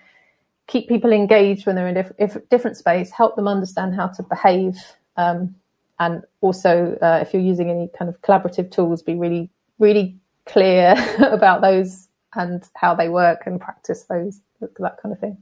keep 0.67 0.87
people 0.87 1.11
engaged 1.11 1.65
when 1.65 1.75
they're 1.75 1.87
in 1.87 1.97
a 1.97 2.41
different 2.51 2.77
space, 2.77 3.09
help 3.11 3.35
them 3.35 3.47
understand 3.47 3.95
how 3.95 4.07
to 4.07 4.23
behave, 4.23 4.77
um, 5.17 5.55
and 5.99 6.23
also 6.41 6.95
uh, 7.01 7.19
if 7.21 7.33
you're 7.33 7.41
using 7.41 7.69
any 7.69 7.89
kind 7.97 8.07
of 8.07 8.21
collaborative 8.21 8.71
tools, 8.71 9.01
be 9.01 9.15
really, 9.15 9.49
really 9.79 10.15
clear 10.45 10.93
about 11.19 11.61
those 11.61 12.07
and 12.35 12.63
how 12.75 12.95
they 12.95 13.09
work 13.09 13.43
and 13.45 13.59
practice 13.59 14.03
those, 14.09 14.39
that 14.61 14.97
kind 15.01 15.13
of 15.13 15.19
thing. 15.19 15.37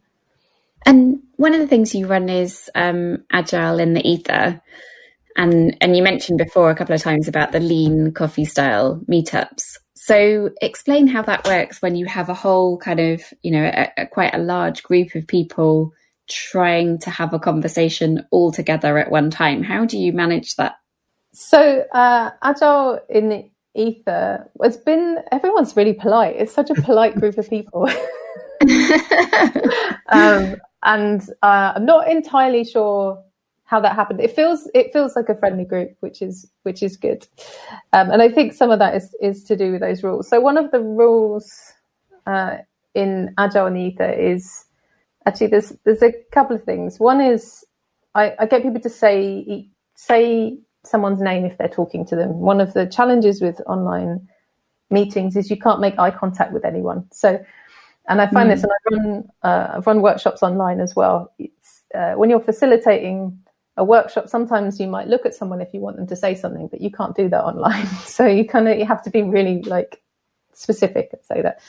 And 0.85 1.19
one 1.35 1.53
of 1.53 1.59
the 1.59 1.67
things 1.67 1.95
you 1.95 2.07
run 2.07 2.29
is 2.29 2.69
um, 2.75 3.23
Agile 3.31 3.79
in 3.79 3.93
the 3.93 4.07
Ether. 4.07 4.61
And, 5.35 5.77
and 5.81 5.95
you 5.95 6.01
mentioned 6.01 6.37
before 6.37 6.71
a 6.71 6.75
couple 6.75 6.95
of 6.95 7.01
times 7.01 7.27
about 7.27 7.51
the 7.51 7.59
lean 7.59 8.11
coffee 8.11 8.45
style 8.45 9.01
meetups. 9.09 9.77
So 9.95 10.51
explain 10.61 11.07
how 11.07 11.21
that 11.23 11.45
works 11.45 11.81
when 11.81 11.95
you 11.95 12.05
have 12.05 12.29
a 12.29 12.33
whole 12.33 12.77
kind 12.77 12.99
of, 12.99 13.21
you 13.41 13.51
know, 13.51 13.65
a, 13.65 13.91
a, 13.97 14.07
quite 14.07 14.33
a 14.33 14.39
large 14.39 14.81
group 14.83 15.15
of 15.15 15.27
people 15.27 15.93
trying 16.29 16.99
to 16.99 17.09
have 17.09 17.33
a 17.33 17.39
conversation 17.39 18.25
all 18.31 18.51
together 18.51 18.97
at 18.97 19.11
one 19.11 19.29
time. 19.29 19.63
How 19.63 19.85
do 19.85 19.97
you 19.97 20.13
manage 20.13 20.55
that? 20.55 20.75
So 21.33 21.85
uh, 21.93 22.31
Agile 22.41 23.01
in 23.09 23.29
the 23.29 23.49
Ether 23.77 24.49
has 24.61 24.77
been, 24.77 25.19
everyone's 25.31 25.75
really 25.77 25.93
polite. 25.93 26.35
It's 26.37 26.51
such 26.51 26.69
a 26.69 26.75
polite 26.75 27.15
group 27.15 27.37
of 27.37 27.49
people. 27.49 27.87
um, 30.09 30.55
and 30.83 31.21
uh, 31.43 31.73
I'm 31.75 31.85
not 31.85 32.09
entirely 32.09 32.63
sure 32.63 33.23
how 33.67 33.81
that 33.81 33.95
happened. 33.95 34.21
It 34.21 34.33
feels 34.35 34.69
it 34.73 34.93
feels 34.93 35.15
like 35.15 35.27
a 35.29 35.35
friendly 35.35 35.65
group, 35.65 35.95
which 35.99 36.21
is 36.21 36.49
which 36.63 36.81
is 36.81 36.95
good. 36.95 37.27
Um, 37.91 38.09
and 38.11 38.21
I 38.21 38.29
think 38.29 38.53
some 38.53 38.71
of 38.71 38.79
that 38.79 38.95
is 38.95 39.13
is 39.21 39.43
to 39.45 39.57
do 39.57 39.73
with 39.73 39.81
those 39.81 40.03
rules. 40.03 40.29
So 40.29 40.39
one 40.39 40.57
of 40.57 40.71
the 40.71 40.79
rules 40.79 41.73
uh, 42.25 42.57
in 42.95 43.33
Agile 43.37 43.67
and 43.67 43.77
Ether 43.77 44.09
is 44.09 44.65
actually 45.25 45.47
there's 45.47 45.73
there's 45.83 46.01
a 46.01 46.13
couple 46.31 46.55
of 46.55 46.63
things. 46.63 46.99
One 46.99 47.19
is 47.19 47.65
I, 48.15 48.33
I 48.39 48.45
get 48.45 48.63
people 48.63 48.79
to 48.81 48.89
say 48.89 49.67
say 49.95 50.57
someone's 50.89 51.21
name 51.21 51.45
if 51.45 51.57
they're 51.57 51.67
talking 51.67 52.05
to 52.07 52.15
them. 52.15 52.39
One 52.39 52.61
of 52.61 52.73
the 52.73 52.85
challenges 52.85 53.41
with 53.41 53.61
online 53.67 54.27
meetings 54.89 55.35
is 55.35 55.49
you 55.49 55.57
can't 55.57 55.81
make 55.81 55.97
eye 55.99 56.11
contact 56.11 56.53
with 56.53 56.65
anyone. 56.65 57.05
So, 57.11 57.43
and 58.09 58.21
I 58.21 58.27
find 58.27 58.49
mm. 58.49 58.53
this, 58.53 58.63
and 58.63 58.71
I 58.71 58.95
run 58.95 59.29
uh, 59.43 59.73
I've 59.77 59.87
run 59.87 60.01
workshops 60.01 60.41
online 60.43 60.79
as 60.79 60.95
well. 60.95 61.33
It's 61.39 61.83
uh, 61.93 62.13
when 62.13 62.29
you're 62.29 62.39
facilitating 62.39 63.37
a 63.77 63.83
workshop, 63.83 64.27
sometimes 64.27 64.79
you 64.79 64.87
might 64.87 65.07
look 65.07 65.25
at 65.25 65.35
someone 65.35 65.61
if 65.61 65.73
you 65.73 65.79
want 65.79 65.97
them 65.97 66.07
to 66.07 66.15
say 66.15 66.33
something, 66.33 66.67
but 66.67 66.81
you 66.81 66.91
can't 66.91 67.15
do 67.15 67.29
that 67.29 67.43
online. 67.43 67.87
So 68.05 68.25
you 68.25 68.45
kind 68.45 68.67
of 68.67 68.77
you 68.77 68.85
have 68.85 69.03
to 69.03 69.09
be 69.09 69.21
really 69.21 69.61
like 69.63 70.01
specific 70.53 71.09
and 71.13 71.21
say 71.23 71.41
that. 71.41 71.59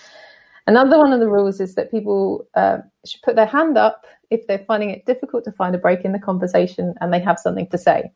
Another 0.67 0.99
one 0.99 1.13
of 1.13 1.21
the 1.21 1.29
rules 1.29 1.61
is 1.61 1.75
that 1.77 1.91
people 1.91 2.47
uh, 2.55 2.79
should 3.05 3.23
put 3.23 3.37
their 3.37 3.47
hand 3.47 3.79
up 3.79 4.05
if 4.31 4.47
they're 4.47 4.65
finding 4.67 4.91
it 4.91 5.07
difficult 5.07 5.45
to 5.45 5.53
find 5.53 5.75
a 5.75 5.79
break 5.79 6.05
in 6.05 6.13
the 6.13 6.19
conversation 6.19 6.95
and 7.01 7.13
they 7.13 7.21
have 7.21 7.39
something 7.39 7.67
to 7.69 7.79
say. 7.79 8.13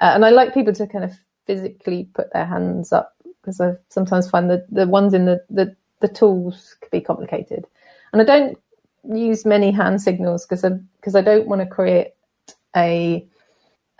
Uh, 0.00 0.12
and 0.14 0.24
I 0.24 0.30
like 0.30 0.54
people 0.54 0.72
to 0.74 0.86
kind 0.86 1.04
of 1.04 1.12
physically 1.46 2.08
put 2.14 2.32
their 2.32 2.46
hands 2.46 2.92
up 2.92 3.14
because 3.40 3.60
I 3.60 3.74
sometimes 3.88 4.28
find 4.28 4.50
that 4.50 4.70
the 4.70 4.86
ones 4.86 5.14
in 5.14 5.24
the, 5.24 5.42
the, 5.48 5.74
the 6.00 6.08
tools 6.08 6.76
can 6.80 6.88
be 6.90 7.00
complicated. 7.00 7.66
And 8.12 8.20
I 8.20 8.24
don't 8.24 8.58
use 9.04 9.44
many 9.44 9.70
hand 9.70 10.02
signals 10.02 10.44
because 10.44 10.64
I, 10.64 10.70
because 10.96 11.14
I 11.14 11.22
don't 11.22 11.46
want 11.46 11.60
to 11.60 11.66
create 11.66 12.08
a 12.76 13.26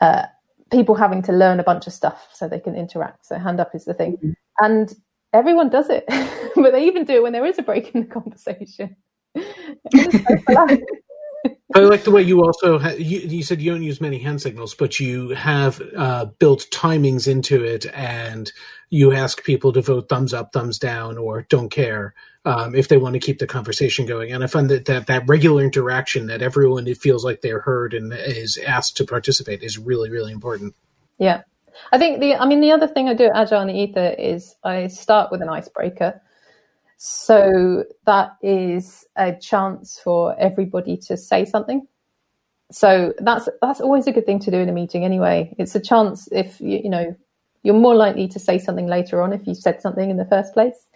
uh, 0.01 0.27
people 0.71 0.95
having 0.95 1.23
to 1.23 1.33
learn 1.33 1.61
a 1.61 1.65
bunch 1.65 1.87
of 1.87 1.93
stuff 1.93 2.29
so 2.33 2.49
they 2.49 2.61
can 2.61 2.75
interact. 2.75 3.25
So 3.25 3.39
hand 3.39 3.61
up 3.61 3.75
is 3.75 3.85
the 3.85 3.95
thing, 3.95 4.17
mm-hmm. 4.17 4.33
and 4.61 4.95
everyone 5.33 5.71
does 5.71 5.89
it, 5.89 6.05
but 6.57 6.73
they 6.73 6.87
even 6.87 7.05
do 7.05 7.15
it 7.15 7.23
when 7.23 7.33
there 7.33 7.47
is 7.47 7.59
a 7.59 7.63
break 7.63 7.95
in 7.95 8.03
the 8.03 8.07
conversation. 8.07 8.97
I 11.75 11.81
like 11.81 12.05
the 12.05 12.11
way 12.11 12.23
you 12.23 12.45
also 12.45 12.79
ha- 12.79 12.91
you, 12.91 13.21
you, 13.21 13.43
said 13.43 13.61
you 13.61 13.73
don't 13.73 13.83
use 13.83 14.01
many 14.01 14.19
hand 14.19 14.41
signals, 14.41 14.75
but 14.75 15.01
you 15.01 15.31
have 15.31 15.83
uh, 15.97 16.27
built 16.39 16.67
timings 16.71 17.29
into 17.29 17.65
it, 17.65 17.87
and 17.95 18.51
you 18.91 19.13
ask 19.13 19.45
people 19.45 19.73
to 19.73 19.83
vote 19.83 20.09
thumbs 20.09 20.33
up, 20.33 20.53
thumbs 20.53 20.79
down, 20.79 21.19
or 21.19 21.43
don't 21.43 21.71
care 21.71 22.15
um, 22.45 22.75
if 22.75 22.89
they 22.89 22.97
want 22.97 23.15
to 23.15 23.19
keep 23.19 23.39
the 23.39 23.47
conversation 23.47 24.07
going. 24.07 24.33
And 24.33 24.45
I 24.45 24.47
find 24.47 24.71
that, 24.71 24.85
that 24.87 25.09
that 25.09 25.29
regular 25.29 25.63
interaction 25.63 26.27
that 26.27 26.43
everyone 26.43 26.87
it 26.87 26.99
feels 26.99 27.25
like 27.25 27.41
they're 27.43 27.61
heard 27.61 27.93
and 27.93 28.13
is 28.13 28.59
asked 28.59 28.97
to 28.99 29.05
participate 29.05 29.63
is 29.63 29.77
really 29.77 30.11
really 30.11 30.33
important. 30.33 30.75
Yeah, 31.19 31.43
I 31.93 31.99
think 31.99 32.21
the 32.21 32.37
I 32.37 32.47
mean 32.47 32.61
the 32.61 32.73
other 32.73 32.87
thing 32.87 33.09
I 33.09 33.15
do 33.15 33.25
at 33.25 33.37
Agile 33.37 33.63
in 33.63 33.69
the 33.69 33.75
Ether 33.75 34.15
is 34.19 34.55
I 34.63 34.87
start 34.87 35.31
with 35.33 35.43
an 35.43 35.49
icebreaker. 35.49 36.21
So 36.97 37.85
that 38.07 38.37
is 38.43 39.05
a 39.17 39.35
chance 39.35 40.01
for 40.03 40.39
everybody 40.39 40.97
to 41.09 41.17
say 41.17 41.45
something. 41.45 41.87
So 42.73 43.13
that's 43.19 43.49
that's 43.63 43.81
always 43.81 44.07
a 44.07 44.13
good 44.13 44.27
thing 44.27 44.41
to 44.41 44.51
do 44.51 44.59
in 44.59 44.69
a 44.69 44.73
meeting 44.73 45.05
anyway. 45.05 45.55
It's 45.59 45.75
a 45.75 45.81
chance 45.81 46.29
if 46.33 46.61
you, 46.61 46.81
you 46.85 46.91
know 46.91 47.17
you're 47.63 47.75
more 47.75 47.95
likely 47.95 48.29
to 48.29 48.39
say 48.39 48.59
something 48.59 48.87
later 48.87 49.21
on 49.21 49.33
if 49.33 49.47
you 49.47 49.55
said 49.55 49.83
something 49.83 50.11
in 50.11 50.17
the 50.17 50.25
first 50.25 50.55
place. 50.55 50.87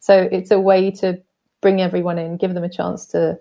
So 0.00 0.28
it's 0.32 0.50
a 0.50 0.58
way 0.58 0.90
to 0.92 1.20
bring 1.60 1.80
everyone 1.80 2.18
in, 2.18 2.36
give 2.36 2.54
them 2.54 2.64
a 2.64 2.68
chance 2.68 3.06
to 3.08 3.38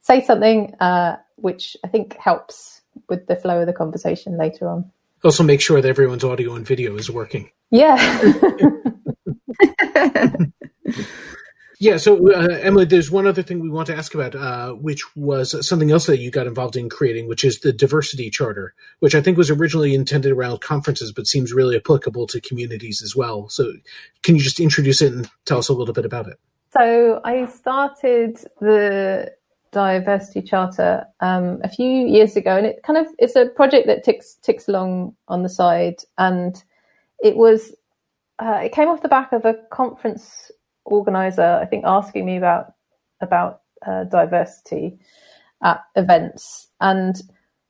say 0.00 0.24
something, 0.24 0.74
uh, 0.80 1.16
which 1.36 1.76
I 1.84 1.88
think 1.88 2.16
helps 2.16 2.82
with 3.08 3.26
the 3.26 3.36
flow 3.36 3.60
of 3.60 3.66
the 3.66 3.72
conversation 3.72 4.36
later 4.36 4.68
on. 4.68 4.90
Also, 5.24 5.42
make 5.42 5.60
sure 5.60 5.80
that 5.80 5.88
everyone's 5.88 6.24
audio 6.24 6.54
and 6.54 6.66
video 6.66 6.96
is 6.96 7.10
working. 7.10 7.50
Yeah. 7.70 7.96
Yeah, 11.78 11.98
so 11.98 12.32
uh, 12.32 12.58
Emily, 12.62 12.86
there's 12.86 13.10
one 13.10 13.26
other 13.26 13.42
thing 13.42 13.60
we 13.60 13.68
want 13.68 13.86
to 13.88 13.96
ask 13.96 14.14
about, 14.14 14.34
uh, 14.34 14.72
which 14.72 15.04
was 15.14 15.66
something 15.66 15.90
else 15.90 16.06
that 16.06 16.20
you 16.20 16.30
got 16.30 16.46
involved 16.46 16.74
in 16.74 16.88
creating, 16.88 17.28
which 17.28 17.44
is 17.44 17.60
the 17.60 17.72
diversity 17.72 18.30
charter, 18.30 18.74
which 19.00 19.14
I 19.14 19.20
think 19.20 19.36
was 19.36 19.50
originally 19.50 19.94
intended 19.94 20.32
around 20.32 20.62
conferences, 20.62 21.12
but 21.12 21.26
seems 21.26 21.52
really 21.52 21.76
applicable 21.76 22.28
to 22.28 22.40
communities 22.40 23.02
as 23.02 23.14
well. 23.14 23.50
So, 23.50 23.74
can 24.22 24.36
you 24.36 24.42
just 24.42 24.58
introduce 24.58 25.02
it 25.02 25.12
and 25.12 25.30
tell 25.44 25.58
us 25.58 25.68
a 25.68 25.74
little 25.74 25.92
bit 25.92 26.06
about 26.06 26.28
it? 26.28 26.38
So, 26.70 27.20
I 27.24 27.44
started 27.44 28.38
the 28.60 29.32
diversity 29.72 30.40
charter 30.40 31.04
um, 31.20 31.60
a 31.62 31.68
few 31.68 32.06
years 32.06 32.36
ago, 32.36 32.56
and 32.56 32.64
it 32.64 32.82
kind 32.84 32.98
of 32.98 33.06
it's 33.18 33.36
a 33.36 33.46
project 33.46 33.86
that 33.86 34.02
ticks 34.02 34.36
ticks 34.42 34.66
along 34.66 35.14
on 35.28 35.42
the 35.42 35.50
side, 35.50 35.96
and 36.16 36.64
it 37.22 37.36
was 37.36 37.74
uh, 38.38 38.60
it 38.64 38.72
came 38.72 38.88
off 38.88 39.02
the 39.02 39.08
back 39.08 39.32
of 39.32 39.44
a 39.44 39.54
conference 39.70 40.50
organizer, 40.86 41.58
I 41.60 41.66
think, 41.66 41.84
asking 41.86 42.24
me 42.24 42.36
about 42.36 42.74
about 43.20 43.62
uh, 43.86 44.04
diversity 44.04 44.98
at 45.62 45.82
events. 45.94 46.68
And 46.80 47.16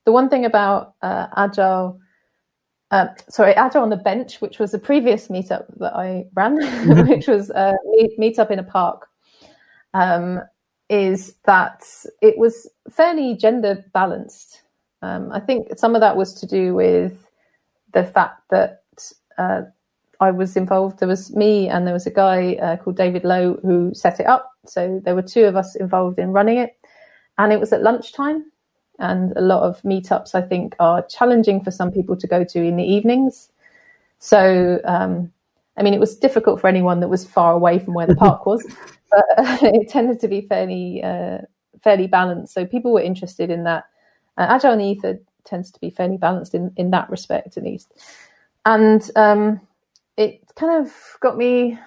the 0.05 0.13
one 0.13 0.29
thing 0.29 0.45
about 0.45 0.95
uh, 1.03 1.27
Agile, 1.37 1.99
uh, 2.91 3.09
sorry, 3.29 3.55
Agile 3.55 3.83
on 3.83 3.91
the 3.91 3.97
Bench, 3.97 4.41
which 4.41 4.59
was 4.59 4.75
a 4.75 4.79
previous 4.79 5.29
meetup 5.29 5.67
that 5.79 5.95
I 5.95 6.27
ran, 6.35 6.57
which 7.09 7.27
was 7.27 7.51
a 7.51 7.75
meetup 8.19 8.51
in 8.51 8.59
a 8.59 8.65
park, 8.65 9.09
um, 9.95 10.41
is 10.89 11.35
that 11.45 11.83
it 12.23 12.39
was 12.39 12.71
fairly 12.91 13.37
gender 13.37 13.85
balanced. 13.93 14.63
Um, 15.03 15.31
I 15.33 15.41
think 15.41 15.79
some 15.79 15.95
of 15.95 16.01
that 16.01 16.17
was 16.17 16.35
to 16.41 16.47
do 16.47 16.75
with 16.75 17.27
the 17.93 18.05
fact 18.05 18.43
that 18.51 18.83
uh, 19.39 19.63
I 20.21 20.31
was 20.31 20.57
involved. 20.57 20.99
There 20.99 21.09
was 21.09 21.35
me 21.35 21.69
and 21.69 21.87
there 21.87 21.95
was 21.95 22.07
a 22.07 22.11
guy 22.11 22.55
uh, 22.55 22.77
called 22.77 22.97
David 22.97 23.25
Lowe 23.25 23.59
who 23.63 23.93
set 23.95 24.21
it 24.21 24.27
up. 24.27 24.51
So 24.67 25.01
there 25.05 25.15
were 25.15 25.23
two 25.23 25.45
of 25.45 25.57
us 25.57 25.77
involved 25.77 26.19
in 26.19 26.33
running 26.33 26.59
it, 26.59 26.77
and 27.39 27.53
it 27.53 27.61
was 27.61 27.73
at 27.73 27.83
lunchtime. 27.83 28.51
And 28.99 29.33
a 29.37 29.43
lot 29.43 29.63
of 29.63 29.83
meetups, 29.83 30.35
I 30.35 30.41
think, 30.41 30.75
are 30.81 31.07
challenging 31.07 31.63
for 31.63 31.71
some 31.71 31.93
people 31.93 32.17
to 32.17 32.27
go 32.27 32.45
to 32.45 32.63
in 32.63 32.77
the 32.77 32.85
evenings. 32.85 33.51
So, 34.19 34.81
um, 34.85 35.31
I 35.77 35.83
mean, 35.83 35.93
it 35.93 36.01
was 36.01 36.17
difficult 36.17 36.61
for 36.61 36.69
anyone 36.69 37.01
that 37.01 37.09
was 37.09 37.27
far 37.27 37.53
away 37.53 37.79
from 37.79 37.93
where 37.93 38.07
the 38.07 38.17
park 38.27 38.47
was, 38.47 38.67
but 39.11 39.25
it 39.63 39.89
tended 39.91 40.19
to 40.21 40.29
be 40.29 40.41
fairly 40.41 41.03
uh, 41.03 41.39
fairly 41.83 42.07
balanced. 42.07 42.55
So 42.55 42.65
people 42.65 42.93
were 42.93 43.03
interested 43.03 43.51
in 43.51 43.65
that. 43.65 43.85
Uh, 44.39 44.47
Agile 44.49 44.77
the 44.77 44.85
Ether 44.85 45.19
tends 45.45 45.71
to 45.71 45.81
be 45.81 45.91
fairly 45.91 46.17
balanced 46.17 46.55
in 46.55 46.73
in 46.77 46.91
that 46.91 47.11
respect, 47.11 47.57
at 47.57 47.65
least. 47.65 47.93
And 48.65 49.09
um, 49.15 49.61
it 50.17 50.41
kind 50.57 50.85
of 50.85 50.93
got 51.21 51.37
me 51.37 51.79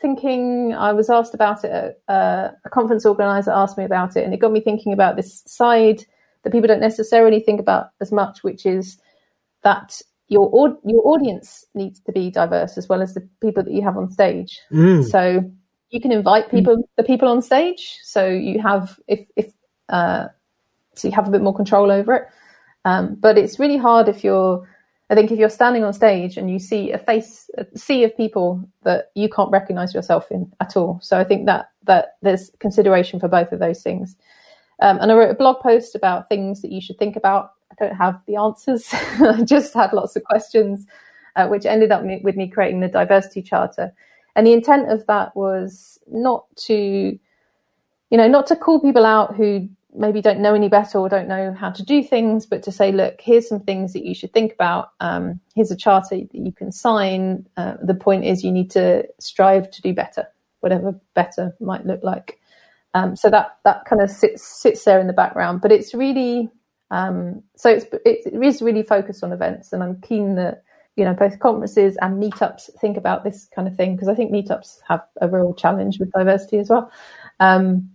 thinking. 0.00 0.74
I 0.74 0.92
was 0.92 1.08
asked 1.10 1.34
about 1.34 1.64
it. 1.64 2.00
Uh, 2.08 2.48
a 2.64 2.70
conference 2.70 3.06
organizer 3.06 3.50
asked 3.50 3.78
me 3.78 3.84
about 3.84 4.16
it, 4.16 4.24
and 4.24 4.34
it 4.34 4.40
got 4.40 4.52
me 4.52 4.60
thinking 4.60 4.92
about 4.92 5.16
this 5.16 5.42
side 5.46 6.04
that 6.42 6.50
people 6.50 6.68
don't 6.68 6.80
necessarily 6.80 7.40
think 7.40 7.60
about 7.60 7.90
as 8.00 8.12
much, 8.12 8.42
which 8.42 8.66
is 8.66 8.98
that 9.62 10.00
your 10.28 10.78
your 10.84 11.06
audience 11.06 11.64
needs 11.74 12.00
to 12.00 12.12
be 12.12 12.30
diverse 12.30 12.76
as 12.78 12.88
well 12.88 13.02
as 13.02 13.14
the 13.14 13.26
people 13.40 13.62
that 13.62 13.72
you 13.72 13.82
have 13.82 13.96
on 13.96 14.10
stage. 14.10 14.60
Mm. 14.72 15.08
So 15.08 15.50
you 15.90 16.00
can 16.00 16.12
invite 16.12 16.50
people, 16.50 16.78
mm. 16.78 16.82
the 16.96 17.04
people 17.04 17.28
on 17.28 17.42
stage. 17.42 17.98
So 18.02 18.26
you 18.28 18.60
have 18.60 18.98
if 19.06 19.20
if 19.36 19.52
uh, 19.88 20.28
so 20.94 21.08
you 21.08 21.14
have 21.14 21.28
a 21.28 21.30
bit 21.30 21.42
more 21.42 21.54
control 21.54 21.90
over 21.90 22.14
it. 22.14 22.28
Um, 22.84 23.14
but 23.14 23.38
it's 23.38 23.60
really 23.60 23.76
hard 23.76 24.08
if 24.08 24.24
you're 24.24 24.68
I 25.12 25.14
think 25.14 25.30
if 25.30 25.38
you're 25.38 25.50
standing 25.50 25.84
on 25.84 25.92
stage 25.92 26.38
and 26.38 26.50
you 26.50 26.58
see 26.58 26.90
a 26.90 26.96
face, 26.96 27.50
a 27.58 27.66
sea 27.76 28.02
of 28.02 28.16
people 28.16 28.66
that 28.84 29.10
you 29.14 29.28
can't 29.28 29.50
recognize 29.50 29.92
yourself 29.92 30.30
in 30.30 30.50
at 30.58 30.74
all. 30.74 31.00
So 31.02 31.18
I 31.18 31.24
think 31.24 31.44
that 31.44 31.70
that 31.84 32.16
there's 32.22 32.50
consideration 32.60 33.20
for 33.20 33.28
both 33.28 33.52
of 33.52 33.58
those 33.58 33.82
things. 33.82 34.16
Um, 34.80 34.98
and 35.02 35.12
I 35.12 35.14
wrote 35.14 35.30
a 35.30 35.34
blog 35.34 35.60
post 35.60 35.94
about 35.94 36.30
things 36.30 36.62
that 36.62 36.72
you 36.72 36.80
should 36.80 36.98
think 36.98 37.16
about. 37.16 37.50
I 37.70 37.74
don't 37.84 37.94
have 37.94 38.22
the 38.26 38.36
answers. 38.36 38.88
I 38.92 39.42
just 39.44 39.74
had 39.74 39.92
lots 39.92 40.16
of 40.16 40.24
questions, 40.24 40.86
uh, 41.36 41.46
which 41.46 41.66
ended 41.66 41.92
up 41.92 42.02
with 42.22 42.36
me 42.36 42.48
creating 42.48 42.80
the 42.80 42.88
diversity 42.88 43.42
charter. 43.42 43.92
And 44.34 44.46
the 44.46 44.54
intent 44.54 44.90
of 44.90 45.06
that 45.08 45.36
was 45.36 46.00
not 46.10 46.46
to, 46.68 46.74
you 46.74 48.16
know, 48.16 48.28
not 48.28 48.46
to 48.46 48.56
call 48.56 48.80
people 48.80 49.04
out 49.04 49.36
who 49.36 49.68
maybe 49.94 50.20
don't 50.20 50.40
know 50.40 50.54
any 50.54 50.68
better 50.68 50.98
or 50.98 51.08
don't 51.08 51.28
know 51.28 51.52
how 51.52 51.70
to 51.70 51.84
do 51.84 52.02
things, 52.02 52.46
but 52.46 52.62
to 52.62 52.72
say, 52.72 52.92
look, 52.92 53.20
here's 53.20 53.48
some 53.48 53.60
things 53.60 53.92
that 53.92 54.04
you 54.04 54.14
should 54.14 54.32
think 54.32 54.52
about. 54.52 54.90
Um, 55.00 55.40
here's 55.54 55.70
a 55.70 55.76
charter 55.76 56.16
that 56.16 56.28
you 56.32 56.52
can 56.52 56.72
sign. 56.72 57.46
Uh, 57.56 57.74
the 57.82 57.94
point 57.94 58.24
is, 58.24 58.42
you 58.44 58.52
need 58.52 58.70
to 58.72 59.04
strive 59.20 59.70
to 59.70 59.82
do 59.82 59.94
better, 59.94 60.26
whatever 60.60 60.98
better 61.14 61.54
might 61.60 61.86
look 61.86 62.02
like. 62.02 62.38
Um, 62.94 63.16
so 63.16 63.30
that 63.30 63.58
that 63.64 63.84
kind 63.86 64.02
of 64.02 64.10
sits 64.10 64.46
sits 64.46 64.84
there 64.84 65.00
in 65.00 65.06
the 65.06 65.12
background, 65.12 65.60
but 65.62 65.72
it's 65.72 65.94
really 65.94 66.50
um, 66.90 67.42
so 67.56 67.70
it's 67.70 67.86
it 68.04 68.42
is 68.42 68.60
really 68.60 68.82
focused 68.82 69.24
on 69.24 69.32
events, 69.32 69.72
and 69.72 69.82
I'm 69.82 70.00
keen 70.02 70.34
that 70.34 70.62
you 70.96 71.04
know 71.04 71.14
both 71.14 71.38
conferences 71.38 71.96
and 72.02 72.22
meetups 72.22 72.68
think 72.80 72.98
about 72.98 73.24
this 73.24 73.48
kind 73.54 73.66
of 73.66 73.76
thing 73.76 73.96
because 73.96 74.08
I 74.08 74.14
think 74.14 74.30
meetups 74.30 74.80
have 74.86 75.00
a 75.20 75.26
real 75.26 75.54
challenge 75.54 75.98
with 75.98 76.12
diversity 76.12 76.58
as 76.58 76.68
well. 76.68 76.92
Um, 77.40 77.90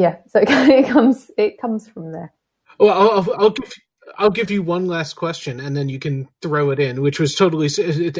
yeah, 0.00 0.16
so 0.28 0.40
it 0.42 0.88
comes 0.88 1.30
it 1.36 1.60
comes 1.60 1.88
from 1.88 2.12
there. 2.12 2.32
Well, 2.78 2.90
I'll, 2.90 3.34
I'll 3.34 3.50
give 3.50 3.72
I'll 4.18 4.30
give 4.30 4.50
you 4.50 4.62
one 4.62 4.86
last 4.86 5.14
question, 5.14 5.60
and 5.60 5.76
then 5.76 5.88
you 5.88 5.98
can 5.98 6.28
throw 6.40 6.70
it 6.70 6.80
in, 6.80 7.02
which 7.02 7.20
was 7.20 7.34
totally. 7.34 7.68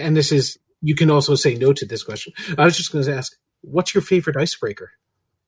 And 0.01 0.17
this 0.17 0.31
is 0.31 0.59
you 0.83 0.95
can 0.95 1.11
also 1.11 1.35
say 1.35 1.55
no 1.55 1.73
to 1.73 1.87
this 1.87 2.03
question. 2.03 2.33
I 2.59 2.65
was 2.65 2.77
just 2.77 2.93
going 2.93 3.05
to 3.05 3.17
ask, 3.17 3.35
what's 3.63 3.95
your 3.95 4.03
favorite 4.03 4.37
icebreaker? 4.37 4.91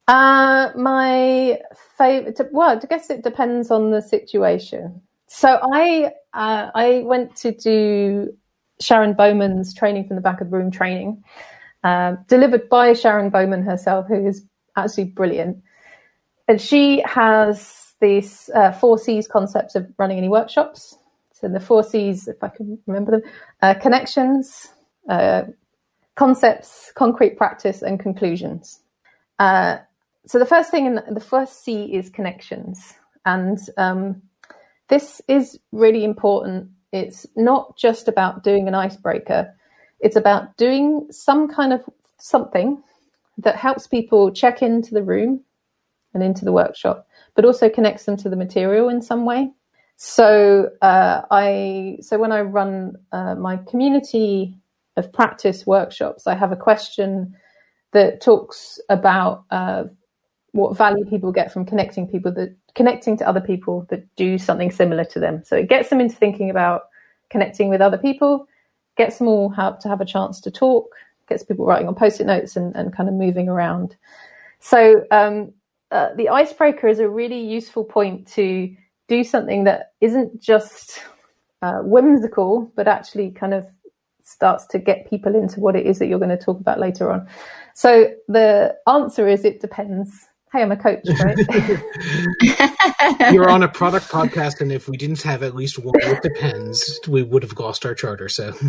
Uh, 0.09 0.71
my 0.77 1.61
favorite. 1.99 2.41
Well, 2.51 2.81
I 2.83 2.87
guess 2.87 3.11
it 3.11 3.23
depends 3.23 3.71
on 3.71 3.91
the 3.91 4.01
situation. 4.01 5.03
So 5.29 5.61
I 5.73 6.13
uh, 6.33 6.71
I 6.75 7.03
went 7.05 7.37
to 7.37 7.53
do 7.53 8.33
Sharon 8.81 9.13
Bowman's 9.13 9.75
training 9.75 10.07
from 10.07 10.17
the 10.17 10.23
back 10.23 10.41
of 10.41 10.51
the 10.51 10.57
room 10.57 10.71
training, 10.71 11.23
uh, 11.85 12.17
delivered 12.27 12.71
by 12.71 12.95
Sharon 12.95 13.29
Bowman 13.29 13.63
herself, 13.63 14.07
who 14.09 14.27
is 14.27 14.43
absolutely 14.77 15.13
brilliant 15.13 15.63
and 16.49 16.61
she 16.61 17.03
has 17.07 17.95
these 18.01 18.51
uh, 18.55 18.73
four 18.73 18.99
C's 18.99 19.27
concepts 19.29 19.75
of 19.75 19.87
running 19.99 20.19
any 20.19 20.29
workshops. 20.29 20.99
So 21.33 21.49
the 21.49 21.61
four 21.61 21.83
C's, 21.83 22.29
if 22.29 22.43
I 22.43 22.49
can 22.49 22.79
remember 22.87 23.13
them, 23.13 23.23
uh, 23.63 23.75
connections, 23.75 24.69
uh, 25.09 25.45
concepts, 26.15 26.93
concrete 26.95 27.37
practice, 27.37 27.83
and 27.83 27.99
conclusions. 27.99 28.81
Uh, 29.39 29.79
so 30.27 30.39
the 30.39 30.47
first 30.47 30.71
thing, 30.71 30.87
in 30.87 30.95
the, 30.97 31.05
the 31.11 31.21
first 31.21 31.65
C 31.65 31.95
is 31.95 32.11
connections, 32.11 32.95
and 33.25 33.59
um, 33.77 34.23
this 34.89 35.21
is 35.27 35.59
really 35.73 36.05
important. 36.05 36.69
It's 36.93 37.27
not 37.35 37.77
just 37.77 38.09
about 38.09 38.45
doing 38.45 38.69
an 38.69 38.75
icebreaker; 38.75 39.53
it's 40.01 40.17
about 40.17 40.57
doing 40.57 41.09
some 41.11 41.49
kind 41.49 41.73
of 41.73 41.83
something 42.19 42.83
that 43.39 43.57
helps 43.57 43.87
people 43.87 44.31
check 44.31 44.63
into 44.63 44.95
the 44.95 45.03
room 45.03 45.41
and 46.15 46.23
into 46.23 46.45
the 46.45 46.53
workshop, 46.53 47.07
but 47.35 47.45
also 47.45 47.69
connects 47.69 48.05
them 48.05 48.17
to 48.19 48.29
the 48.29 48.37
material 48.37 48.89
in 48.89 49.03
some 49.03 49.25
way. 49.25 49.51
So 49.97 50.71
uh, 50.83 51.23
I 51.31 51.99
so 52.01 52.19
when 52.19 52.33
I 52.33 52.41
run 52.41 52.97
uh, 53.13 53.35
my 53.37 53.57
community 53.59 54.59
of 54.97 55.13
practice 55.13 55.67
workshops, 55.67 56.27
I 56.27 56.35
have 56.35 56.53
a 56.53 56.57
question 56.57 57.35
that 57.93 58.21
talks 58.21 58.81
about 58.89 59.45
uh, 59.51 59.85
what 60.53 60.77
value 60.77 61.05
people 61.05 61.33
get 61.33 61.53
from 61.53 61.65
connecting 61.65 62.07
people 62.07 62.33
that 62.33 62.55
connecting 62.75 63.17
to 63.19 63.29
other 63.29 63.41
people 63.41 63.87
that 63.91 64.05
do 64.17 64.39
something 64.39 64.71
similar 64.71 65.05
to 65.05 65.21
them. 65.21 65.43
So 65.45 65.57
it 65.57 65.69
gets 65.69 65.89
them 65.89 66.01
into 66.01 66.17
thinking 66.17 66.51
about 66.51 66.83
connecting 67.31 67.69
with 67.69 67.81
other 67.81 67.99
people, 67.99 68.47
gets 68.97 69.19
them 69.19 69.29
all 69.29 69.51
have 69.51 69.79
to 69.81 69.89
have 69.89 70.01
a 70.01 70.07
chance 70.07 70.41
to 70.41 70.51
talk, 70.51 70.95
gets 71.29 71.43
people 71.43 71.65
writing 71.65 71.89
on 71.89 71.95
post-it 71.95 72.27
notes 72.27 72.57
and, 72.57 72.75
and 72.77 72.95
kind 72.95 73.09
of 73.09 73.15
moving 73.15 73.49
around. 73.49 73.97
So 74.61 75.05
um, 75.11 75.53
uh, 75.93 76.15
the 76.17 76.31
icebreaker 76.31 76.89
is 76.89 76.99
a 76.99 77.09
really 77.09 77.39
useful 77.39 77.85
point 77.85 78.27
to 78.27 78.75
do 79.09 79.23
something 79.23 79.65
that 79.65 79.93
isn't 80.01 80.41
just 80.41 81.03
uh, 81.61 81.81
whimsical, 81.83 82.73
but 82.75 82.89
actually 82.89 83.31
kind 83.31 83.53
of 83.53 83.67
starts 84.23 84.67
to 84.69 84.79
get 84.79 85.09
people 85.11 85.35
into 85.35 85.61
what 85.61 85.77
it 85.77 85.85
is 85.85 85.99
that 85.99 86.07
you're 86.07 86.19
going 86.19 86.31
to 86.31 86.43
talk 86.43 86.59
about 86.59 86.81
later 86.81 87.11
on. 87.11 87.29
So 87.75 88.15
the 88.27 88.75
answer 88.89 89.29
is 89.29 89.45
it 89.45 89.61
depends. 89.61 90.29
Hey, 90.51 90.63
I'm 90.63 90.73
a 90.73 90.77
coach, 90.77 91.05
right? 91.21 91.37
You're 93.33 93.51
on 93.51 93.63
a 93.63 93.69
product 93.69 94.09
podcast, 94.09 94.61
and 94.61 94.73
if 94.73 94.89
we 94.89 94.97
didn't 94.97 95.23
have 95.23 95.43
at 95.43 95.55
least 95.55 95.79
one, 95.79 95.95
it 95.97 96.23
depends, 96.23 97.01
we 97.07 97.23
would 97.23 97.43
have 97.43 97.59
lost 97.59 97.85
our 97.85 97.95
charter. 97.95 98.31
So. 98.31 98.55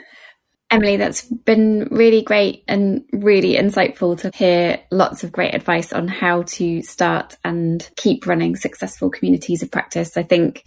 Emily, 0.71 0.97
that's 0.97 1.23
been 1.23 1.89
really 1.91 2.23
great 2.23 2.63
and 2.69 3.05
really 3.13 3.55
insightful 3.55 4.17
to 4.21 4.31
hear 4.33 4.81
lots 4.93 5.25
of 5.25 5.33
great 5.33 5.55
advice 5.55 5.93
on 5.93 6.07
how 6.07 6.43
to 6.43 6.81
start 6.83 7.37
and 7.45 7.91
keep 7.97 8.27
running 8.27 8.55
successful 8.55 9.11
communities 9.11 9.65
of 9.65 9.71
practice. 9.73 10.17
I 10.17 10.23
think 10.23 10.65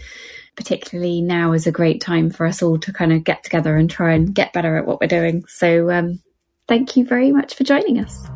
particularly 0.56 1.22
now 1.22 1.54
is 1.54 1.68
a 1.68 1.72
great 1.72 2.02
time 2.02 2.30
for 2.30 2.46
us 2.46 2.62
all 2.62 2.78
to 2.80 2.92
kind 2.92 3.14
of 3.14 3.24
get 3.24 3.44
together 3.44 3.78
and 3.78 3.90
try 3.90 4.14
and 4.14 4.36
get 4.36 4.52
better 4.52 4.76
at 4.78 4.86
what 4.86 5.00
we're 5.00 5.08
doing. 5.08 5.46
So 5.48 5.90
um, 5.90 6.20
thank 6.68 6.98
you 6.98 7.06
very 7.06 7.32
much 7.32 7.56
for 7.56 7.64
joining 7.64 8.00
us. 8.00 8.28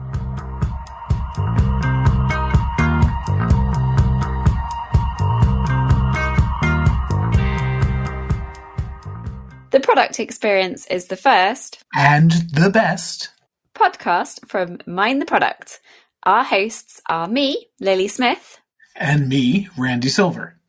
Product 9.88 10.20
experience 10.20 10.86
is 10.88 11.06
the 11.06 11.16
first 11.16 11.82
and 11.96 12.30
the 12.52 12.70
best 12.70 13.30
podcast 13.74 14.46
from 14.46 14.80
Mind 14.86 15.22
the 15.22 15.26
Product. 15.26 15.80
Our 16.24 16.44
hosts 16.44 17.00
are 17.08 17.26
me, 17.26 17.68
Lily 17.80 18.10
Smith, 18.10 18.60
and 18.98 19.30
me, 19.30 19.70
Randy 19.78 20.10
Silver. 20.10 20.60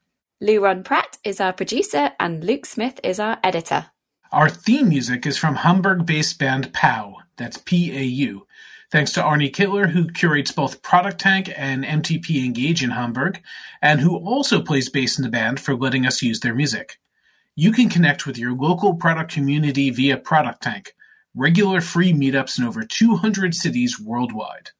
Luran 0.40 0.84
Pratt 0.84 1.18
is 1.24 1.40
our 1.40 1.52
producer, 1.52 2.12
and 2.20 2.44
Luke 2.44 2.64
Smith 2.64 3.00
is 3.02 3.18
our 3.18 3.38
editor. 3.42 3.86
Our 4.30 4.48
theme 4.48 4.88
music 4.88 5.26
is 5.26 5.36
from 5.36 5.56
Hamburg 5.56 6.06
based 6.06 6.38
band 6.38 6.72
PAU. 6.72 7.16
That's 7.38 7.58
P 7.58 7.90
A 7.98 8.02
U. 8.02 8.46
Thanks 8.92 9.10
to 9.14 9.22
Arne 9.24 9.40
Kittler, 9.40 9.90
who 9.90 10.06
curates 10.06 10.52
both 10.52 10.80
Product 10.82 11.18
Tank 11.18 11.52
and 11.56 11.84
MTP 11.84 12.44
Engage 12.44 12.84
in 12.84 12.90
Hamburg, 12.90 13.42
and 13.82 13.98
who 13.98 14.16
also 14.16 14.62
plays 14.62 14.88
bass 14.88 15.18
in 15.18 15.24
the 15.24 15.28
band 15.28 15.58
for 15.58 15.74
letting 15.74 16.06
us 16.06 16.22
use 16.22 16.38
their 16.38 16.54
music. 16.54 17.00
You 17.60 17.72
can 17.72 17.88
connect 17.88 18.24
with 18.24 18.38
your 18.38 18.54
local 18.54 18.94
product 18.94 19.32
community 19.32 19.90
via 19.90 20.16
Product 20.16 20.62
Tank, 20.62 20.94
regular 21.34 21.80
free 21.80 22.12
meetups 22.12 22.56
in 22.56 22.64
over 22.64 22.84
200 22.84 23.52
cities 23.52 23.98
worldwide. 23.98 24.70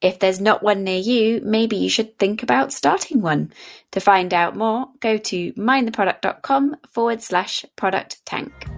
If 0.00 0.20
there's 0.20 0.40
not 0.40 0.62
one 0.62 0.84
near 0.84 1.00
you, 1.00 1.40
maybe 1.42 1.74
you 1.74 1.90
should 1.90 2.20
think 2.20 2.44
about 2.44 2.72
starting 2.72 3.20
one. 3.20 3.52
To 3.90 3.98
find 3.98 4.32
out 4.32 4.54
more, 4.54 4.90
go 5.00 5.18
to 5.18 5.52
mindtheproduct.com 5.54 6.76
forward 6.92 7.20
slash 7.20 7.64
product 7.74 8.24
tank. 8.24 8.69